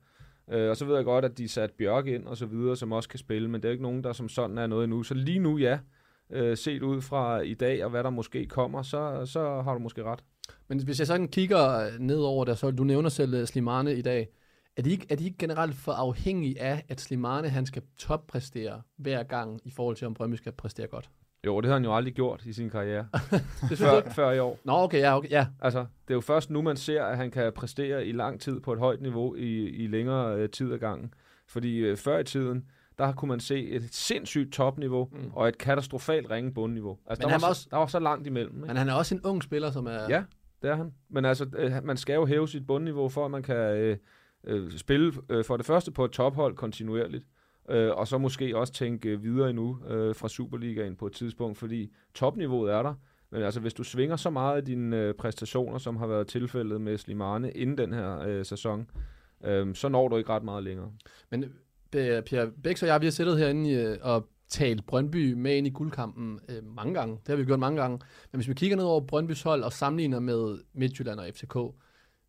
Øh, 0.50 0.70
og 0.70 0.76
så 0.76 0.85
ved 0.85 0.96
jeg 0.96 1.04
godt, 1.04 1.24
at 1.24 1.38
de 1.38 1.48
satte 1.48 1.74
Bjørk 1.78 2.07
ind 2.07 2.26
og 2.26 2.37
så 2.37 2.46
videre, 2.46 2.76
som 2.76 2.92
også 2.92 3.09
kan 3.09 3.18
spille, 3.18 3.48
men 3.50 3.62
det 3.62 3.64
er 3.64 3.70
jo 3.70 3.72
ikke 3.72 3.83
nogen, 3.83 4.04
der 4.04 4.12
som 4.12 4.28
sådan 4.28 4.59
er 4.59 4.66
noget 4.66 4.85
endnu. 4.85 5.02
Så 5.02 5.14
lige 5.14 5.38
nu, 5.38 5.59
ja, 5.59 5.78
øh, 6.30 6.57
set 6.57 6.83
ud 6.83 7.00
fra 7.00 7.40
i 7.40 7.54
dag 7.54 7.85
og 7.85 7.90
hvad 7.90 8.04
der 8.04 8.11
måske 8.11 8.46
kommer, 8.46 8.83
så, 8.83 9.26
så 9.26 9.62
har 9.62 9.72
du 9.72 9.78
måske 9.78 10.02
ret. 10.02 10.24
Men 10.68 10.85
hvis 10.85 10.98
jeg 10.98 11.07
sådan 11.07 11.28
kigger 11.28 11.90
ned 11.98 12.18
over 12.18 12.44
det, 12.44 12.59
så 12.59 12.70
du 12.70 12.85
nævner 12.85 13.09
selv 13.09 13.35
øh, 13.35 13.46
Slimane 13.46 13.94
i 13.94 14.02
dag. 14.02 14.28
Er 14.76 14.83
de, 14.83 14.90
ikke, 14.90 15.07
er 15.11 15.16
de 15.16 15.24
ikke 15.24 15.38
generelt 15.38 15.74
for 15.74 15.92
afhængige 15.92 16.61
af, 16.61 16.85
at 16.88 17.00
Slimane 17.00 17.48
han 17.48 17.66
skal 17.66 17.83
toppræstere 17.98 18.83
hver 18.96 19.22
gang, 19.22 19.61
i 19.64 19.70
forhold 19.70 19.96
til, 19.96 20.07
om 20.07 20.14
Brømme 20.14 20.37
skal 20.37 20.52
præstere 20.52 20.87
godt? 20.87 21.11
Jo, 21.46 21.61
det 21.61 21.66
har 21.68 21.72
han 21.74 21.85
jo 21.85 21.96
aldrig 21.96 22.14
gjort 22.14 22.42
i 22.46 22.52
sin 22.52 22.70
karriere, 22.70 23.07
Det 23.30 23.42
synes 23.78 23.80
du 23.80 23.87
før, 23.87 24.11
før 24.11 24.30
i 24.33 24.38
år. 24.38 24.59
Nå, 24.64 24.72
okay, 24.72 24.98
ja, 24.98 25.16
okay, 25.16 25.30
ja. 25.30 25.46
Altså, 25.61 25.78
det 25.80 26.11
er 26.11 26.14
jo 26.14 26.20
først 26.20 26.50
nu, 26.50 26.62
man 26.62 26.76
ser, 26.76 27.04
at 27.04 27.16
han 27.16 27.30
kan 27.30 27.52
præstere 27.52 28.07
i 28.07 28.12
lang 28.12 28.40
tid 28.40 28.61
på 28.61 28.72
et 28.72 28.78
højt 28.78 29.00
niveau 29.02 29.35
i, 29.35 29.68
i 29.68 29.87
længere 29.87 30.37
øh, 30.37 30.48
tid 30.48 30.72
ad 30.72 30.78
gangen. 30.78 31.14
Fordi 31.48 31.76
øh, 31.78 31.96
før 31.96 32.18
i 32.18 32.24
tiden, 32.24 32.64
der 32.98 33.12
kunne 33.12 33.28
man 33.28 33.40
se 33.40 33.68
et 33.68 33.83
sindssygt 33.94 34.52
topniveau 34.52 35.09
Mm. 35.12 35.30
og 35.33 35.48
et 35.48 35.59
katastrofalt 35.59 36.30
ringe 36.30 36.52
bundniveau. 36.54 36.98
Altså, 37.07 37.22
Men 37.22 37.26
der, 37.28 37.33
han 37.33 37.42
var 37.42 37.48
var 37.48 37.54
så, 37.54 37.59
også- 37.61 37.68
der 37.70 37.76
var 37.76 37.87
så 37.87 37.98
langt 37.98 38.26
imellem. 38.26 38.57
Ikke? 38.57 38.66
Men 38.66 38.76
han 38.76 38.88
er 38.88 38.92
også 38.94 39.14
en 39.14 39.20
ung 39.24 39.42
spiller, 39.42 39.70
som 39.70 39.87
er... 39.87 39.98
Ja, 40.09 40.22
det 40.62 40.70
er 40.70 40.74
han. 40.76 40.92
Men 41.11 41.24
altså, 41.24 41.46
øh, 41.57 41.72
man 41.85 41.96
skal 41.96 42.14
jo 42.14 42.26
hæve 42.26 42.48
sit 42.48 42.66
bundniveau, 42.66 43.09
for 43.09 43.24
at 43.24 43.30
man 43.30 43.42
kan 43.42 43.57
øh, 43.57 43.96
øh, 44.46 44.70
spille 44.72 45.12
øh, 45.28 45.44
for 45.44 45.57
det 45.57 45.66
første 45.66 45.90
på 45.92 46.04
et 46.04 46.11
tophold 46.11 46.57
kontinuerligt, 46.57 47.24
øh, 47.70 47.90
og 47.90 48.09
så 48.09 48.18
måske 48.18 48.57
også 48.57 48.72
tænke 48.72 49.20
videre 49.20 49.50
endnu 49.50 49.79
øh, 49.88 50.14
fra 50.14 50.29
Superligaen 50.29 50.96
på 50.96 51.07
et 51.07 51.12
tidspunkt, 51.12 51.59
fordi 51.59 51.92
topniveauet 52.14 52.72
er 52.72 52.83
der. 52.83 52.94
Men 53.31 53.42
altså, 53.42 53.61
hvis 53.61 53.74
du 53.74 53.83
svinger 53.83 54.16
så 54.16 54.31
meget 54.31 54.57
af 54.57 54.64
dine 54.64 54.96
øh, 54.96 55.14
præstationer, 55.14 55.79
som 55.79 55.96
har 55.96 56.07
været 56.07 56.27
tilfældet 56.27 56.81
med 56.81 56.98
Slimane 56.98 57.50
inden 57.50 57.79
den 57.79 57.92
her 57.92 58.20
øh, 58.20 58.44
sæson, 58.44 58.87
øh, 59.44 59.74
så 59.74 59.88
når 59.88 60.09
du 60.09 60.16
ikke 60.16 60.31
ret 60.31 60.42
meget 60.42 60.64
længere. 60.64 60.92
Men 61.31 61.44
øh, 61.96 62.22
Pierre 62.22 62.50
Bæks 62.62 62.83
og 62.83 62.88
jeg, 62.88 63.00
vi 63.00 63.07
har 63.07 63.11
siddet 63.11 63.38
herinde 63.38 63.70
øh, 63.70 63.98
og 64.03 64.29
talt 64.48 64.87
Brøndby 64.87 65.33
med 65.33 65.57
ind 65.57 65.66
i 65.66 65.70
guldkampen 65.70 66.40
øh, 66.48 66.64
mange 66.64 66.94
gange. 66.94 67.16
Det 67.16 67.29
har 67.29 67.37
vi 67.37 67.44
gjort 67.44 67.59
mange 67.59 67.81
gange. 67.81 67.98
Men 68.33 68.38
hvis 68.38 68.48
vi 68.48 68.55
kigger 68.55 68.77
ned 68.77 68.85
over 68.85 69.00
Brøndbys 69.00 69.42
hold 69.42 69.62
og 69.62 69.72
sammenligner 69.72 70.20
med 70.20 70.59
Midtjylland 70.74 71.20
og 71.20 71.27
FCK, 71.35 71.57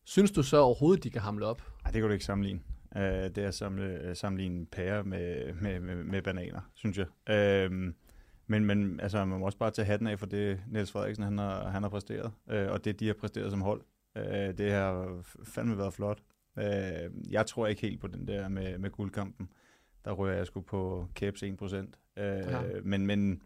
synes 0.05 0.31
du 0.31 0.43
så 0.43 0.57
overhovedet, 0.57 1.03
de 1.03 1.09
kan 1.09 1.21
hamle 1.21 1.45
op? 1.45 1.61
Ej, 1.85 1.91
det 1.91 2.01
kan 2.01 2.07
du 2.07 2.13
ikke 2.13 2.25
sammenligne. 2.25 2.59
Uh, 2.95 3.01
det 3.01 3.37
er 3.37 3.47
at 3.47 3.53
samle, 3.53 4.15
sammenligne 4.15 4.65
pærer 4.65 5.03
med, 5.03 5.53
med, 5.53 5.79
med, 5.79 5.95
med 5.95 6.21
bananer, 6.21 6.61
synes 6.73 6.97
jeg. 6.97 7.07
Uh, 7.29 7.93
men, 8.47 8.65
men 8.65 8.99
altså, 8.99 9.25
man 9.25 9.39
må 9.39 9.45
også 9.45 9.57
bare 9.57 9.71
tage 9.71 9.85
hatten 9.85 10.07
af 10.07 10.19
for 10.19 10.25
det, 10.25 10.61
Niels 10.67 10.91
Frederiksen 10.91 11.23
han 11.23 11.37
har, 11.37 11.69
han 11.69 11.83
har 11.83 11.89
præsteret, 11.89 12.31
uh, 12.47 12.71
og 12.71 12.85
det, 12.85 12.99
de 12.99 13.07
har 13.07 13.13
præsteret 13.13 13.51
som 13.51 13.61
hold. 13.61 13.81
Uh, 14.15 14.57
det 14.57 14.71
har 14.71 15.23
fandme 15.43 15.77
været 15.77 15.93
flot. 15.93 16.19
Uh, 16.57 17.31
jeg 17.31 17.45
tror 17.47 17.67
ikke 17.67 17.81
helt 17.81 18.01
på 18.01 18.07
den 18.07 18.27
der 18.27 18.49
med, 18.49 18.77
med 18.77 18.89
guldkampen. 18.89 19.49
Der 20.05 20.11
rører 20.11 20.37
jeg 20.37 20.47
sgu 20.47 20.61
på 20.61 21.07
Caps 21.15 21.43
1%. 21.43 21.45
Uh, 21.45 21.87
ja. 22.17 22.61
men, 22.83 23.05
men 23.05 23.41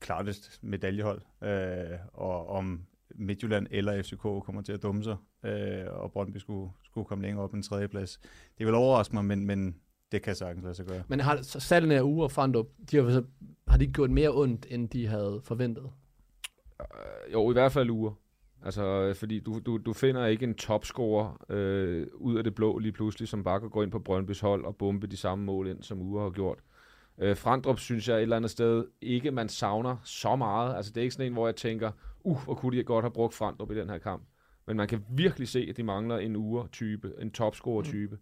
klart 0.00 0.28
et 0.28 0.58
medaljehold. 0.62 1.22
Uh, 1.40 1.98
og 2.12 2.48
om 2.48 2.86
Midtjylland 3.14 3.66
eller 3.70 4.02
FCK 4.02 4.20
kommer 4.22 4.62
til 4.62 4.72
at 4.72 4.82
dumme 4.82 5.04
sig, 5.04 5.16
øh, 5.44 5.84
og 5.90 6.12
Brøndby 6.12 6.36
skulle, 6.36 6.70
skulle 6.84 7.04
komme 7.04 7.22
længere 7.24 7.44
op 7.44 7.50
på 7.50 7.56
en 7.56 7.62
tredje 7.62 7.88
plads. 7.88 8.20
Det 8.58 8.66
vil 8.66 8.74
overraske 8.74 9.14
mig, 9.14 9.24
men, 9.24 9.46
men 9.46 9.76
det 10.12 10.22
kan 10.22 10.34
sagtens 10.34 10.62
lade 10.64 10.74
sig 10.74 10.86
gøre. 10.86 11.02
Men 11.08 11.20
har 11.20 11.42
så 11.42 11.60
salgene 11.60 11.94
af 11.94 12.02
Uge 12.02 12.24
og 12.24 12.30
Frandrup, 12.32 12.66
de 12.90 12.96
har, 12.96 13.10
så- 13.10 13.24
har 13.68 13.78
de 13.78 13.86
gjort 13.86 14.10
mere 14.10 14.30
ondt, 14.34 14.66
end 14.70 14.88
de 14.88 15.06
havde 15.06 15.40
forventet? 15.44 15.84
Øh, 16.80 17.32
jo, 17.32 17.50
i 17.50 17.52
hvert 17.52 17.72
fald 17.72 17.90
uger. 17.90 18.12
Altså, 18.64 18.84
øh, 18.84 19.14
fordi 19.14 19.40
du, 19.40 19.60
du, 19.66 19.76
du 19.78 19.92
finder 19.92 20.26
ikke 20.26 20.44
en 20.44 20.54
topscorer 20.54 21.44
øh, 21.48 22.06
ud 22.14 22.36
af 22.36 22.44
det 22.44 22.54
blå 22.54 22.78
lige 22.78 22.92
pludselig, 22.92 23.28
som 23.28 23.44
bare 23.44 23.60
kan 23.60 23.70
gå 23.70 23.82
ind 23.82 23.90
på 23.90 23.98
Brøndbys 23.98 24.40
hold 24.40 24.64
og 24.64 24.76
bombe 24.76 25.06
de 25.06 25.16
samme 25.16 25.44
mål 25.44 25.68
ind, 25.68 25.82
som 25.82 26.00
Uger 26.02 26.22
har 26.22 26.30
gjort. 26.30 26.58
Øh, 27.18 27.36
Frandrup 27.36 27.78
synes 27.78 28.08
jeg 28.08 28.16
et 28.16 28.22
eller 28.22 28.36
andet 28.36 28.50
sted 28.50 28.84
ikke, 29.00 29.30
man 29.30 29.48
savner 29.48 29.96
så 30.04 30.36
meget. 30.36 30.76
Altså, 30.76 30.92
det 30.92 30.96
er 31.00 31.02
ikke 31.02 31.14
sådan 31.14 31.26
en, 31.26 31.32
hvor 31.32 31.46
jeg 31.46 31.56
tænker, 31.56 31.90
uh, 32.24 32.44
hvor 32.44 32.54
kunne 32.54 32.78
de 32.78 32.84
godt 32.84 33.02
have 33.02 33.12
brugt 33.12 33.34
Frandrup 33.34 33.70
i 33.70 33.74
den 33.74 33.90
her 33.90 33.98
kamp. 33.98 34.22
Men 34.66 34.76
man 34.76 34.88
kan 34.88 35.04
virkelig 35.10 35.48
se, 35.48 35.66
at 35.70 35.76
de 35.76 35.82
mangler 35.82 36.18
en 36.18 36.36
uger-type, 36.36 37.12
en 37.18 37.30
topscorer-type. 37.30 38.18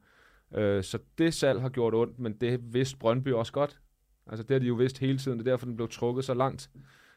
Mm. 0.50 0.58
Øh, 0.58 0.84
så 0.84 0.98
det 1.18 1.34
salg 1.34 1.60
har 1.60 1.68
gjort 1.68 1.94
ondt, 1.94 2.18
men 2.18 2.32
det 2.32 2.74
vidste 2.74 2.98
Brøndby 2.98 3.28
også 3.32 3.52
godt. 3.52 3.80
Altså, 4.26 4.42
det 4.42 4.54
har 4.54 4.58
de 4.58 4.66
jo 4.66 4.74
vidst 4.74 4.98
hele 4.98 5.18
tiden. 5.18 5.38
Det 5.38 5.46
er 5.46 5.50
derfor, 5.50 5.66
den 5.66 5.76
blev 5.76 5.88
trukket 5.88 6.24
så 6.24 6.34
langt 6.34 6.70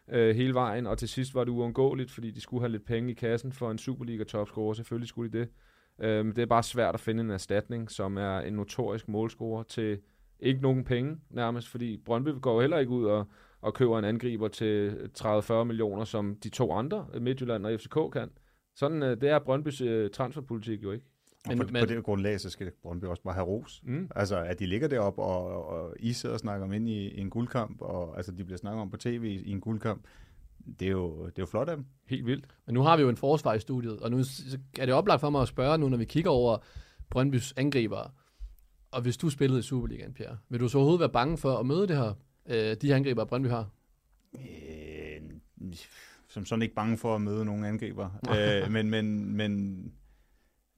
øh, 0.08 0.36
hele 0.36 0.54
vejen, 0.54 0.88
og 0.88 0.98
til 0.98 1.10
sidst 1.10 1.36
var 1.36 1.44
det 1.44 1.52
uundgåeligt, 1.52 2.12
fordi 2.12 2.32
de 2.32 2.42
skulle 2.42 2.62
have 2.62 2.72
lidt 2.72 2.86
penge 2.86 3.12
i 3.12 3.14
kassen 3.14 3.52
for 3.52 3.72
en 3.72 3.78
Superliga-topscorer. 3.78 4.74
Selvfølgelig 4.74 5.08
skulle 5.08 5.32
de 5.32 5.38
det. 5.38 5.50
Øh, 6.00 6.26
men 6.26 6.36
det 6.36 6.42
er 6.42 6.46
bare 6.46 6.64
svært 6.64 6.94
at 6.94 7.02
finde 7.02 7.24
en 7.24 7.32
erstatning, 7.32 7.92
som 7.92 8.18
er 8.18 8.40
en 8.40 8.54
notorisk 8.54 9.08
målscorer 9.08 9.64
til 9.64 10.00
ikke 10.40 10.62
nogen 10.62 10.84
penge 10.84 11.18
nærmest, 11.30 11.68
fordi 11.68 11.98
Brøndby 12.06 12.30
går 12.42 12.62
heller 12.62 12.78
ikke 12.78 12.92
ud 12.92 13.06
og, 13.06 13.28
og 13.64 13.74
køber 13.74 14.00
en 14.00 14.06
angriber 14.06 14.48
til 14.48 14.90
30-40 15.20 15.64
millioner, 15.64 16.04
som 16.04 16.36
de 16.44 16.50
to 16.50 16.72
andre, 16.72 17.06
Midtjylland 17.22 17.66
og 17.66 17.80
FCK, 17.80 17.98
kan. 18.14 18.30
Sådan, 18.76 19.04
øh, 19.04 19.22
det 19.22 19.30
er 19.30 19.40
Brøndbys 19.40 19.82
øh, 19.82 20.10
transferpolitik 20.10 20.84
jo 20.84 20.92
ikke. 20.92 21.06
Men, 21.48 21.58
på, 21.60 21.64
men- 21.72 21.82
på 21.82 21.86
det 21.94 22.04
grundlag, 22.04 22.40
så 22.40 22.50
skal 22.50 22.72
Brøndby 22.84 23.06
også 23.06 23.24
bare 23.24 23.34
have 23.34 23.46
ros. 23.48 23.82
Mm. 23.84 24.10
Altså, 24.16 24.38
at 24.38 24.60
de 24.60 24.66
ligger 24.66 24.88
deroppe, 24.88 25.22
og, 25.22 25.66
og 25.68 25.96
I 26.00 26.14
sidder 26.14 26.34
og 26.34 26.40
snakker 26.40 26.66
om 26.66 26.74
ind 26.74 26.90
i, 26.90 27.08
i 27.08 27.20
en 27.20 27.30
guldkamp, 27.30 27.82
og 27.82 28.18
altså, 28.18 28.32
de 28.32 28.44
bliver 28.44 28.58
snakket 28.58 28.82
om 28.82 28.90
på 28.90 28.98
tv 28.98 29.24
i, 29.24 29.44
i 29.44 29.52
en 29.52 29.62
guldkamp. 29.62 30.04
Det 30.80 30.88
er, 30.88 30.92
jo, 30.92 31.26
det 31.26 31.32
er 31.38 31.42
jo 31.42 31.46
flot 31.46 31.70
af 31.70 31.76
dem. 31.76 31.86
Helt 32.08 32.26
vildt. 32.26 32.46
Men 32.66 32.74
nu 32.74 32.82
har 32.82 32.98
vi 32.98 33.04
jo 33.04 33.10
en 33.10 33.18
forsvar 33.18 33.54
i 33.54 33.60
studiet, 33.60 34.00
og 34.00 34.12
nu 34.12 34.18
er 34.80 34.86
det 34.86 34.94
oplagt 34.96 35.22
for 35.22 35.30
mig 35.30 35.42
at 35.42 35.48
spørge 35.48 35.78
nu, 35.78 35.90
når 35.90 35.98
vi 35.98 36.06
kigger 36.06 36.30
over 36.32 36.58
Brøndbys 37.10 37.54
angribere. 37.58 38.10
Og 38.92 39.02
hvis 39.02 39.18
du 39.18 39.30
spillede 39.30 39.60
i 39.60 39.64
Superligaen, 39.64 40.14
Pierre, 40.14 40.38
vil 40.50 40.60
du 40.60 40.68
så 40.68 40.78
overhovedet 40.78 41.00
være 41.00 41.10
bange 41.10 41.38
for 41.38 41.58
at 41.58 41.66
møde 41.66 41.88
det 41.88 41.98
her, 41.98 42.14
øh, 42.46 42.76
de 42.82 42.88
her 42.88 42.96
angribere, 42.96 43.28
Brøndby 43.28 43.48
har? 43.48 43.70
Øh, 44.36 45.22
som 46.28 46.46
sådan 46.46 46.62
ikke 46.62 46.76
bange 46.76 46.98
for 46.98 47.16
at 47.16 47.22
møde 47.22 47.46
nogle 47.46 47.68
angriber. 47.68 48.10
øh, 48.38 48.72
men, 48.72 48.90
men, 48.90 49.36
men, 49.36 49.94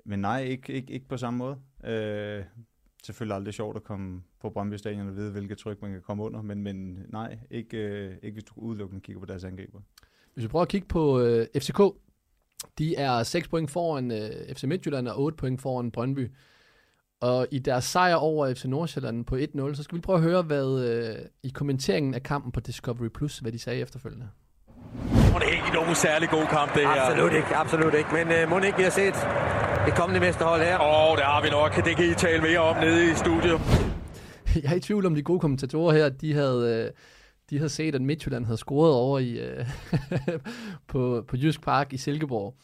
men 0.06 0.20
nej, 0.20 0.44
ikke, 0.44 0.74
ikke, 0.74 0.94
ikke 0.94 1.08
på 1.08 1.18
samme 1.18 1.38
måde. 1.38 1.58
Øh, 1.94 2.44
selvfølgelig 3.04 3.36
aldrig 3.36 3.54
sjovt 3.54 3.76
at 3.76 3.84
komme 3.84 4.22
på 4.42 4.50
Brøndby 4.50 4.76
Stadion 4.76 5.08
og 5.08 5.16
vide, 5.16 5.32
hvilket 5.32 5.58
tryk 5.58 5.82
man 5.82 5.92
kan 5.92 6.02
komme 6.02 6.24
under, 6.24 6.42
men, 6.42 6.64
men 6.64 7.06
nej, 7.10 7.40
ikke, 7.52 7.78
øh, 7.78 8.16
ikke 8.24 8.34
hvis 8.34 8.44
du 8.44 8.54
udelukkende 8.56 9.02
kigger 9.02 9.20
på 9.20 9.26
deres 9.26 9.44
angriber. 9.44 9.80
Hvis 10.34 10.44
vi 10.44 10.48
prøver 10.48 10.64
at 10.64 10.70
kigge 10.70 10.88
på 10.88 11.20
øh, 11.20 11.48
FCK, 11.58 11.80
de 12.78 12.96
er 12.96 13.24
6 13.24 13.48
point 13.48 13.72
foran 13.72 14.12
øh, 14.12 14.56
FC 14.56 14.64
Midtjylland 14.64 15.08
og 15.08 15.22
8 15.22 15.36
point 15.36 15.62
foran 15.62 15.92
Brøndby. 15.92 16.32
Og 17.22 17.48
i 17.52 17.60
deres 17.60 17.84
sejr 17.84 18.16
over 18.16 18.54
FC 18.54 18.66
Nordsjælland 18.66 19.26
på 19.26 19.36
1-0, 19.36 19.76
så 19.76 19.84
skal 19.84 19.96
vi 19.96 20.02
prøve 20.02 20.18
at 20.18 20.24
høre, 20.24 20.42
hvad 20.42 20.80
øh, 20.90 21.16
i 21.44 21.50
kommenteringen 21.50 22.14
af 22.14 22.24
kampen 22.24 22.52
på 22.52 22.60
Discovery 22.60 23.08
Plus, 23.08 23.38
hvad 23.38 23.52
de 23.52 23.60
sagde 23.60 23.80
efterfølgende. 23.80 24.28
Det 25.40 25.48
er 25.48 25.52
ikke 25.52 25.74
nogen 25.74 25.96
særlig 25.96 26.30
god 26.30 26.46
kamp, 26.46 26.74
det 26.74 26.82
her. 26.82 27.02
Absolut 27.02 27.34
ikke, 27.34 27.56
absolut 27.56 27.94
ikke. 27.94 28.10
Men 28.14 28.28
uh, 28.28 28.50
må 28.50 28.60
ikke 28.60 28.78
vi 28.78 28.84
har 28.84 28.90
set 28.90 29.16
det 29.86 29.96
kommende 29.96 30.20
mesterhold 30.20 30.62
her? 30.62 30.80
Åh, 30.80 31.12
oh, 31.12 31.18
det 31.18 31.26
har 31.26 31.42
vi 31.44 31.50
nok. 31.50 31.86
Det 31.86 31.96
kan 31.96 32.06
I 32.12 32.14
tale 32.14 32.42
mere 32.42 32.60
om 32.60 32.76
nede 32.76 33.12
i 33.12 33.16
studiet. 33.16 33.62
Jeg 34.64 34.72
er 34.72 34.76
i 34.76 34.80
tvivl 34.80 35.06
om 35.06 35.16
de 35.16 35.22
gode 35.22 35.40
kommentatorer 35.40 35.94
her, 35.94 36.10
de 36.10 36.34
havde, 36.34 36.86
øh, 36.86 36.92
de 37.50 37.58
havde 37.58 37.70
set, 37.70 37.96
at 37.96 38.02
Midtjylland 38.02 38.46
havde 38.46 38.58
scoret 38.58 38.94
over 38.94 39.20
i, 39.20 39.32
øh, 39.32 39.66
på, 40.92 41.24
på 41.28 41.36
Jysk 41.38 41.62
Park 41.62 41.94
i 41.94 41.98
Silkeborg. 41.98 42.56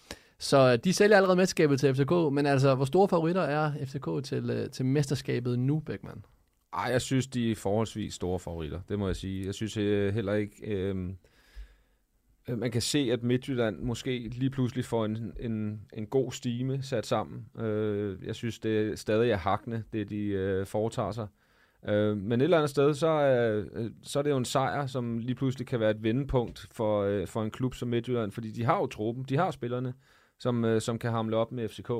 Så 0.41 0.77
de 0.77 0.93
sælger 0.93 1.17
allerede 1.17 1.35
mesterskabet 1.35 1.79
til 1.79 1.95
FCK, 1.95 2.11
men 2.11 2.45
altså, 2.45 2.75
hvor 2.75 2.85
store 2.85 3.09
favoritter 3.09 3.41
er 3.41 3.85
FCK 3.85 4.23
til, 4.23 4.49
øh, 4.49 4.69
til 4.69 4.85
mesterskabet 4.85 5.59
nu, 5.59 5.79
Beckmann? 5.79 6.25
Ej, 6.73 6.83
jeg 6.91 7.01
synes, 7.01 7.27
de 7.27 7.51
er 7.51 7.55
forholdsvis 7.55 8.13
store 8.13 8.39
favoritter. 8.39 8.79
Det 8.89 8.99
må 8.99 9.07
jeg 9.07 9.15
sige. 9.15 9.45
Jeg 9.45 9.53
synes 9.53 9.77
øh, 9.77 10.13
heller 10.13 10.33
ikke... 10.33 10.55
Øh, 10.67 10.95
øh, 12.49 12.57
man 12.57 12.71
kan 12.71 12.81
se, 12.81 13.09
at 13.11 13.23
Midtjylland 13.23 13.79
måske 13.79 14.19
lige 14.19 14.49
pludselig 14.49 14.85
får 14.85 15.05
en, 15.05 15.33
en, 15.39 15.81
en 15.93 16.05
god 16.05 16.31
stime 16.31 16.83
sat 16.83 17.05
sammen. 17.05 17.65
Øh, 17.65 18.17
jeg 18.25 18.35
synes, 18.35 18.59
det 18.59 18.99
stadig 18.99 19.31
er 19.31 19.37
hakne, 19.37 19.83
det 19.93 20.09
de 20.09 20.25
øh, 20.25 20.65
foretager 20.65 21.11
sig. 21.11 21.27
Øh, 21.87 22.17
men 22.17 22.41
et 22.41 22.43
eller 22.43 22.57
andet 22.57 22.69
sted, 22.69 22.93
så 22.93 23.07
er, 23.07 23.63
øh, 23.73 23.91
så 24.03 24.19
er 24.19 24.23
det 24.23 24.29
jo 24.29 24.37
en 24.37 24.45
sejr, 24.45 24.85
som 24.85 25.17
lige 25.17 25.35
pludselig 25.35 25.67
kan 25.67 25.79
være 25.79 25.91
et 25.91 26.03
vendepunkt 26.03 26.67
for, 26.71 27.01
øh, 27.01 27.27
for 27.27 27.43
en 27.43 27.51
klub 27.51 27.75
som 27.75 27.89
Midtjylland, 27.89 28.31
fordi 28.31 28.51
de 28.51 28.63
har 28.63 28.77
jo 28.77 28.87
truppen, 28.87 29.23
de 29.29 29.37
har 29.37 29.51
spillerne, 29.51 29.93
som, 30.41 30.65
øh, 30.65 30.81
som 30.81 30.99
kan 30.99 31.11
hamle 31.11 31.37
op 31.37 31.51
med 31.51 31.69
FCK. 31.69 31.91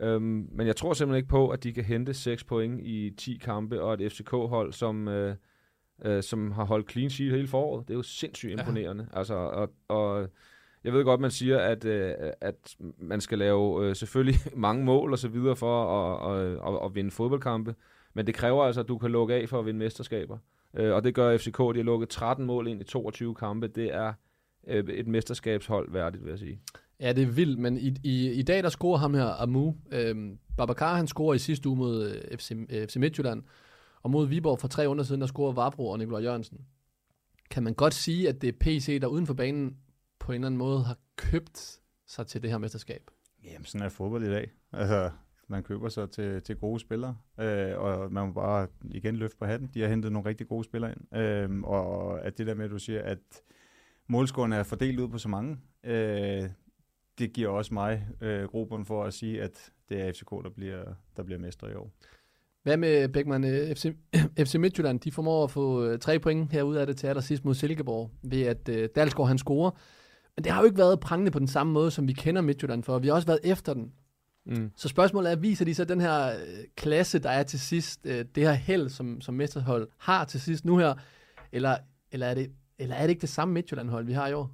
Øhm, 0.00 0.48
men 0.52 0.66
jeg 0.66 0.76
tror 0.76 0.92
simpelthen 0.92 1.16
ikke 1.16 1.28
på, 1.28 1.48
at 1.48 1.64
de 1.64 1.72
kan 1.72 1.84
hente 1.84 2.14
6 2.14 2.44
point 2.44 2.80
i 2.86 3.10
10 3.18 3.36
kampe, 3.36 3.82
og 3.82 3.94
et 3.94 4.12
FCK-hold, 4.12 4.72
som, 4.72 5.08
øh, 5.08 5.36
øh, 6.04 6.22
som 6.22 6.50
har 6.52 6.64
holdt 6.64 6.90
clean 6.90 7.10
sheet 7.10 7.32
hele 7.32 7.48
foråret. 7.48 7.88
Det 7.88 7.94
er 7.94 7.98
jo 7.98 8.02
sindssygt 8.02 8.52
Ja. 8.52 8.60
imponerende. 8.60 9.08
Altså, 9.12 9.34
og, 9.34 9.70
og 9.88 10.28
jeg 10.84 10.92
ved 10.92 11.04
godt, 11.04 11.20
man 11.20 11.30
siger, 11.30 11.58
at, 11.58 11.84
øh, 11.84 12.14
at 12.40 12.76
man 12.98 13.20
skal 13.20 13.38
lave 13.38 13.86
øh, 13.88 13.96
selvfølgelig 13.96 14.40
mange 14.56 14.84
mål 14.84 15.12
og 15.12 15.18
så 15.18 15.28
videre 15.28 15.56
for 15.56 15.84
at, 16.00 16.38
at, 16.40 16.52
at, 16.74 16.84
at 16.84 16.94
vinde 16.94 17.10
fodboldkampe, 17.10 17.74
men 18.14 18.26
det 18.26 18.34
kræver 18.34 18.64
altså, 18.64 18.80
at 18.80 18.88
du 18.88 18.98
kan 18.98 19.10
lukke 19.10 19.34
af 19.34 19.48
for 19.48 19.58
at 19.58 19.66
vinde 19.66 19.78
mesterskaber. 19.78 20.38
Øh, 20.76 20.94
og 20.94 21.04
det 21.04 21.14
gør 21.14 21.36
FCK, 21.36 21.58
de 21.58 21.76
har 21.76 21.82
lukket 21.82 22.08
13 22.08 22.46
mål 22.46 22.68
ind 22.68 22.80
i 22.80 22.84
22 22.84 23.34
kampe. 23.34 23.68
Det 23.68 23.94
er 23.94 24.12
øh, 24.66 24.84
et 24.88 25.06
mesterskabshold 25.06 25.92
værdigt, 25.92 26.24
vil 26.24 26.30
jeg 26.30 26.38
sige. 26.38 26.60
Ja, 27.00 27.12
det 27.12 27.22
er 27.22 27.26
vildt, 27.26 27.58
men 27.58 27.78
i, 27.78 27.94
i, 28.02 28.30
i 28.30 28.42
dag 28.42 28.62
der 28.62 28.68
scorer 28.68 28.98
ham 28.98 29.14
her 29.14 29.42
Amu. 29.42 29.74
Øhm, 29.92 30.38
Babacar 30.56 30.96
han 30.96 31.06
scorer 31.06 31.34
i 31.34 31.38
sidste 31.38 31.68
uge 31.68 31.78
mod 31.78 32.10
øh, 32.10 32.38
FC, 32.38 32.52
øh, 32.70 32.86
FC 32.86 32.96
Midtjylland, 32.96 33.42
og 34.02 34.10
mod 34.10 34.26
Viborg 34.26 34.60
for 34.60 34.68
tre 34.68 34.88
under 34.88 35.04
siden, 35.04 35.20
der 35.20 35.26
scorer 35.26 35.52
Varbro 35.52 35.88
og 35.88 35.98
Nikolaj 35.98 36.22
Jørgensen. 36.22 36.58
Kan 37.50 37.62
man 37.62 37.74
godt 37.74 37.94
sige, 37.94 38.28
at 38.28 38.42
det 38.42 38.48
er 38.48 38.52
PC, 38.60 39.00
der 39.00 39.06
uden 39.06 39.26
for 39.26 39.34
banen 39.34 39.76
på 40.18 40.32
en 40.32 40.34
eller 40.34 40.46
anden 40.46 40.58
måde 40.58 40.82
har 40.82 40.98
købt 41.16 41.80
sig 42.06 42.26
til 42.26 42.42
det 42.42 42.50
her 42.50 42.58
mesterskab? 42.58 43.10
Jamen, 43.44 43.64
sådan 43.64 43.86
er 43.86 43.88
fodbold 43.88 44.24
i 44.24 44.30
dag. 44.30 44.50
Altså, 44.72 45.10
man 45.48 45.62
køber 45.62 45.88
sig 45.88 46.10
til, 46.10 46.42
til 46.42 46.56
gode 46.56 46.80
spillere, 46.80 47.16
øh, 47.40 47.78
og 47.78 48.12
man 48.12 48.26
må 48.26 48.32
bare 48.32 48.66
igen 48.84 49.16
løfte 49.16 49.36
på 49.36 49.44
hatten. 49.44 49.70
De 49.74 49.80
har 49.80 49.88
hentet 49.88 50.12
nogle 50.12 50.28
rigtig 50.28 50.48
gode 50.48 50.64
spillere 50.64 50.92
ind. 50.92 51.16
Øh, 51.16 51.60
og 51.62 52.24
at 52.24 52.38
det 52.38 52.46
der 52.46 52.54
med, 52.54 52.64
at 52.64 52.70
du 52.70 52.78
siger, 52.78 53.02
at 53.02 53.42
målscorerne 54.06 54.56
er 54.56 54.62
fordelt 54.62 55.00
ud 55.00 55.08
på 55.08 55.18
så 55.18 55.28
mange, 55.28 55.58
øh, 55.84 56.48
det 57.18 57.32
giver 57.32 57.48
også 57.48 57.74
mig 57.74 58.06
øh, 58.20 58.44
grobund 58.44 58.86
for 58.86 59.04
at 59.04 59.14
sige, 59.14 59.42
at 59.42 59.70
det 59.88 60.00
er 60.00 60.12
FCK, 60.12 60.30
der 60.30 60.50
bliver, 60.56 60.84
der 61.16 61.22
bliver 61.22 61.38
mestre 61.38 61.70
i 61.72 61.74
år. 61.74 61.90
Hvad 62.62 62.76
med 62.76 63.08
Beckmann? 63.08 63.44
Øh, 63.44 63.74
FC, 63.74 63.94
FC 64.46 64.54
Midtjylland, 64.54 65.00
de 65.00 65.12
formår 65.12 65.44
at 65.44 65.50
få 65.50 65.84
øh, 65.84 65.98
tre 65.98 66.18
point 66.18 66.52
herude 66.52 66.80
af 66.80 66.86
det 66.86 66.96
til 66.96 67.06
allersidst 67.06 67.44
mod 67.44 67.54
Silkeborg, 67.54 68.10
ved 68.22 68.42
at 68.42 68.68
øh, 68.68 68.88
Dalsgaard 68.94 69.28
han 69.28 69.38
scorer. 69.38 69.70
Men 70.36 70.44
det 70.44 70.52
har 70.52 70.60
jo 70.60 70.64
ikke 70.64 70.78
været 70.78 71.00
prangende 71.00 71.30
på 71.30 71.38
den 71.38 71.48
samme 71.48 71.72
måde, 71.72 71.90
som 71.90 72.08
vi 72.08 72.12
kender 72.12 72.42
Midtjylland 72.42 72.82
for. 72.82 72.98
Vi 72.98 73.08
har 73.08 73.14
også 73.14 73.26
været 73.26 73.40
efter 73.44 73.74
den. 73.74 73.92
Mm. 74.46 74.70
Så 74.76 74.88
spørgsmålet 74.88 75.32
er, 75.32 75.36
viser 75.36 75.64
de 75.64 75.74
så 75.74 75.84
den 75.84 76.00
her 76.00 76.26
øh, 76.26 76.64
klasse, 76.76 77.18
der 77.18 77.30
er 77.30 77.42
til 77.42 77.60
sidst, 77.60 78.06
øh, 78.06 78.24
det 78.34 78.42
her 78.42 78.52
held, 78.52 78.88
som, 78.88 79.20
som 79.20 79.34
mesterhold 79.34 79.88
har 79.98 80.24
til 80.24 80.40
sidst 80.40 80.64
nu 80.64 80.78
her, 80.78 80.94
eller, 81.52 81.76
eller, 82.12 82.26
er, 82.26 82.34
det, 82.34 82.50
eller 82.78 82.96
er 82.96 83.02
det 83.02 83.10
ikke 83.10 83.20
det 83.20 83.28
samme 83.28 83.54
Midtjylland-hold, 83.54 84.06
vi 84.06 84.12
har 84.12 84.28
i 84.28 84.32
år? 84.32 84.50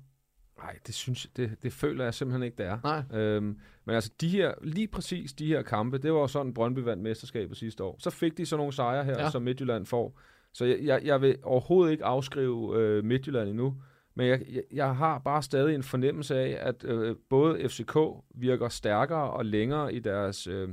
Nej, 0.63 0.79
det 0.87 0.95
synes 0.95 1.27
det, 1.37 1.57
det 1.63 1.73
føler 1.73 2.05
jeg 2.05 2.15
simpelthen 2.15 2.43
ikke, 2.43 2.57
det 2.57 2.67
er. 2.67 2.79
Nej. 2.85 3.21
Øhm, 3.21 3.59
men 3.85 3.95
altså, 3.95 4.11
de 4.21 4.29
her, 4.29 4.55
lige 4.63 4.89
præcis 4.89 5.33
de 5.33 5.47
her 5.47 5.63
kampe, 5.63 5.99
det 5.99 6.13
var 6.13 6.19
jo 6.21 6.27
sådan, 6.27 6.55
Brøndby 6.55 6.79
vandt 6.79 7.03
mesterskabet 7.03 7.57
sidste 7.57 7.85
år. 7.85 7.97
Så 7.99 8.11
fik 8.11 8.39
de 8.39 8.47
så 8.47 8.57
nogle 8.57 8.73
sejre 8.73 9.05
her, 9.05 9.13
Ja. 9.13 9.23
ja. 9.23 9.31
som 9.31 9.43
Midtjylland 9.43 9.87
får. 9.87 10.21
Så 10.53 10.65
jeg, 10.65 10.79
jeg, 10.83 11.01
jeg 11.05 11.21
vil 11.21 11.37
overhovedet 11.43 11.93
ikke 11.93 12.05
afskrive 12.05 12.79
øh, 12.81 13.05
Midtjylland 13.05 13.49
endnu. 13.49 13.75
Men 14.15 14.27
jeg, 14.29 14.41
jeg, 14.53 14.63
jeg 14.73 14.97
har 14.97 15.19
bare 15.19 15.43
stadig 15.43 15.75
en 15.75 15.83
fornemmelse 15.83 16.39
af, 16.39 16.59
at 16.69 16.85
øh, 16.85 17.17
både 17.29 17.69
FCK 17.69 17.97
virker 18.35 18.69
stærkere 18.69 19.31
og 19.31 19.45
længere 19.45 19.95
i 19.95 19.99
deres 19.99 20.47
øh, 20.47 20.69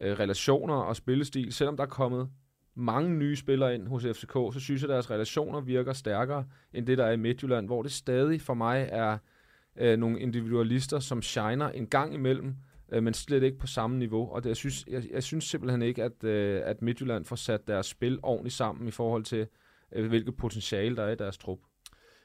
øh, 0.00 0.18
relationer 0.18 0.74
og 0.74 0.96
spillestil. 0.96 1.52
Selvom 1.52 1.76
der 1.76 1.84
er 1.84 1.88
kommet 1.88 2.28
mange 2.74 3.10
nye 3.10 3.36
spillere 3.36 3.74
ind 3.74 3.88
hos 3.88 4.02
FCK, 4.02 4.32
så 4.32 4.60
synes 4.60 4.82
jeg, 4.82 4.90
at 4.90 4.94
deres 4.94 5.10
relationer 5.10 5.60
virker 5.60 5.92
stærkere 5.92 6.44
end 6.72 6.86
det, 6.86 6.98
der 6.98 7.04
er 7.04 7.12
i 7.12 7.16
Midtjylland, 7.16 7.66
hvor 7.66 7.82
det 7.82 7.92
stadig 7.92 8.40
for 8.40 8.54
mig 8.54 8.88
er 8.92 9.18
øh, 9.76 9.98
nogle 9.98 10.20
individualister, 10.20 10.98
som 10.98 11.22
shiner 11.22 11.68
en 11.68 11.86
gang 11.86 12.14
imellem, 12.14 12.54
øh, 12.92 13.02
men 13.02 13.14
slet 13.14 13.42
ikke 13.42 13.58
på 13.58 13.66
samme 13.66 13.98
niveau. 13.98 14.32
Og 14.32 14.42
det, 14.44 14.48
jeg, 14.48 14.56
synes, 14.56 14.86
jeg, 14.88 15.02
jeg 15.12 15.22
synes 15.22 15.44
simpelthen 15.44 15.82
ikke, 15.82 16.04
at, 16.04 16.24
øh, 16.24 16.62
at 16.64 16.82
Midtjylland 16.82 17.24
får 17.24 17.36
sat 17.36 17.68
deres 17.68 17.86
spil 17.86 18.18
ordentligt 18.22 18.54
sammen 18.54 18.88
i 18.88 18.90
forhold 18.90 19.24
til, 19.24 19.46
øh, 19.92 20.08
hvilket 20.08 20.36
potentiale 20.36 20.96
der 20.96 21.02
er 21.02 21.12
i 21.12 21.16
deres 21.16 21.38
trup. 21.38 21.58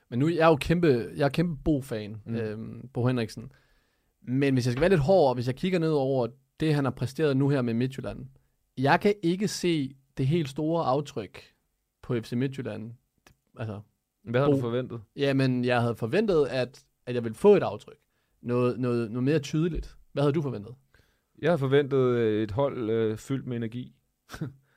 Men 0.10 0.20
nu 0.20 0.28
jeg 0.28 0.38
er 0.38 0.48
jo 0.48 0.56
kæmpe, 0.56 1.10
jeg 1.16 1.26
er 1.26 1.30
kæmpe 1.30 1.64
Bo-fan, 1.64 2.22
mm. 2.26 2.36
Øhm, 2.36 2.90
Bo 2.94 3.08
Henriksen. 3.08 3.52
Men 4.28 4.54
hvis 4.54 4.66
jeg 4.66 4.72
skal 4.72 4.82
være 4.82 4.90
lidt 4.90 5.02
hård, 5.02 5.30
og 5.30 5.36
hvis 5.36 5.48
jeg 5.48 5.56
kigger 5.56 5.80
ned 5.80 5.92
over 5.92 6.28
det, 6.60 6.76
han 6.76 6.84
har 6.84 6.92
præsteret 6.92 7.38
nu 7.38 7.50
her 7.50 7.62
med 7.62 7.74
Midtjylland, 7.74 8.26
jeg 8.78 9.00
kan 9.00 9.14
ikke 9.24 9.48
se 9.48 9.96
det 10.18 10.28
helt 10.28 10.50
store 10.50 10.86
aftryk 10.86 11.44
på 12.02 12.16
FC 12.22 12.32
Midtjylland. 12.34 12.92
Altså, 13.58 13.80
Hvad 14.24 14.42
havde 14.42 14.52
Bo- 14.52 14.56
du 14.56 14.62
forventet? 14.62 15.02
Jamen, 15.16 15.66
jeg 15.66 15.82
havde 15.82 15.96
forventet, 15.96 16.46
at, 16.46 16.84
at 17.06 17.16
jeg 17.16 17.24
ville 17.24 17.36
få 17.36 17.56
et 17.56 17.64
aftryk. 17.64 17.98
Noget, 18.42 18.80
noget, 18.80 19.12
noget 19.12 19.24
mere 19.24 19.40
tydeligt. 19.40 19.96
Hvad 20.14 20.24
havde 20.24 20.34
du 20.34 20.42
forventet? 20.42 20.76
Jeg 21.42 21.50
havde 21.50 21.60
forventet 21.60 21.98
øh, 21.98 22.44
et 22.44 22.52
hold 22.52 22.90
øh, 22.90 23.18
fyldt 23.18 23.48
med 23.48 23.58
energi. 23.58 23.96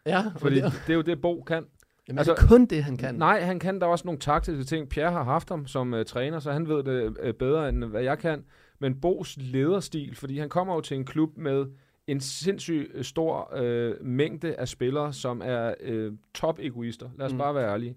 Ja, 0.06 0.24
Fordi 0.38 0.56
det, 0.56 0.72
det 0.86 0.92
er 0.92 0.96
jo 0.96 1.02
det, 1.02 1.20
Bo 1.20 1.42
kan. 1.42 1.66
jamen, 2.08 2.18
altså, 2.18 2.34
det 2.34 2.42
er 2.42 2.46
kun 2.46 2.66
det, 2.66 2.84
han 2.84 2.96
kan. 2.96 3.14
Nej, 3.14 3.40
han 3.40 3.58
kan 3.58 3.80
der 3.80 3.86
også 3.86 4.04
nogle 4.04 4.20
taktiske 4.20 4.64
ting. 4.64 4.88
Pierre 4.88 5.10
har 5.12 5.22
haft 5.24 5.48
ham 5.48 5.66
som 5.66 5.92
uh, 5.92 6.02
træner, 6.04 6.38
så 6.38 6.52
han 6.52 6.68
ved 6.68 6.82
det 6.84 7.18
uh, 7.28 7.34
bedre, 7.38 7.68
end 7.68 7.84
hvad 7.84 8.02
jeg 8.02 8.18
kan. 8.18 8.44
Men 8.78 9.00
Bos 9.00 9.36
lederstil, 9.36 10.14
fordi 10.14 10.38
han 10.38 10.48
kommer 10.48 10.74
jo 10.74 10.80
til 10.80 10.96
en 10.96 11.04
klub 11.04 11.36
med 11.36 11.66
en 12.08 12.20
sindssygt 12.20 12.90
øh, 12.94 13.04
stor 13.04 13.52
uh, 13.60 14.06
mængde 14.06 14.54
af 14.54 14.68
spillere, 14.68 15.12
som 15.12 15.42
er 15.44 15.74
uh, 15.88 16.16
top-egoister. 16.34 17.10
Lad 17.18 17.26
os 17.26 17.32
Mm. 17.32 17.36
mm. 17.36 17.38
bare 17.38 17.54
være 17.54 17.72
ærlige. 17.72 17.96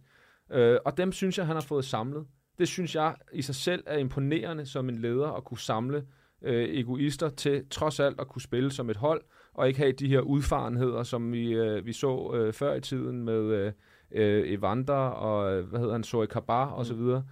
Uh, 0.50 0.76
og 0.86 0.98
dem 0.98 1.12
synes 1.12 1.38
jeg, 1.38 1.46
han 1.46 1.56
har 1.56 1.62
fået 1.62 1.86
samlet. 1.86 2.26
Det 2.60 2.68
synes 2.68 2.96
jeg 2.96 3.16
i 3.34 3.42
sig 3.42 3.56
selv 3.56 3.84
er 3.88 3.98
imponerende 3.98 4.66
som 4.66 4.90
en 4.90 4.98
leder 4.98 5.28
at 5.28 5.44
kunne 5.44 5.60
samle 5.60 6.04
øh, 6.42 6.70
egoister 6.70 7.30
til 7.30 7.64
trods 7.70 8.00
alt 8.00 8.20
at 8.20 8.28
kunne 8.28 8.42
spille 8.42 8.72
som 8.72 8.90
et 8.90 8.98
hold, 8.98 9.22
og 9.54 9.68
ikke 9.68 9.80
have 9.80 9.92
de 9.92 10.08
her 10.08 10.20
udfarenheder, 10.20 11.04
som 11.04 11.32
vi, 11.32 11.54
øh, 11.54 11.86
vi 11.86 11.94
så 11.94 12.32
øh, 12.36 12.54
før 12.54 12.74
i 12.76 12.82
tiden 12.82 13.24
med 13.24 13.42
øh, 13.42 13.72
øh, 14.12 14.52
Evander 14.52 14.94
og, 14.94 15.54
øh, 15.54 15.66
hvad 15.70 15.80
hedder 15.80 15.94
han, 15.94 16.04
Zoe 16.04 16.28
Kabar 16.28 16.84
så 16.84 16.94
videre. 16.94 17.24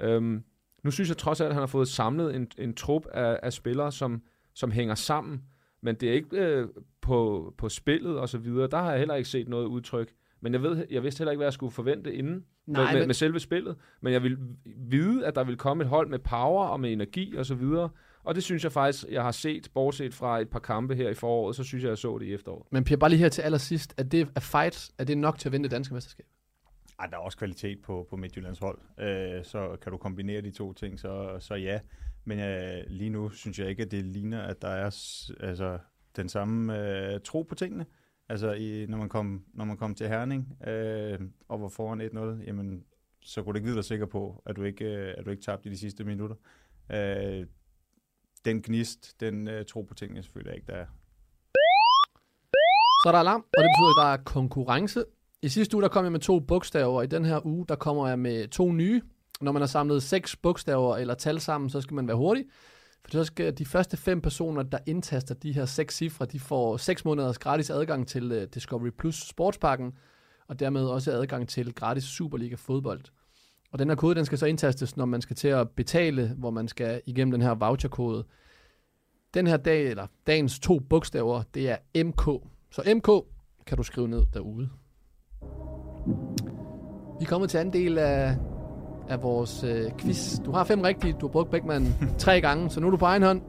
Øhm, 0.00 0.44
nu 0.82 0.90
synes 0.90 1.08
jeg 1.08 1.16
trods 1.16 1.40
alt, 1.40 1.48
at 1.48 1.54
han 1.54 1.62
har 1.62 1.66
fået 1.66 1.88
samlet 1.88 2.34
en, 2.34 2.48
en 2.58 2.74
trup 2.74 3.06
af, 3.06 3.40
af 3.42 3.52
spillere, 3.52 3.92
som, 3.92 4.22
som 4.54 4.70
hænger 4.70 4.94
sammen, 4.94 5.42
men 5.82 5.94
det 5.94 6.08
er 6.08 6.12
ikke 6.12 6.36
øh, 6.36 6.68
på, 7.00 7.54
på 7.58 7.68
spillet 7.68 8.18
og 8.18 8.28
så 8.28 8.38
videre. 8.38 8.68
Der 8.70 8.76
har 8.78 8.90
jeg 8.90 8.98
heller 8.98 9.14
ikke 9.14 9.28
set 9.28 9.48
noget 9.48 9.66
udtryk. 9.66 10.12
Men 10.40 10.52
jeg, 10.52 10.62
ved, 10.62 10.86
jeg 10.90 11.02
vidste 11.02 11.18
heller 11.20 11.32
ikke, 11.32 11.38
hvad 11.38 11.46
jeg 11.46 11.52
skulle 11.52 11.72
forvente 11.72 12.14
inden 12.14 12.44
Nej, 12.66 12.82
med, 12.84 12.92
med, 12.92 13.00
men- 13.00 13.08
med 13.08 13.14
selve 13.14 13.40
spillet. 13.40 13.76
Men 14.00 14.12
jeg 14.12 14.22
vil 14.22 14.38
vide, 14.76 15.26
at 15.26 15.34
der 15.34 15.44
vil 15.44 15.56
komme 15.56 15.82
et 15.84 15.88
hold 15.90 16.08
med 16.08 16.18
power 16.18 16.66
og 16.66 16.80
med 16.80 16.92
energi 16.92 17.36
og 17.36 17.46
så 17.46 17.54
videre. 17.54 17.88
Og 18.24 18.34
det 18.34 18.42
synes 18.42 18.64
jeg 18.64 18.72
faktisk, 18.72 19.04
jeg 19.10 19.22
har 19.22 19.30
set, 19.30 19.68
bortset 19.74 20.14
fra 20.14 20.40
et 20.40 20.48
par 20.50 20.58
kampe 20.58 20.94
her 20.94 21.10
i 21.10 21.14
foråret, 21.14 21.56
så 21.56 21.64
synes 21.64 21.84
jeg, 21.84 21.88
jeg 21.90 21.98
så 21.98 22.18
det 22.18 22.26
i 22.26 22.34
efteråret. 22.34 22.66
Men 22.72 22.84
Per, 22.84 22.96
bare 22.96 23.10
lige 23.10 23.20
her 23.20 23.28
til 23.28 23.42
allersidst. 23.42 23.94
Er 23.98 24.02
det 24.02 24.28
er 24.36 24.40
fight, 24.40 24.90
er 24.98 25.04
det 25.04 25.18
nok 25.18 25.38
til 25.38 25.48
at 25.48 25.52
vinde 25.52 25.64
det 25.64 25.70
danske 25.70 25.94
mesterskab? 25.94 26.26
Ej, 27.00 27.06
der 27.06 27.16
er 27.16 27.20
også 27.20 27.38
kvalitet 27.38 27.78
på, 27.82 28.06
på 28.10 28.16
Midtjyllands 28.16 28.58
hold, 28.58 28.78
øh, 29.00 29.44
så 29.44 29.76
kan 29.82 29.92
du 29.92 29.98
kombinere 29.98 30.40
de 30.40 30.50
to 30.50 30.72
ting, 30.72 31.00
så, 31.00 31.36
så 31.40 31.54
ja. 31.54 31.78
Men 32.28 32.38
øh, 32.38 32.84
lige 32.86 33.10
nu 33.10 33.30
synes 33.30 33.58
jeg 33.58 33.68
ikke, 33.68 33.82
at 33.82 33.90
det 33.90 34.04
ligner, 34.04 34.42
at 34.42 34.62
der 34.62 34.68
er 34.68 34.84
altså, 35.40 35.78
den 36.16 36.28
samme 36.28 36.78
øh, 36.78 37.20
tro 37.20 37.42
på 37.42 37.54
tingene. 37.54 37.86
Altså, 38.28 38.52
i, 38.52 38.86
når, 38.88 38.98
man 38.98 39.08
kom, 39.08 39.44
når 39.54 39.64
man 39.64 39.76
kom 39.76 39.94
til 39.94 40.08
Herning 40.08 40.68
øh, 40.68 41.20
og 41.48 41.62
var 41.62 41.68
foran 41.68 42.00
1-0, 42.00 42.46
jamen, 42.46 42.84
så 43.20 43.42
kunne 43.42 43.52
du 43.52 43.56
ikke 43.56 43.66
vide 43.66 43.76
dig 43.76 43.84
sikker 43.84 44.06
på, 44.06 44.42
at 44.46 44.56
du 44.56 44.62
ikke, 44.62 44.84
øh, 44.84 45.14
at 45.18 45.24
du 45.24 45.30
ikke 45.30 45.42
tabte 45.42 45.68
i 45.68 45.72
de 45.72 45.78
sidste 45.78 46.04
minutter. 46.04 46.36
Øh, 46.92 47.46
den 48.44 48.62
gnist, 48.62 49.20
den 49.20 49.48
øh, 49.48 49.64
tro 49.64 49.82
på 49.82 49.94
tingene 49.94 50.22
selvfølgelig 50.22 50.54
ikke, 50.54 50.66
der 50.66 50.76
er. 50.78 50.86
Så 53.02 53.08
er 53.08 53.12
der 53.12 53.18
alarm, 53.18 53.40
og 53.40 53.62
det 53.62 53.70
betyder, 53.70 54.00
at 54.00 54.06
der 54.06 54.12
er 54.12 54.24
konkurrence. 54.24 55.04
I 55.42 55.48
sidste 55.48 55.76
uge, 55.76 55.82
der 55.82 55.88
kom 55.88 56.04
jeg 56.04 56.12
med 56.12 56.20
to 56.20 56.40
bogstaver. 56.40 56.96
og 56.96 57.04
I 57.04 57.06
den 57.06 57.24
her 57.24 57.46
uge, 57.46 57.66
der 57.68 57.76
kommer 57.76 58.08
jeg 58.08 58.18
med 58.18 58.48
to 58.48 58.72
nye. 58.72 59.02
Når 59.40 59.52
man 59.52 59.62
har 59.62 59.66
samlet 59.66 60.02
seks 60.02 60.36
bogstaver 60.36 60.96
eller 60.96 61.14
tal 61.14 61.40
sammen, 61.40 61.70
så 61.70 61.80
skal 61.80 61.94
man 61.94 62.08
være 62.08 62.16
hurtig. 62.16 62.44
For 63.04 63.10
så 63.10 63.24
skal 63.24 63.58
de 63.58 63.64
første 63.64 63.96
fem 63.96 64.20
personer, 64.20 64.62
der 64.62 64.78
indtaster 64.86 65.34
de 65.34 65.52
her 65.52 65.64
seks 65.64 65.96
cifre, 65.96 66.24
de 66.24 66.40
får 66.40 66.76
seks 66.76 67.04
måneders 67.04 67.38
gratis 67.38 67.70
adgang 67.70 68.08
til 68.08 68.32
uh, 68.32 68.42
Discovery 68.42 68.90
Plus 68.98 69.28
sportspakken, 69.28 69.92
og 70.48 70.60
dermed 70.60 70.84
også 70.84 71.12
adgang 71.12 71.48
til 71.48 71.74
gratis 71.74 72.04
Superliga 72.04 72.54
fodbold. 72.58 73.00
Og 73.72 73.78
den 73.78 73.88
her 73.88 73.96
kode, 73.96 74.14
den 74.14 74.24
skal 74.24 74.38
så 74.38 74.46
indtastes, 74.46 74.96
når 74.96 75.04
man 75.04 75.20
skal 75.20 75.36
til 75.36 75.48
at 75.48 75.70
betale, 75.70 76.34
hvor 76.38 76.50
man 76.50 76.68
skal 76.68 77.02
igennem 77.06 77.32
den 77.32 77.42
her 77.42 77.54
voucherkode. 77.54 78.24
Den 79.34 79.46
her 79.46 79.56
dag, 79.56 79.86
eller 79.86 80.06
dagens 80.26 80.58
to 80.58 80.78
bogstaver, 80.78 81.42
det 81.54 81.70
er 81.70 82.04
MK. 82.04 82.48
Så 82.70 82.94
MK 82.94 83.08
kan 83.66 83.76
du 83.76 83.82
skrive 83.82 84.08
ned 84.08 84.26
derude. 84.34 84.68
Vi 87.18 87.24
er 87.24 87.28
kommet 87.28 87.50
til 87.50 87.58
anden 87.58 87.72
del 87.72 87.98
af, 87.98 88.36
af 89.08 89.22
vores 89.22 89.64
øh, 89.64 89.90
quiz. 89.98 90.38
Du 90.44 90.52
har 90.52 90.64
fem 90.64 90.80
rigtige. 90.80 91.12
Du 91.12 91.26
har 91.26 91.32
brugt 91.32 91.50
Beckmann 91.50 91.94
tre 92.18 92.40
gange, 92.40 92.70
så 92.70 92.80
nu 92.80 92.86
er 92.86 92.90
du 92.90 92.96
på 92.96 93.04
egen 93.04 93.22
hånd. 93.22 93.40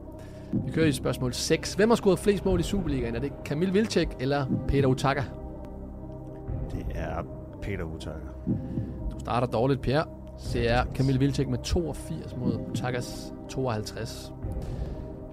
Vi 0.52 0.70
kører 0.70 0.86
i 0.86 0.92
spørgsmål 0.92 1.32
6. 1.32 1.74
Hvem 1.74 1.88
har 1.88 1.96
scoret 1.96 2.18
flest 2.18 2.44
mål 2.44 2.60
i 2.60 2.62
Superligaen? 2.62 3.16
Er 3.16 3.20
det 3.20 3.32
Kamil 3.44 3.74
Vilcek 3.74 4.08
eller 4.20 4.46
Peter 4.68 4.88
Utaka? 4.88 5.22
Det 6.70 6.86
er 6.94 7.22
Peter 7.62 7.84
Utager. 7.84 8.16
Du 9.12 9.18
starter 9.18 9.46
dårligt, 9.46 9.80
Pierre. 9.80 10.04
Det 10.52 10.70
er 10.70 10.84
Kamil 10.94 11.20
Vilcek 11.20 11.48
med 11.48 11.58
82 11.58 12.36
mod 12.36 12.58
Utakas 12.70 13.32
52. 13.48 14.32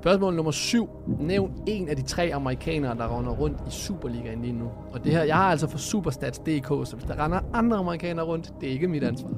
Spørgsmål 0.01 0.35
nummer 0.35 0.51
7. 0.51 0.89
Nævn 1.19 1.63
en 1.67 1.89
af 1.89 1.95
de 1.95 2.01
tre 2.01 2.31
amerikanere, 2.33 2.97
der 2.97 3.17
render 3.17 3.31
rundt 3.31 3.57
i 3.67 3.71
Superligaen 3.71 4.41
lige 4.41 4.53
nu. 4.53 4.71
Og 4.93 5.03
det 5.03 5.11
her, 5.11 5.23
jeg 5.23 5.35
har 5.35 5.51
altså 5.51 5.67
for 5.67 5.77
Superstats.dk, 5.77 6.67
så 6.67 6.95
hvis 6.95 7.07
der 7.07 7.23
render 7.25 7.39
andre 7.53 7.77
amerikanere 7.77 8.25
rundt, 8.25 8.53
det 8.61 8.69
er 8.69 8.73
ikke 8.73 8.87
mit 8.87 9.03
ansvar. 9.03 9.29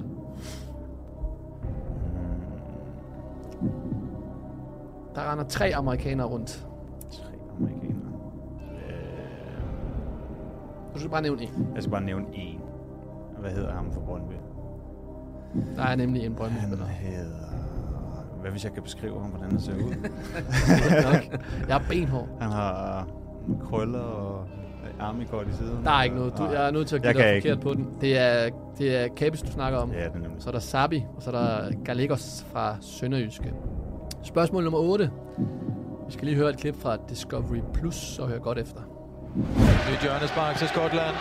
Der 5.17 5.31
render 5.31 5.43
tre 5.43 5.75
amerikanere 5.75 6.27
rundt. 6.27 6.67
Tre 7.11 7.23
amerikanere. 7.57 8.11
Du 10.93 10.99
skal 10.99 11.11
bare 11.11 11.21
nævne 11.21 11.41
en. 11.41 11.67
Jeg 11.75 11.83
skal 11.83 11.91
bare 11.91 12.03
nævne 12.03 12.25
en. 12.33 12.59
Hvad 13.39 13.51
hedder 13.51 13.73
ham 13.73 13.91
for 13.91 14.01
Brøndby? 14.01 14.33
Der 15.75 15.83
er 15.83 15.95
nemlig 15.95 16.25
en 16.25 16.35
Brøndby-spiller. 16.35 16.85
Han 16.85 17.13
hedder... 17.13 17.47
Hvad 18.41 18.51
hvis 18.51 18.63
jeg 18.63 18.73
kan 18.73 18.83
beskrive 18.83 19.21
ham, 19.21 19.29
hvordan 19.29 19.51
han 19.51 19.59
ser 19.59 19.75
ud? 19.75 19.95
Nok. 21.13 21.41
Jeg 21.67 21.75
er 21.77 21.81
benhård. 21.89 22.27
Han 22.41 22.51
har 22.51 23.07
krøller 23.61 23.99
og 23.99 24.45
armikort 24.99 25.47
i 25.47 25.53
siden. 25.53 25.85
Der 25.85 25.91
er 25.91 26.03
ikke 26.03 26.15
noget. 26.15 26.37
Du, 26.37 26.43
jeg 26.43 26.67
er 26.67 26.71
nødt 26.71 26.87
til 26.87 26.95
at 26.95 27.01
give 27.01 27.17
Jeg 27.17 27.33
dig 27.35 27.41
forkert 27.43 27.57
ikke. 27.57 27.63
på 27.63 27.73
den. 27.73 27.97
Det 28.01 28.17
er, 28.17 28.49
det 28.77 29.03
er 29.03 29.07
Kabis, 29.07 29.41
du 29.41 29.51
snakker 29.51 29.79
om. 29.79 29.91
Ja, 29.91 30.03
det 30.03 30.15
er 30.15 30.19
nemlig. 30.19 30.41
Så 30.41 30.49
er 30.49 30.51
der 30.51 30.59
Sabi, 30.59 31.05
og 31.15 31.21
så 31.21 31.31
er 31.31 31.35
der 31.41 31.71
Gallegos 31.85 32.45
fra 32.51 32.75
Sønderjyske. 32.81 33.53
Spørgsmål 34.33 34.63
nummer 34.63 34.79
8. 34.79 35.11
Vi 36.07 36.11
skal 36.15 36.25
lige 36.27 36.37
høre 36.41 36.49
et 36.49 36.59
klip 36.63 36.77
fra 36.83 36.97
Discovery 37.09 37.61
Plus 37.75 37.99
og 38.21 38.25
høre 38.31 38.39
godt 38.39 38.59
efter. 38.65 38.81
Nyt 39.89 40.01
hjørnespark 40.05 40.53
til 40.61 40.67
Skotland. 40.73 41.15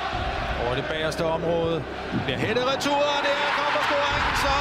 Over 0.63 0.75
det 0.79 0.85
bagerste 0.93 1.23
område. 1.37 1.77
Bliver 2.25 2.41
hættet 2.47 2.65
retur, 2.73 3.03
og 3.17 3.21
det 3.27 3.35
er 3.45 3.51
kommer 3.61 3.83
scoringen 3.89 4.35
så. 4.47 4.57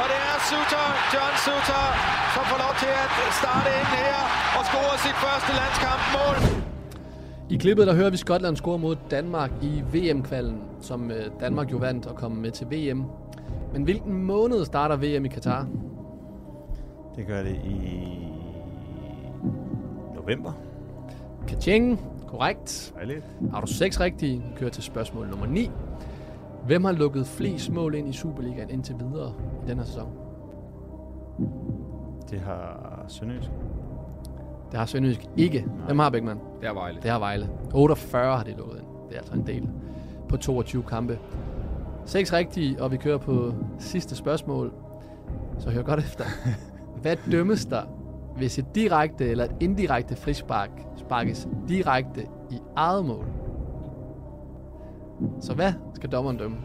Og 0.00 0.06
det 0.10 0.18
er 0.28 0.36
Suter, 0.50 0.86
John 1.12 1.34
Suter, 1.44 1.84
som 2.34 2.42
får 2.50 2.58
lov 2.64 2.74
til 2.82 2.92
at 3.02 3.10
starte 3.40 3.68
ind 3.78 3.88
her 3.98 4.18
og 4.58 4.62
score 4.68 4.92
sit 5.06 5.18
første 5.24 5.50
landskampmål. 5.60 6.36
I 7.54 7.56
klippet 7.62 7.84
der 7.88 7.94
hører 8.00 8.10
vi 8.14 8.18
Skotland 8.24 8.56
score 8.56 8.78
mod 8.78 8.96
Danmark 9.16 9.50
i 9.62 9.72
VM-kvalden, 9.92 10.60
som 10.88 11.10
øh, 11.10 11.24
Danmark 11.40 11.68
jo 11.72 11.76
vandt 11.76 12.06
og 12.06 12.14
kom 12.16 12.32
med 12.44 12.50
til 12.50 12.66
VM. 12.72 13.00
Men 13.72 13.82
hvilken 13.82 14.14
måned 14.32 14.64
starter 14.64 14.96
VM 14.96 15.24
i 15.24 15.28
Katar? 15.28 15.66
Det 17.16 17.26
gør 17.26 17.42
det 17.42 17.56
i 17.64 18.28
november. 20.14 20.52
Kaching, 21.48 22.00
korrekt. 22.26 22.92
Dejligt. 22.96 23.24
Har 23.52 23.60
du 23.60 23.66
seks 23.66 24.00
rigtige, 24.00 24.38
vi 24.38 24.54
kører 24.56 24.70
til 24.70 24.82
spørgsmål 24.82 25.28
nummer 25.28 25.46
9. 25.46 25.70
Hvem 26.66 26.84
har 26.84 26.92
lukket 26.92 27.26
flest 27.26 27.70
mål 27.72 27.94
ind 27.94 28.08
i 28.08 28.12
Superligaen 28.12 28.70
indtil 28.70 28.94
videre 28.98 29.32
i 29.66 29.70
den 29.70 29.78
her 29.78 29.84
sæson? 29.84 30.08
Det 32.30 32.40
har 32.40 33.04
Sønderjysk. 33.08 33.50
Det 34.70 34.78
har 34.78 34.86
Sønderjysk 34.86 35.20
ikke. 35.36 35.66
Hvem 35.86 35.98
har 35.98 36.10
Bækman? 36.10 36.38
Det 36.60 36.68
er 36.68 36.72
Vejle. 36.72 36.98
Det 37.02 37.10
har 37.10 37.18
Vejle. 37.18 37.48
48 37.74 38.36
har 38.36 38.44
de 38.44 38.54
lukket 38.56 38.78
ind. 38.78 38.86
Det 39.08 39.14
er 39.14 39.18
altså 39.20 39.34
en 39.34 39.46
del 39.46 39.68
på 40.28 40.36
22 40.36 40.82
kampe. 40.82 41.18
Seks 42.06 42.32
rigtige, 42.32 42.82
og 42.82 42.92
vi 42.92 42.96
kører 42.96 43.18
på 43.18 43.54
sidste 43.78 44.16
spørgsmål. 44.16 44.72
Så 45.58 45.70
hør 45.70 45.82
godt 45.82 46.00
efter. 46.00 46.24
Hvad 47.02 47.16
dømmes 47.32 47.64
der, 47.66 47.82
hvis 48.36 48.58
et 48.58 48.74
direkte 48.74 49.28
eller 49.28 49.44
et 49.44 49.54
indirekte 49.60 50.16
frispark 50.16 50.70
sparkes 50.96 51.48
direkte 51.68 52.20
i 52.50 52.58
eget 52.76 53.04
mål? 53.06 53.24
Så 55.40 55.54
hvad 55.54 55.72
skal 55.94 56.10
dommeren 56.12 56.36
dømme? 56.36 56.56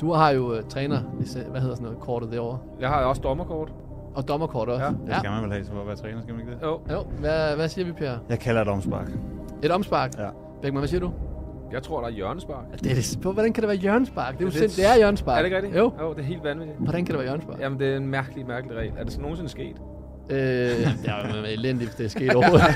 Du 0.00 0.12
har 0.12 0.30
jo 0.30 0.52
uh, 0.52 0.60
træner, 0.68 1.00
hvis, 1.00 1.36
øh, 1.36 1.50
hvad 1.50 1.60
hedder 1.60 1.74
sådan 1.74 1.84
noget, 1.84 2.00
kortet 2.00 2.32
derovre. 2.32 2.58
Jeg 2.80 2.88
har 2.88 3.04
også 3.04 3.22
dommerkort. 3.22 3.72
Og 4.14 4.28
dommerkort 4.28 4.68
også. 4.68 4.84
Ja, 4.84 4.90
Det 4.90 5.16
skal 5.18 5.30
man 5.30 5.42
vel 5.42 5.52
have, 5.52 5.64
for 5.64 5.80
at 5.80 5.86
være 5.86 5.96
træner, 5.96 6.22
skal 6.22 6.34
man 6.34 6.40
ikke 6.40 6.52
det? 6.52 6.62
Jo. 6.62 6.80
Jo, 6.92 7.02
hvad, 7.20 7.56
hvad 7.56 7.68
siger 7.68 7.86
vi, 7.86 7.92
Per? 7.92 8.12
Jeg 8.28 8.38
kalder 8.38 8.64
det 8.64 8.72
omspark. 8.72 9.10
Et 9.62 9.70
omspark? 9.70 10.18
Ja. 10.18 10.28
Bækman, 10.62 10.80
hvad 10.80 10.88
siger 10.88 11.00
du? 11.00 11.10
Jeg 11.72 11.82
tror, 11.82 12.00
der 12.00 12.06
er 12.06 12.12
hjørnespark. 12.12 12.64
Det 12.82 12.90
er 12.90 12.94
det, 12.94 13.18
hvordan 13.22 13.52
kan 13.52 13.62
det 13.62 13.68
være 13.68 13.76
hjørnspark? 13.76 14.34
Det 14.34 14.40
er 14.40 14.44
jo 14.44 14.50
Det 14.50 14.64
er 14.64 14.68
sind, 14.68 14.84
det 14.84 14.92
er 14.92 14.96
hjørnspark. 14.96 15.38
Er 15.38 15.42
det 15.42 15.46
ikke 15.46 15.56
rigtigt? 15.56 15.76
Jo. 15.76 15.92
Jo, 16.00 16.10
det 16.14 16.18
er 16.18 16.22
helt 16.22 16.44
vanvittigt. 16.44 16.78
Hvordan 16.78 17.04
kan 17.04 17.14
det 17.14 17.18
være 17.18 17.28
hjørnspark? 17.28 17.60
Jamen, 17.60 17.78
det 17.80 17.88
er 17.92 17.96
en 17.96 18.06
mærkelig, 18.06 18.46
mærkelig 18.46 18.76
regel. 18.76 18.92
Er 18.96 19.04
det 19.04 19.12
så 19.12 19.20
nogensinde 19.20 19.50
sket? 19.50 19.76
Øh, 20.30 20.36
det 20.38 21.08
er 21.08 21.38
jo 21.38 21.44
elendigt, 21.44 21.88
hvis 21.90 21.94
det 21.96 22.04
er 22.04 22.08
sket 22.08 22.34
overhovedet. 22.34 22.66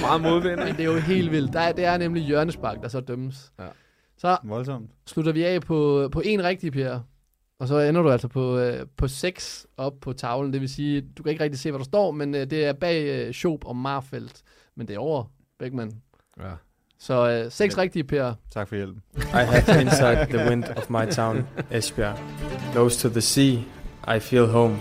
Meget 0.00 0.22
modvind. 0.22 0.56
Men 0.56 0.68
det 0.76 0.80
er 0.80 0.84
jo 0.84 0.98
helt 0.98 1.30
vildt. 1.30 1.52
Der 1.52 1.60
er, 1.60 1.72
det 1.72 1.84
er 1.84 1.98
nemlig 1.98 2.22
hjørnespark, 2.22 2.82
der 2.82 2.88
så 2.88 3.00
dømmes. 3.00 3.52
Ja. 3.58 3.64
Så 4.16 4.36
Voldsomt. 4.44 4.90
slutter 5.06 5.32
vi 5.32 5.44
af 5.44 5.60
på, 5.60 6.08
på 6.12 6.22
en 6.24 6.44
rigtig, 6.44 6.72
Per. 6.72 7.00
Og 7.58 7.68
så 7.68 7.78
ender 7.78 8.02
du 8.02 8.10
altså 8.10 8.28
på, 8.28 8.58
øh, 8.58 8.86
på 8.96 9.08
6 9.08 9.66
op 9.76 9.92
på 10.00 10.12
tavlen. 10.12 10.52
Det 10.52 10.60
vil 10.60 10.68
sige, 10.68 11.00
du 11.18 11.22
kan 11.22 11.30
ikke 11.32 11.44
rigtig 11.44 11.60
se, 11.60 11.70
hvad 11.70 11.78
der 11.78 11.84
står, 11.84 12.10
men 12.10 12.34
øh, 12.34 12.40
det 12.50 12.64
er 12.64 12.72
bag 12.72 13.26
øh, 13.26 13.32
Schob 13.32 13.64
og 13.66 13.76
Marfeldt. 13.76 14.42
Men 14.76 14.88
det 14.88 14.94
er 14.94 14.98
over 14.98 15.24
Bækman. 15.58 15.92
Ja. 16.40 16.50
Så 17.06 17.30
øh, 17.30 17.50
seks 17.52 17.78
rigtige, 17.78 18.04
Per. 18.04 18.34
Tak 18.50 18.68
for 18.68 18.76
hjælpen. 18.76 19.02
I 19.16 19.20
have 19.32 19.80
inside 19.82 20.26
the 20.30 20.48
wind 20.48 20.64
of 20.76 20.90
my 20.90 21.10
town, 21.10 21.46
Esbjerg. 21.70 22.18
Close 22.72 23.08
to 23.08 23.12
the 23.12 23.20
sea, 23.20 23.52
I 24.16 24.18
feel 24.20 24.46
home. 24.46 24.76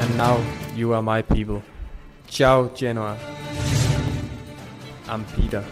And 0.00 0.16
now 0.16 0.36
you 0.82 0.94
are 0.94 1.02
my 1.02 1.22
people. 1.22 1.62
Ciao, 2.28 2.68
Genoa. 2.78 3.14
I'm 5.06 5.24
Peter. 5.34 5.62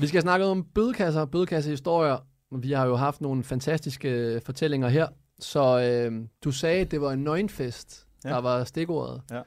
Vi 0.00 0.06
skal 0.06 0.22
snakke 0.22 0.46
om 0.46 0.64
bødekasser, 0.74 1.24
bødekassehistorier. 1.24 2.16
Vi 2.58 2.72
har 2.72 2.86
jo 2.86 2.96
haft 2.96 3.20
nogle 3.20 3.44
fantastiske 3.44 4.40
fortællinger 4.44 4.88
her. 4.88 5.06
Så 5.40 5.80
øh, 5.80 6.12
du 6.44 6.50
sagde, 6.52 6.80
at 6.80 6.90
det 6.90 7.00
var 7.00 7.12
en 7.12 7.24
nøgenfest, 7.24 8.06
Ja. 8.24 8.28
ja. 8.28 8.34
der 8.34 8.40
var 8.40 8.64
stikordet. 8.64 9.22
Ja. 9.30 9.40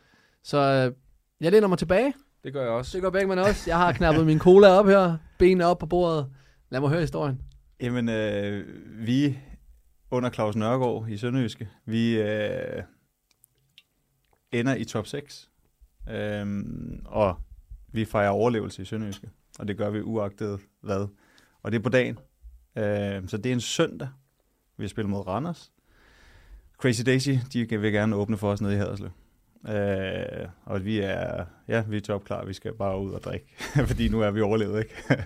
Så 0.44 0.58
øh, 0.58 0.94
jeg 1.42 1.52
læner 1.52 1.68
mig 1.68 1.78
tilbage. 1.78 2.14
Det 2.44 2.54
gør 2.54 2.62
jeg 2.62 2.72
også. 2.72 2.98
Det 2.98 3.02
gør 3.02 3.10
Beckmann 3.10 3.42
også. 3.42 3.70
Jeg 3.70 3.78
har 3.78 3.92
knappet 3.92 4.26
min 4.26 4.40
cola 4.40 4.68
op 4.68 4.86
her, 4.86 5.18
benene 5.38 5.66
op 5.66 5.78
på 5.78 5.86
bordet. 5.86 6.32
Lad 6.70 6.80
mig 6.80 6.90
høre 6.90 7.02
historien. 7.02 7.42
Jamen, 7.82 8.10
øh, 8.10 8.68
vi 9.08 9.40
under 10.12 10.30
Claus 10.30 10.56
Nørgaard 10.56 11.10
i 11.10 11.18
Sønderjyske, 11.18 11.70
vi 11.86 12.22
øh, 12.22 12.84
ender 14.52 14.76
i 14.76 14.84
top 14.84 15.08
6. 15.08 15.50
Øhm, 16.10 17.02
og 17.06 17.36
vi 17.88 18.06
fejrer 18.06 18.30
overlevelse 18.30 18.82
i 18.82 18.86
Sønderjyske. 18.86 19.30
Og 19.60 19.68
det 19.68 19.78
gør 19.78 19.90
vi 19.90 20.02
uagtet 20.02 20.60
hvad. 20.82 21.08
Og 21.64 21.72
det 21.72 21.78
er 21.78 21.84
på 21.84 21.90
dagen. 21.90 22.20
Øh, 22.76 23.28
så 23.28 23.38
det 23.38 23.46
er 23.46 23.54
en 23.54 23.62
søndag. 23.62 24.10
Vi 24.78 24.88
spiller 24.88 25.10
mod 25.10 25.28
Randers. 25.28 25.72
Crazy 26.78 27.02
Daisy, 27.06 27.30
de 27.54 27.80
vil 27.80 27.92
gerne 27.92 28.16
åbne 28.16 28.38
for 28.38 28.52
os 28.52 28.62
nede 28.62 28.74
i 28.74 28.78
Haderslev. 28.78 29.12
Øh, 29.70 30.48
og 30.66 30.86
vi 30.86 31.00
er, 31.00 31.46
ja, 31.68 31.84
vi 31.88 31.98
er 31.98 32.02
topklar. 32.02 32.46
Vi 32.46 32.54
skal 32.54 32.74
bare 32.74 33.00
ud 33.00 33.12
og 33.12 33.24
drikke, 33.24 33.46
fordi 33.88 34.10
nu 34.10 34.22
er 34.22 34.32
vi 34.32 34.42
overlevet, 34.42 34.80
ikke? 34.80 35.26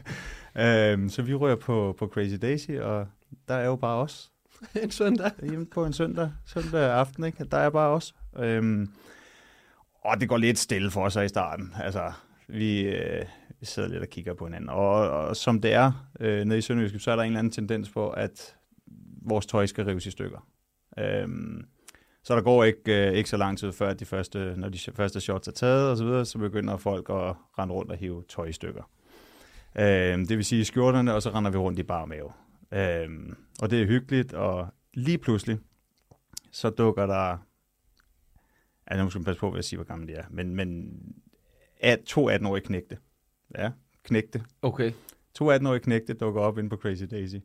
øhm, 0.92 1.10
så 1.10 1.22
vi 1.22 1.34
rører 1.34 1.56
på, 1.56 1.96
på 2.00 2.08
Crazy 2.08 2.36
Daisy, 2.42 2.72
og 2.72 3.08
der 3.48 3.56
er 3.56 3.66
jo 3.66 3.76
bare 3.76 3.96
os. 3.96 4.32
en 4.84 4.92
søndag? 4.92 5.32
Hjemme 5.44 5.66
på 5.66 5.86
en 5.86 5.94
søndag, 5.94 6.32
søndag 6.46 6.92
aften, 6.92 7.24
ikke? 7.24 7.44
Der 7.44 7.58
er 7.58 7.70
bare 7.70 7.90
os. 7.90 8.16
Øhm, 8.38 8.90
og 10.02 10.22
det 10.22 10.30
går 10.30 10.38
lidt 10.38 10.60
stille 10.60 10.92
for 10.92 11.06
os 11.06 11.16
i 11.16 11.28
starten. 11.28 11.74
Altså, 11.80 12.12
vi, 12.48 12.82
øh, 12.82 13.26
vi 13.60 13.66
sidder 13.66 13.90
lidt 13.90 14.02
og 14.02 14.10
kigger 14.10 14.34
på 14.34 14.46
hinanden. 14.46 14.70
Og, 14.70 15.10
og 15.10 15.36
som 15.36 15.62
det 15.62 15.74
er 15.74 16.10
øh, 16.20 16.46
nede 16.46 16.58
i 16.58 16.62
Sønderjysk, 16.62 17.04
så 17.04 17.12
er 17.12 17.16
der 17.16 17.24
en 17.24 17.28
eller 17.28 17.40
anden 17.40 17.52
tendens 17.52 17.90
på, 17.90 18.10
at 18.10 18.56
vores 19.22 19.46
tøj 19.46 19.66
skal 19.66 19.86
rives 19.86 20.06
i 20.06 20.12
stykker. 20.12 20.48
Øhm, 21.00 21.66
så 22.26 22.36
der 22.36 22.42
går 22.42 22.64
ikke, 22.64 23.08
øh, 23.08 23.14
ikke 23.14 23.30
så 23.30 23.38
lang 23.38 23.58
tid 23.58 23.72
før, 23.72 23.90
at 23.90 24.00
de 24.00 24.06
første, 24.06 24.54
når 24.58 24.70
de 24.70 24.80
første 24.94 25.22
shots 25.22 25.48
er 25.48 25.52
taget 25.52 25.90
og 25.90 25.98
så 25.98 26.06
videre, 26.06 26.26
så 26.26 26.38
begynder 26.38 26.78
folk 26.78 27.10
at 27.10 27.36
rende 27.60 27.74
rundt 27.74 27.92
og 27.92 27.98
hive 27.98 28.24
tøj 28.30 28.46
i 28.46 28.52
stykker. 28.52 28.90
Øhm, 29.80 30.28
det 30.28 30.38
vil 30.38 30.46
sige 30.46 30.66
skjorterne, 30.66 31.14
og 31.14 31.22
så 31.22 31.30
render 31.30 31.52
vi 31.52 31.58
rundt 31.58 31.80
i 31.80 31.84
bare 31.84 32.08
mave. 32.08 32.32
Øhm, 32.72 33.36
og 33.62 33.70
det 33.70 33.82
er 33.82 33.86
hyggeligt, 33.86 34.34
og 34.34 34.68
lige 34.94 35.18
pludselig, 35.18 35.60
så 36.52 36.70
dukker 36.70 37.06
der, 37.06 37.38
ja, 38.92 39.04
nu 39.04 39.10
skal 39.10 39.20
man 39.20 39.26
passe 39.26 39.40
på, 39.40 39.50
hvad 39.50 39.58
jeg 39.58 39.66
siger, 39.66 39.78
hvor 39.78 39.86
gammel 39.86 40.08
de 40.08 40.14
er, 40.14 40.24
men, 40.30 40.56
men 40.56 41.00
at, 41.80 42.00
to 42.00 42.32
18-årige 42.32 42.66
knægte, 42.66 42.98
ja, 43.58 43.72
knægte, 44.04 44.44
Okay. 44.62 44.92
to 45.34 45.54
18-årige 45.54 45.80
knægte 45.80 46.14
dukker 46.14 46.42
op 46.42 46.58
inde 46.58 46.70
på 46.70 46.76
Crazy 46.78 47.04
Daisy. 47.12 47.36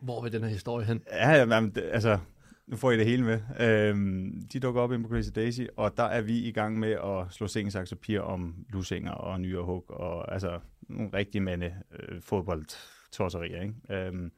Hvor 0.00 0.22
vil 0.22 0.32
den 0.32 0.42
her 0.42 0.50
historie 0.50 0.86
hen? 0.86 1.02
Ja, 1.12 1.30
jamen, 1.30 1.76
altså, 1.92 2.18
nu 2.68 2.76
får 2.76 2.90
I 2.90 2.96
det 2.96 3.06
hele 3.06 3.24
med. 3.24 3.40
Øhm, 3.60 4.42
de 4.52 4.60
dukker 4.60 4.80
op 4.80 4.92
ind 4.92 5.02
på 5.02 5.08
Crazy 5.08 5.30
Daisy, 5.34 5.62
og 5.76 5.96
der 5.96 6.02
er 6.02 6.20
vi 6.20 6.38
i 6.38 6.52
gang 6.52 6.78
med 6.78 6.92
at 6.92 7.26
slå 7.30 7.46
seng, 7.46 7.76
og 7.76 7.86
papir 7.90 8.20
om 8.20 8.66
lusinger 8.68 9.12
og 9.12 9.40
nye 9.40 9.58
hug, 9.58 9.90
og 9.90 10.32
altså 10.32 10.60
nogle 10.80 11.10
rigtige 11.14 11.42
mande 11.42 11.74
øh, 11.98 12.22
fodboldtosserier, 12.22 13.62
ikke? 13.62 13.74
Øhm, 13.90 14.32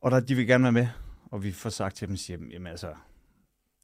og 0.00 0.10
der, 0.10 0.20
de 0.20 0.34
vil 0.34 0.46
gerne 0.46 0.62
være 0.62 0.72
med, 0.72 0.88
og 1.24 1.44
vi 1.44 1.52
får 1.52 1.70
sagt 1.70 1.96
til 1.96 2.08
dem, 2.08 2.16
siger, 2.16 2.38
jamen 2.50 2.66
altså, 2.66 2.94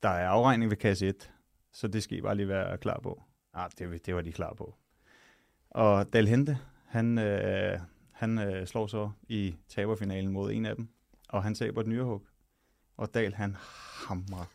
der 0.02 0.08
er 0.08 0.28
afregning 0.28 0.70
ved 0.70 0.76
kasse 0.76 1.08
1, 1.08 1.30
så 1.72 1.88
det 1.88 2.02
skal 2.02 2.18
I 2.18 2.20
bare 2.20 2.36
lige 2.36 2.48
være 2.48 2.78
klar 2.78 3.00
på. 3.02 3.22
Ah, 3.54 3.70
det, 3.78 4.06
det 4.06 4.14
var 4.14 4.22
de 4.22 4.32
klar 4.32 4.54
på. 4.54 4.74
Og 5.70 6.12
Dal 6.12 6.28
Hente, 6.28 6.58
han, 6.86 7.18
øh, 7.18 7.78
han 8.12 8.38
øh, 8.38 8.66
slår 8.66 8.86
så 8.86 9.10
i 9.28 9.56
taberfinalen 9.68 10.32
mod 10.32 10.52
en 10.52 10.66
af 10.66 10.76
dem, 10.76 10.88
og 11.28 11.42
han 11.42 11.54
taber 11.54 11.80
et 11.80 11.86
nyrehug. 11.86 12.26
Og 13.02 13.14
Dal, 13.14 13.34
han 13.34 13.56
hamrer, 14.06 14.50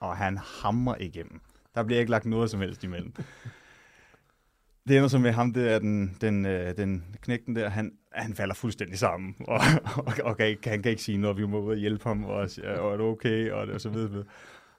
og 0.00 0.16
han 0.16 0.38
hamrer 0.38 0.96
igennem. 1.00 1.40
Der 1.74 1.82
bliver 1.82 2.00
ikke 2.00 2.10
lagt 2.10 2.26
noget 2.26 2.50
som 2.50 2.60
helst 2.60 2.84
imellem. 2.84 3.12
Det 4.88 4.96
ender 4.96 5.08
så 5.08 5.18
med 5.18 5.32
ham, 5.32 5.52
det 5.52 5.72
er 5.72 5.78
den, 5.78 6.16
den, 6.20 6.46
øh, 6.46 6.76
den 6.76 7.16
knægten 7.20 7.56
der, 7.56 7.68
han, 7.68 7.92
han 8.12 8.34
falder 8.34 8.54
fuldstændig 8.54 8.98
sammen, 8.98 9.36
og, 9.48 9.60
og, 9.96 10.14
og 10.24 10.36
kan 10.36 10.46
ikke, 10.46 10.68
han 10.68 10.82
kan 10.82 10.90
ikke 10.90 11.02
sige 11.02 11.18
noget, 11.18 11.36
vi 11.36 11.46
må 11.46 11.60
ud 11.60 11.70
og 11.70 11.76
hjælpe 11.76 12.08
ham, 12.08 12.24
og, 12.24 12.48
og 12.64 12.92
er 12.92 12.96
det 12.96 13.00
okay, 13.00 13.50
og, 13.50 13.68
og 13.68 13.80
så 13.80 13.88
videre. 13.88 14.24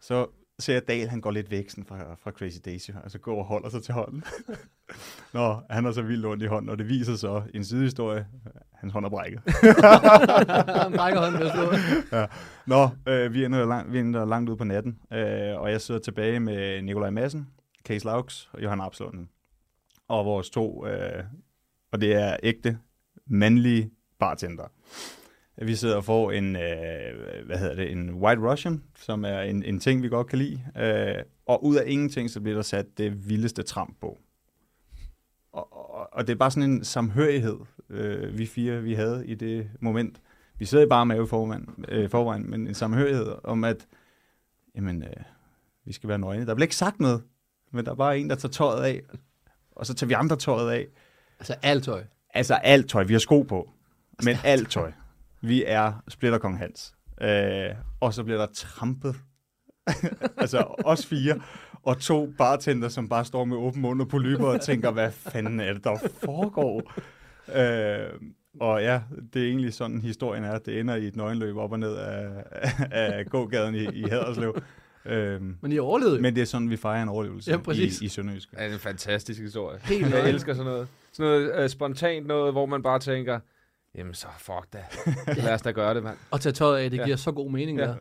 Så 0.01 0.27
ser 0.59 0.73
jeg 0.73 0.87
Dal, 0.87 1.07
han 1.07 1.21
går 1.21 1.31
lidt 1.31 1.51
væk 1.51 1.69
sådan 1.69 1.85
fra, 1.85 2.15
fra 2.15 2.31
Crazy 2.31 2.57
Daisy, 2.65 2.91
og 3.03 3.11
så 3.11 3.19
går 3.19 3.37
og 3.37 3.45
holder 3.45 3.69
sig 3.69 3.83
til 3.83 3.93
hånden. 3.93 4.23
Nå, 5.33 5.61
han 5.69 5.85
har 5.85 5.91
så 5.91 6.01
vildt 6.01 6.25
ondt 6.25 6.43
i 6.43 6.45
hånden, 6.45 6.69
og 6.69 6.77
det 6.77 6.87
viser 6.89 7.15
så 7.15 7.43
en 7.53 7.65
sidehistorie, 7.65 8.27
hans 8.73 8.93
hånd 8.93 9.05
er 9.05 9.09
brækket. 9.09 9.41
Han 9.45 10.91
brækker 10.99 11.19
hånden 11.19 11.41
ved 11.41 11.49
ja. 12.11 12.25
Nå, 12.65 12.89
øh, 13.07 13.33
vi, 13.33 13.45
ender 13.45 13.65
langt, 13.65 13.93
vi 13.93 13.99
ender 13.99 14.25
langt 14.25 14.49
ud 14.49 14.55
på 14.55 14.63
natten, 14.63 14.99
øh, 15.13 15.61
og 15.61 15.71
jeg 15.71 15.81
sidder 15.81 16.01
tilbage 16.01 16.39
med 16.39 16.81
Nikolaj 16.81 17.09
Madsen, 17.09 17.47
Case 17.85 18.05
Laux 18.05 18.49
og 18.53 18.63
Johan 18.63 18.81
Abslunden. 18.81 19.29
Og 20.07 20.25
vores 20.25 20.49
to, 20.49 20.87
øh, 20.87 21.23
og 21.91 22.01
det 22.01 22.13
er 22.13 22.37
ægte, 22.43 22.77
mandlige 23.25 23.91
bartender. 24.19 24.67
Vi 25.57 25.75
sidder 25.75 25.95
og 25.95 26.05
får 26.05 26.31
en, 26.31 26.55
øh, 26.55 27.45
hvad 27.45 27.57
hedder 27.57 27.75
det, 27.75 27.91
en 27.91 28.13
White 28.13 28.41
Russian, 28.41 28.83
som 28.95 29.25
er 29.25 29.39
en, 29.39 29.63
en 29.63 29.79
ting, 29.79 30.03
vi 30.03 30.09
godt 30.09 30.27
kan 30.27 30.39
lide. 30.39 30.61
Øh, 30.77 31.23
og 31.45 31.65
ud 31.65 31.75
af 31.75 31.83
ingenting, 31.87 32.29
så 32.29 32.41
bliver 32.41 32.55
der 32.55 32.63
sat 32.63 32.97
det 32.97 33.29
vildeste 33.29 33.63
tramp 33.63 33.99
på. 34.01 34.19
Og, 35.53 35.93
og, 35.93 36.13
og 36.13 36.27
det 36.27 36.33
er 36.33 36.37
bare 36.37 36.51
sådan 36.51 36.69
en 36.69 36.83
samhørighed, 36.83 37.57
øh, 37.89 38.37
vi 38.37 38.45
fire, 38.45 38.81
vi 38.81 38.93
havde 38.93 39.27
i 39.27 39.35
det 39.35 39.69
moment. 39.79 40.21
Vi 40.59 40.65
sidder 40.65 40.87
bare 40.87 41.05
med 41.05 41.23
i 41.23 41.27
forvejen, 41.27 41.85
øh, 41.87 42.09
forvejen, 42.09 42.49
men 42.49 42.67
en 42.67 42.73
samhørighed 42.73 43.35
om, 43.43 43.63
at 43.63 43.87
jamen, 44.75 45.03
øh, 45.03 45.23
vi 45.85 45.93
skal 45.93 46.09
være 46.09 46.19
nøgne. 46.19 46.45
Der 46.45 46.55
bliver 46.55 46.65
ikke 46.65 46.75
sagt 46.75 46.99
noget, 46.99 47.23
men 47.71 47.85
der 47.85 47.91
er 47.91 47.95
bare 47.95 48.19
en, 48.19 48.29
der 48.29 48.35
tager 48.35 48.51
tøjet 48.51 48.83
af, 48.83 49.01
og 49.71 49.85
så 49.85 49.93
tager 49.93 50.07
vi 50.07 50.13
andre 50.13 50.35
tøjet 50.35 50.71
af. 50.71 50.87
Altså 51.39 51.55
alt 51.61 51.83
tøj. 51.83 52.03
Altså 52.33 52.53
alt 52.53 52.89
tøj. 52.89 53.03
Vi 53.03 53.13
har 53.13 53.19
sko 53.19 53.41
på, 53.41 53.69
men 54.23 54.37
alt 54.43 54.71
tøj. 54.71 54.91
Vi 55.43 55.63
er 55.67 56.03
Splitterkong 56.07 56.57
Hans. 56.57 56.93
Øh, 57.21 57.75
og 57.99 58.13
så 58.13 58.23
bliver 58.23 58.37
der 58.39 58.47
trampet. 58.53 59.15
altså 60.37 60.75
os 60.85 61.05
fire. 61.05 61.41
Og 61.83 61.97
to 61.99 62.33
bartender, 62.37 62.89
som 62.89 63.09
bare 63.09 63.25
står 63.25 63.45
med 63.45 63.57
åben 63.57 63.81
mund 63.81 64.01
og 64.01 64.07
polyper 64.07 64.45
og 64.45 64.61
tænker, 64.61 64.91
hvad 64.91 65.11
fanden 65.11 65.59
er 65.59 65.73
det, 65.73 65.83
der 65.83 65.97
foregår? 66.25 66.93
Øh, 67.55 68.09
og 68.59 68.81
ja, 68.81 69.01
det 69.33 69.43
er 69.43 69.47
egentlig 69.47 69.73
sådan, 69.73 70.01
historien 70.01 70.43
er. 70.43 70.57
Det 70.57 70.79
ender 70.79 70.95
i 70.95 71.07
et 71.07 71.15
nøgenløb 71.15 71.57
op 71.57 71.71
og 71.71 71.79
ned 71.79 71.95
af, 71.95 72.27
af 72.91 73.25
gågaden 73.25 73.75
i, 73.75 73.83
i 73.83 74.03
Haderslev. 74.03 74.61
Øhm, 75.05 75.57
Men 75.61 75.71
I 75.71 75.79
overlevede. 75.79 76.21
Men 76.21 76.35
det 76.35 76.41
er 76.41 76.45
sådan, 76.45 76.69
vi 76.69 76.77
fejrer 76.77 77.03
en 77.03 77.09
overlevelse 77.09 77.51
Ja, 77.51 77.57
præcis. 77.57 78.01
i, 78.01 78.05
i 78.05 78.07
Sønderjysk. 78.07 78.53
Ja, 78.53 78.63
det 78.63 78.69
er 78.69 78.73
en 78.73 78.79
fantastisk 78.79 79.41
historie. 79.41 79.79
Helt 79.83 80.09
jeg 80.13 80.29
elsker 80.29 80.53
sådan 80.53 80.71
noget. 80.71 80.87
Sådan 81.11 81.31
noget 81.31 81.63
øh, 81.63 81.69
spontant 81.69 82.27
noget, 82.27 82.53
hvor 82.53 82.65
man 82.65 82.83
bare 82.83 82.99
tænker, 82.99 83.39
jamen 83.95 84.13
så 84.13 84.27
fuck 84.39 84.73
da. 84.73 84.79
Lad 85.43 85.53
os 85.53 85.61
da 85.61 85.71
gøre 85.71 85.93
det, 85.93 86.03
mand. 86.03 86.17
Og 86.31 86.41
tage 86.41 86.53
tøjet 86.53 86.83
af, 86.83 86.91
det 86.91 86.97
Ja. 86.97 87.03
giver 87.05 87.17
så 87.17 87.31
god 87.31 87.51
mening 87.51 87.79
Ja. 87.79 87.85
der. 87.85 87.95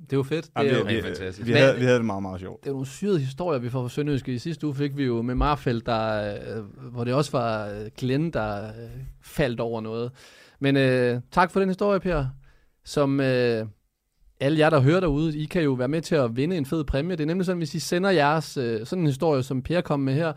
Det 0.00 0.12
er 0.12 0.16
jo 0.16 0.22
fedt. 0.22 0.50
Jamen, 0.56 0.74
det 0.74 0.92
er 0.92 0.96
jo 0.96 1.02
fantastisk. 1.02 1.46
vi, 1.48 1.52
havde, 1.52 1.76
vi 1.76 1.82
havde 1.84 1.96
det 1.96 2.04
meget, 2.04 2.22
meget 2.22 2.40
sjovt. 2.40 2.60
Det 2.64 2.68
er 2.68 2.72
nogle 2.72 2.86
syrede 2.86 3.18
historier, 3.18 3.58
vi 3.60 3.70
får 3.70 3.82
fra 3.82 3.88
Sønderjyske. 3.88 4.34
I 4.34 4.38
sidste 4.38 4.66
uge 4.66 4.74
fik 4.74 4.96
vi 4.96 5.04
jo 5.04 5.22
med 5.22 5.34
Marfeldt, 5.34 5.86
der, 5.86 6.34
øh, 6.58 6.64
hvor 6.92 7.04
det 7.04 7.14
også 7.14 7.32
var 7.32 7.66
øh, 7.68 7.90
Glenn, 7.98 8.30
der 8.30 8.66
øh, 8.68 8.72
faldt 9.22 9.60
over 9.60 9.80
noget. 9.80 10.12
Men 10.60 10.76
øh, 10.76 11.20
tak 11.30 11.50
for 11.50 11.60
den 11.60 11.68
historie, 11.68 12.00
Per. 12.00 12.26
Som 12.84 13.20
øh, 13.20 13.66
alle 14.40 14.58
jer, 14.58 14.70
der 14.70 14.80
hører 14.80 15.00
derude, 15.00 15.38
I 15.38 15.44
kan 15.44 15.62
jo 15.62 15.72
være 15.72 15.88
med 15.88 16.02
til 16.02 16.14
at 16.14 16.36
vinde 16.36 16.56
en 16.56 16.66
fed 16.66 16.84
præmie. 16.84 17.16
Det 17.16 17.22
er 17.22 17.26
nemlig 17.26 17.46
sådan, 17.46 17.58
hvis 17.58 17.74
I 17.74 17.78
sender 17.80 18.10
jeres 18.10 18.56
øh, 18.56 18.86
sådan 18.86 19.02
en 19.02 19.06
historie, 19.06 19.42
som 19.42 19.62
Per 19.62 19.80
kom 19.80 20.00
med 20.00 20.14
her, 20.14 20.32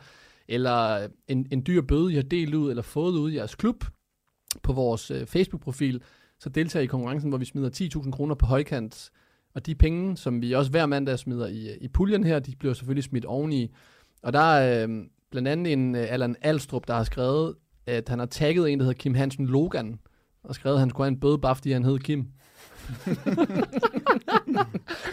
eller 0.48 1.08
en, 1.28 1.48
en 1.52 1.64
dyr 1.68 1.82
bøde, 1.82 2.12
I 2.12 2.16
har 2.16 2.22
delt 2.24 2.56
ud, 2.56 2.70
eller 2.70 2.84
fået 2.84 3.12
ud 3.14 3.32
i 3.32 3.36
jeres 3.36 3.56
klub, 3.56 3.84
på 4.64 4.74
vores 4.74 5.12
øh, 5.12 5.26
Facebook-profil, 5.26 6.02
så 6.40 6.50
deltager 6.50 6.82
I 6.82 6.84
i 6.84 6.88
konkurrencen, 6.88 7.30
hvor 7.30 7.38
vi 7.38 7.46
smider 7.46 7.70
10.000 8.04 8.12
kroner 8.12 8.36
på 8.36 8.46
højkant. 8.46 9.10
Og 9.56 9.66
de 9.66 9.76
penge, 9.76 10.18
som 10.18 10.42
vi 10.42 10.52
også 10.52 10.72
hver 10.72 10.86
mandag 10.86 11.20
smider 11.20 11.48
i, 11.48 11.78
i 11.82 11.88
puljen 11.88 12.24
her, 12.24 12.40
de 12.40 12.56
bliver 12.60 12.74
selvfølgelig 12.74 13.04
smidt 13.04 13.26
oveni. 13.26 13.72
Og 14.24 14.34
der 14.34 14.40
er 14.40 14.88
øh, 14.88 14.90
blandt 15.32 15.48
andet 15.48 15.74
en 15.74 15.96
øh, 15.96 16.06
Allan 16.10 16.36
Alstrup, 16.42 16.88
der 16.88 16.94
har 16.94 17.04
skrevet, 17.04 17.56
at 17.88 18.10
han 18.10 18.20
har 18.20 18.26
tagget 18.26 18.72
en, 18.72 18.80
der 18.80 18.86
hedder 18.86 18.98
Kim 18.98 19.14
Hansen 19.14 19.46
Logan, 19.46 20.00
og 20.44 20.56
skrevet, 20.56 20.76
at 20.76 20.80
han 20.80 20.90
skulle 20.90 21.06
have 21.06 21.14
en 21.14 21.20
bøde, 21.20 21.38
bare 21.38 21.56
fordi 21.56 21.72
han 21.72 21.84
hed 21.84 22.00
Kim. 22.00 22.28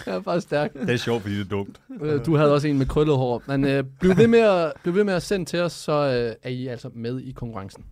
det 0.05 0.07
er 0.07 0.20
bare 0.20 0.41
stærkt. 0.41 0.74
Det 0.74 0.91
er 0.91 0.97
sjovt, 0.97 1.22
fordi 1.22 1.34
det 1.34 1.45
er 1.45 1.49
dumt. 1.49 1.80
Øh, 2.03 2.26
Du 2.26 2.36
havde 2.36 2.55
også 2.55 2.68
en 2.68 2.78
med 2.78 2.86
krøllet 2.86 3.16
hår. 3.16 3.43
Men 3.47 3.64
øh, 3.64 3.84
bliv, 4.01 4.16
ved 4.16 4.26
med 4.26 4.38
at, 4.38 4.72
bliv 4.82 4.95
ved 4.95 5.05
med 5.05 5.14
at 5.14 5.22
sende 5.22 5.47
til 5.47 5.61
os, 5.61 5.72
så 5.72 5.93
øh, 5.93 6.34
er 6.43 6.51
I 6.51 6.66
altså 6.66 6.91
med 6.95 7.20
i 7.20 7.32
konkurrencen. 7.32 7.84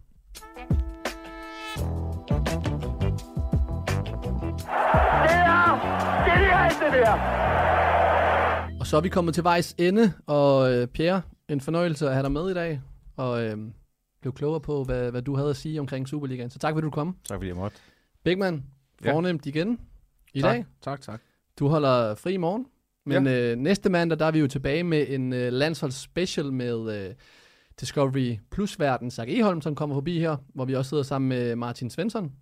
Det 6.84 6.92
der! 6.92 7.12
Og 8.80 8.86
så 8.86 8.96
er 8.96 9.00
vi 9.00 9.08
kommet 9.08 9.34
til 9.34 9.44
vejs 9.44 9.74
ende, 9.78 10.12
og 10.26 10.72
øh, 10.74 10.86
Pierre, 10.86 11.22
en 11.48 11.60
fornøjelse 11.60 12.06
at 12.06 12.12
have 12.12 12.22
dig 12.22 12.32
med 12.32 12.50
i 12.50 12.54
dag, 12.54 12.80
og 13.16 13.44
øh, 13.44 13.56
blev 14.20 14.32
klogere 14.32 14.60
på, 14.60 14.84
hvad, 14.84 15.10
hvad 15.10 15.22
du 15.22 15.36
havde 15.36 15.50
at 15.50 15.56
sige 15.56 15.80
omkring 15.80 16.08
Superligaen. 16.08 16.50
Så 16.50 16.58
tak 16.58 16.72
fordi 16.74 16.84
du 16.84 16.90
kom. 16.90 17.16
Tak 17.28 17.36
fordi 17.36 17.48
jeg 17.48 17.56
måtte. 17.56 17.76
Bigman, 18.24 18.64
Ja. 19.04 19.12
fornemt 19.12 19.46
igen 19.46 19.80
i 20.34 20.40
tak, 20.40 20.52
dag. 20.54 20.64
Tak, 20.82 21.00
tak. 21.00 21.20
Du 21.58 21.68
holder 21.68 22.14
fri 22.14 22.32
i 22.32 22.36
morgen. 22.36 22.66
Men 23.06 23.26
ja. 23.26 23.52
øh, 23.52 23.56
næste 23.58 23.90
mandag, 23.90 24.18
der 24.18 24.26
er 24.26 24.30
vi 24.30 24.38
jo 24.38 24.46
tilbage 24.46 24.84
med 24.84 25.06
en 25.08 25.32
øh, 25.32 25.52
landsholds 25.52 25.94
special 25.94 26.52
med 26.52 27.08
øh, 27.08 27.14
Discovery 27.80 28.38
Plus-verden 28.50 29.10
Zach 29.10 29.30
Eholm, 29.30 29.60
som 29.60 29.74
kommer 29.74 29.96
forbi 29.96 30.18
her, 30.18 30.36
hvor 30.54 30.64
vi 30.64 30.74
også 30.74 30.88
sidder 30.88 31.02
sammen 31.02 31.28
med 31.28 31.56
Martin 31.56 31.90
Svensson. 31.90 32.32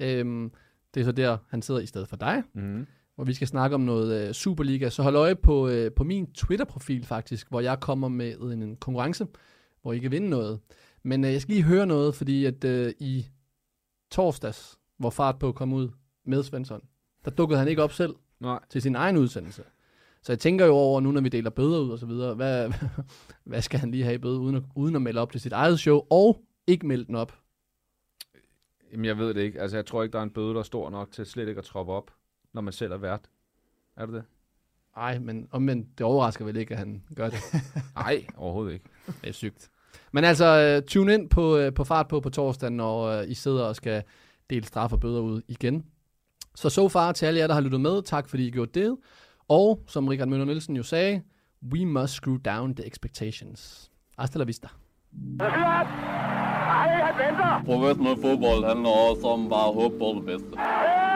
Øhm, 0.00 0.52
det 0.94 1.00
er 1.00 1.04
så 1.04 1.12
der, 1.12 1.36
han 1.48 1.62
sidder 1.62 1.80
i 1.80 1.86
stedet 1.86 2.08
for 2.08 2.16
dig, 2.16 2.42
mm. 2.54 2.86
Hvor 3.18 3.24
vi 3.24 3.34
skal 3.34 3.48
snakke 3.48 3.74
om 3.74 3.80
noget 3.80 4.28
øh, 4.28 4.34
Superliga. 4.34 4.90
Så 4.90 5.02
hold 5.02 5.16
øje 5.16 5.34
på, 5.36 5.68
øh, 5.68 5.92
på 5.92 6.04
min 6.04 6.32
Twitter-profil 6.32 7.06
faktisk, 7.06 7.48
hvor 7.48 7.60
jeg 7.60 7.80
kommer 7.80 8.08
med 8.08 8.36
en, 8.36 8.62
en 8.62 8.76
konkurrence, 8.76 9.26
hvor 9.82 9.92
I 9.92 9.98
kan 9.98 10.10
vinde 10.10 10.28
noget. 10.28 10.60
Men 11.02 11.24
øh, 11.24 11.32
jeg 11.32 11.40
skal 11.40 11.54
lige 11.54 11.64
høre 11.64 11.86
noget, 11.86 12.14
fordi 12.14 12.44
at 12.44 12.64
øh, 12.64 12.92
i 12.98 13.26
torsdags, 14.10 14.78
hvor 14.96 15.10
fart 15.10 15.38
på 15.38 15.52
kom 15.52 15.72
ud 15.72 15.88
med 16.24 16.42
Svensson, 16.42 16.80
der 17.24 17.30
dukkede 17.30 17.58
han 17.58 17.68
ikke 17.68 17.82
op 17.82 17.92
selv 17.92 18.14
Nej. 18.40 18.60
til 18.70 18.82
sin 18.82 18.94
egen 18.94 19.16
udsendelse. 19.16 19.62
Så 20.22 20.32
jeg 20.32 20.38
tænker 20.38 20.66
jo 20.66 20.72
over, 20.72 21.00
nu 21.00 21.12
når 21.12 21.20
vi 21.20 21.28
deler 21.28 21.50
bøder 21.50 21.80
ud 21.80 21.90
og 21.90 21.98
så 21.98 22.06
videre, 22.06 22.34
hvad, 22.34 22.72
hvad 23.50 23.62
skal 23.62 23.80
han 23.80 23.90
lige 23.90 24.04
have 24.04 24.14
i 24.14 24.18
bøde, 24.18 24.38
uden 24.38 24.56
at, 24.56 24.62
uden 24.76 24.96
at 24.96 25.02
melde 25.02 25.20
op 25.20 25.32
til 25.32 25.40
sit 25.40 25.52
eget 25.52 25.80
show, 25.80 26.02
og 26.10 26.44
ikke 26.66 26.86
melde 26.86 27.04
den 27.04 27.14
op? 27.14 27.38
Jamen, 28.92 29.04
jeg 29.04 29.18
ved 29.18 29.34
det 29.34 29.40
ikke. 29.40 29.60
Altså, 29.60 29.76
jeg 29.76 29.86
tror 29.86 30.02
ikke, 30.02 30.12
der 30.12 30.18
er 30.18 30.22
en 30.22 30.30
bøde, 30.30 30.54
der 30.54 30.58
er 30.58 30.62
stor 30.62 30.90
nok 30.90 31.12
til 31.12 31.26
slet 31.26 31.48
ikke 31.48 31.58
at 31.58 31.64
troppe 31.64 31.92
op, 31.92 32.10
når 32.58 32.62
man 32.62 32.72
selv 32.72 32.92
er 32.92 32.96
vært. 33.02 33.30
Er 33.96 34.06
det 34.06 34.14
det? 34.14 34.24
Nej, 34.96 35.18
men 35.18 35.48
omvendt, 35.50 35.98
det 35.98 36.06
overrasker 36.06 36.44
vel 36.44 36.56
ikke, 36.56 36.74
at 36.74 36.78
han 36.78 37.02
gør 37.16 37.28
det. 37.30 37.38
Nej, 38.02 38.26
overhovedet 38.36 38.72
ikke. 38.72 38.84
Det 39.06 39.28
er 39.28 39.32
sygt. 39.32 39.70
Men 40.12 40.24
altså, 40.24 40.78
uh, 40.78 40.86
tune 40.86 41.14
ind 41.14 41.28
på, 41.30 41.58
uh, 41.58 41.74
på 41.74 41.84
fart 41.84 42.08
på 42.08 42.20
på 42.20 42.30
torsdag, 42.30 42.70
når 42.70 43.18
uh, 43.18 43.30
I 43.30 43.34
sidder 43.34 43.64
og 43.64 43.76
skal 43.76 44.02
dele 44.50 44.66
straf 44.66 44.92
og 44.92 45.00
bøder 45.00 45.20
ud 45.20 45.42
igen. 45.48 45.84
Så 46.54 46.70
so 46.70 46.88
far 46.88 47.12
til 47.12 47.26
alle 47.26 47.40
jer, 47.40 47.46
der 47.46 47.54
har 47.54 47.60
lyttet 47.60 47.80
med, 47.80 48.02
tak 48.02 48.28
fordi 48.28 48.46
I 48.46 48.50
gjorde 48.50 48.80
det. 48.80 48.96
Og 49.48 49.82
som 49.86 50.08
Richard 50.08 50.28
Møller 50.28 50.46
Nielsen 50.46 50.76
jo 50.76 50.82
sagde, 50.82 51.22
we 51.72 51.84
must 51.86 52.12
screw 52.12 52.36
down 52.36 52.74
the 52.74 52.86
expectations. 52.86 53.90
Hasta 54.18 54.38
la 54.38 54.44
vista. 54.44 54.68
Professionel 57.64 58.16
fodbold 58.22 58.64
handler 58.64 58.90
også 59.10 59.26
om 59.26 59.48
bare 59.48 59.68
at 59.68 59.74
håbe 59.74 59.98
på 59.98 60.14
det 60.16 60.24
bedste. 60.26 61.07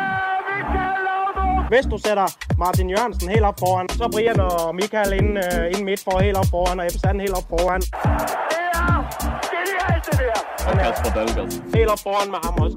Hvis 1.73 1.87
du 1.93 1.99
sætter 2.07 2.27
Martin 2.59 2.91
Jørgensen 2.91 3.29
helt 3.29 3.47
op 3.51 3.59
foran, 3.59 3.89
så 3.89 4.09
Brian 4.13 4.41
og 4.41 4.75
Michael 4.75 5.13
ind, 5.21 5.31
uh, 5.45 5.65
ind 5.73 5.83
midt 5.89 6.01
for 6.07 6.19
helt 6.27 6.37
op 6.37 6.49
foran, 6.55 6.81
og 6.81 6.87
Ebbe 6.87 7.21
helt 7.25 7.37
op 7.41 7.47
foran. 7.53 7.81
Det 7.81 7.93
er 8.89 8.99
genialt, 9.55 10.05
det 10.07 10.19
der! 10.21 10.41
Og 10.69 10.75
Kasper 10.83 11.11
Dahlgaard. 11.17 11.51
Helt 11.77 11.91
op 11.95 12.03
foran 12.07 12.29
med 12.35 12.41
ham 12.45 12.55
også. 12.65 12.77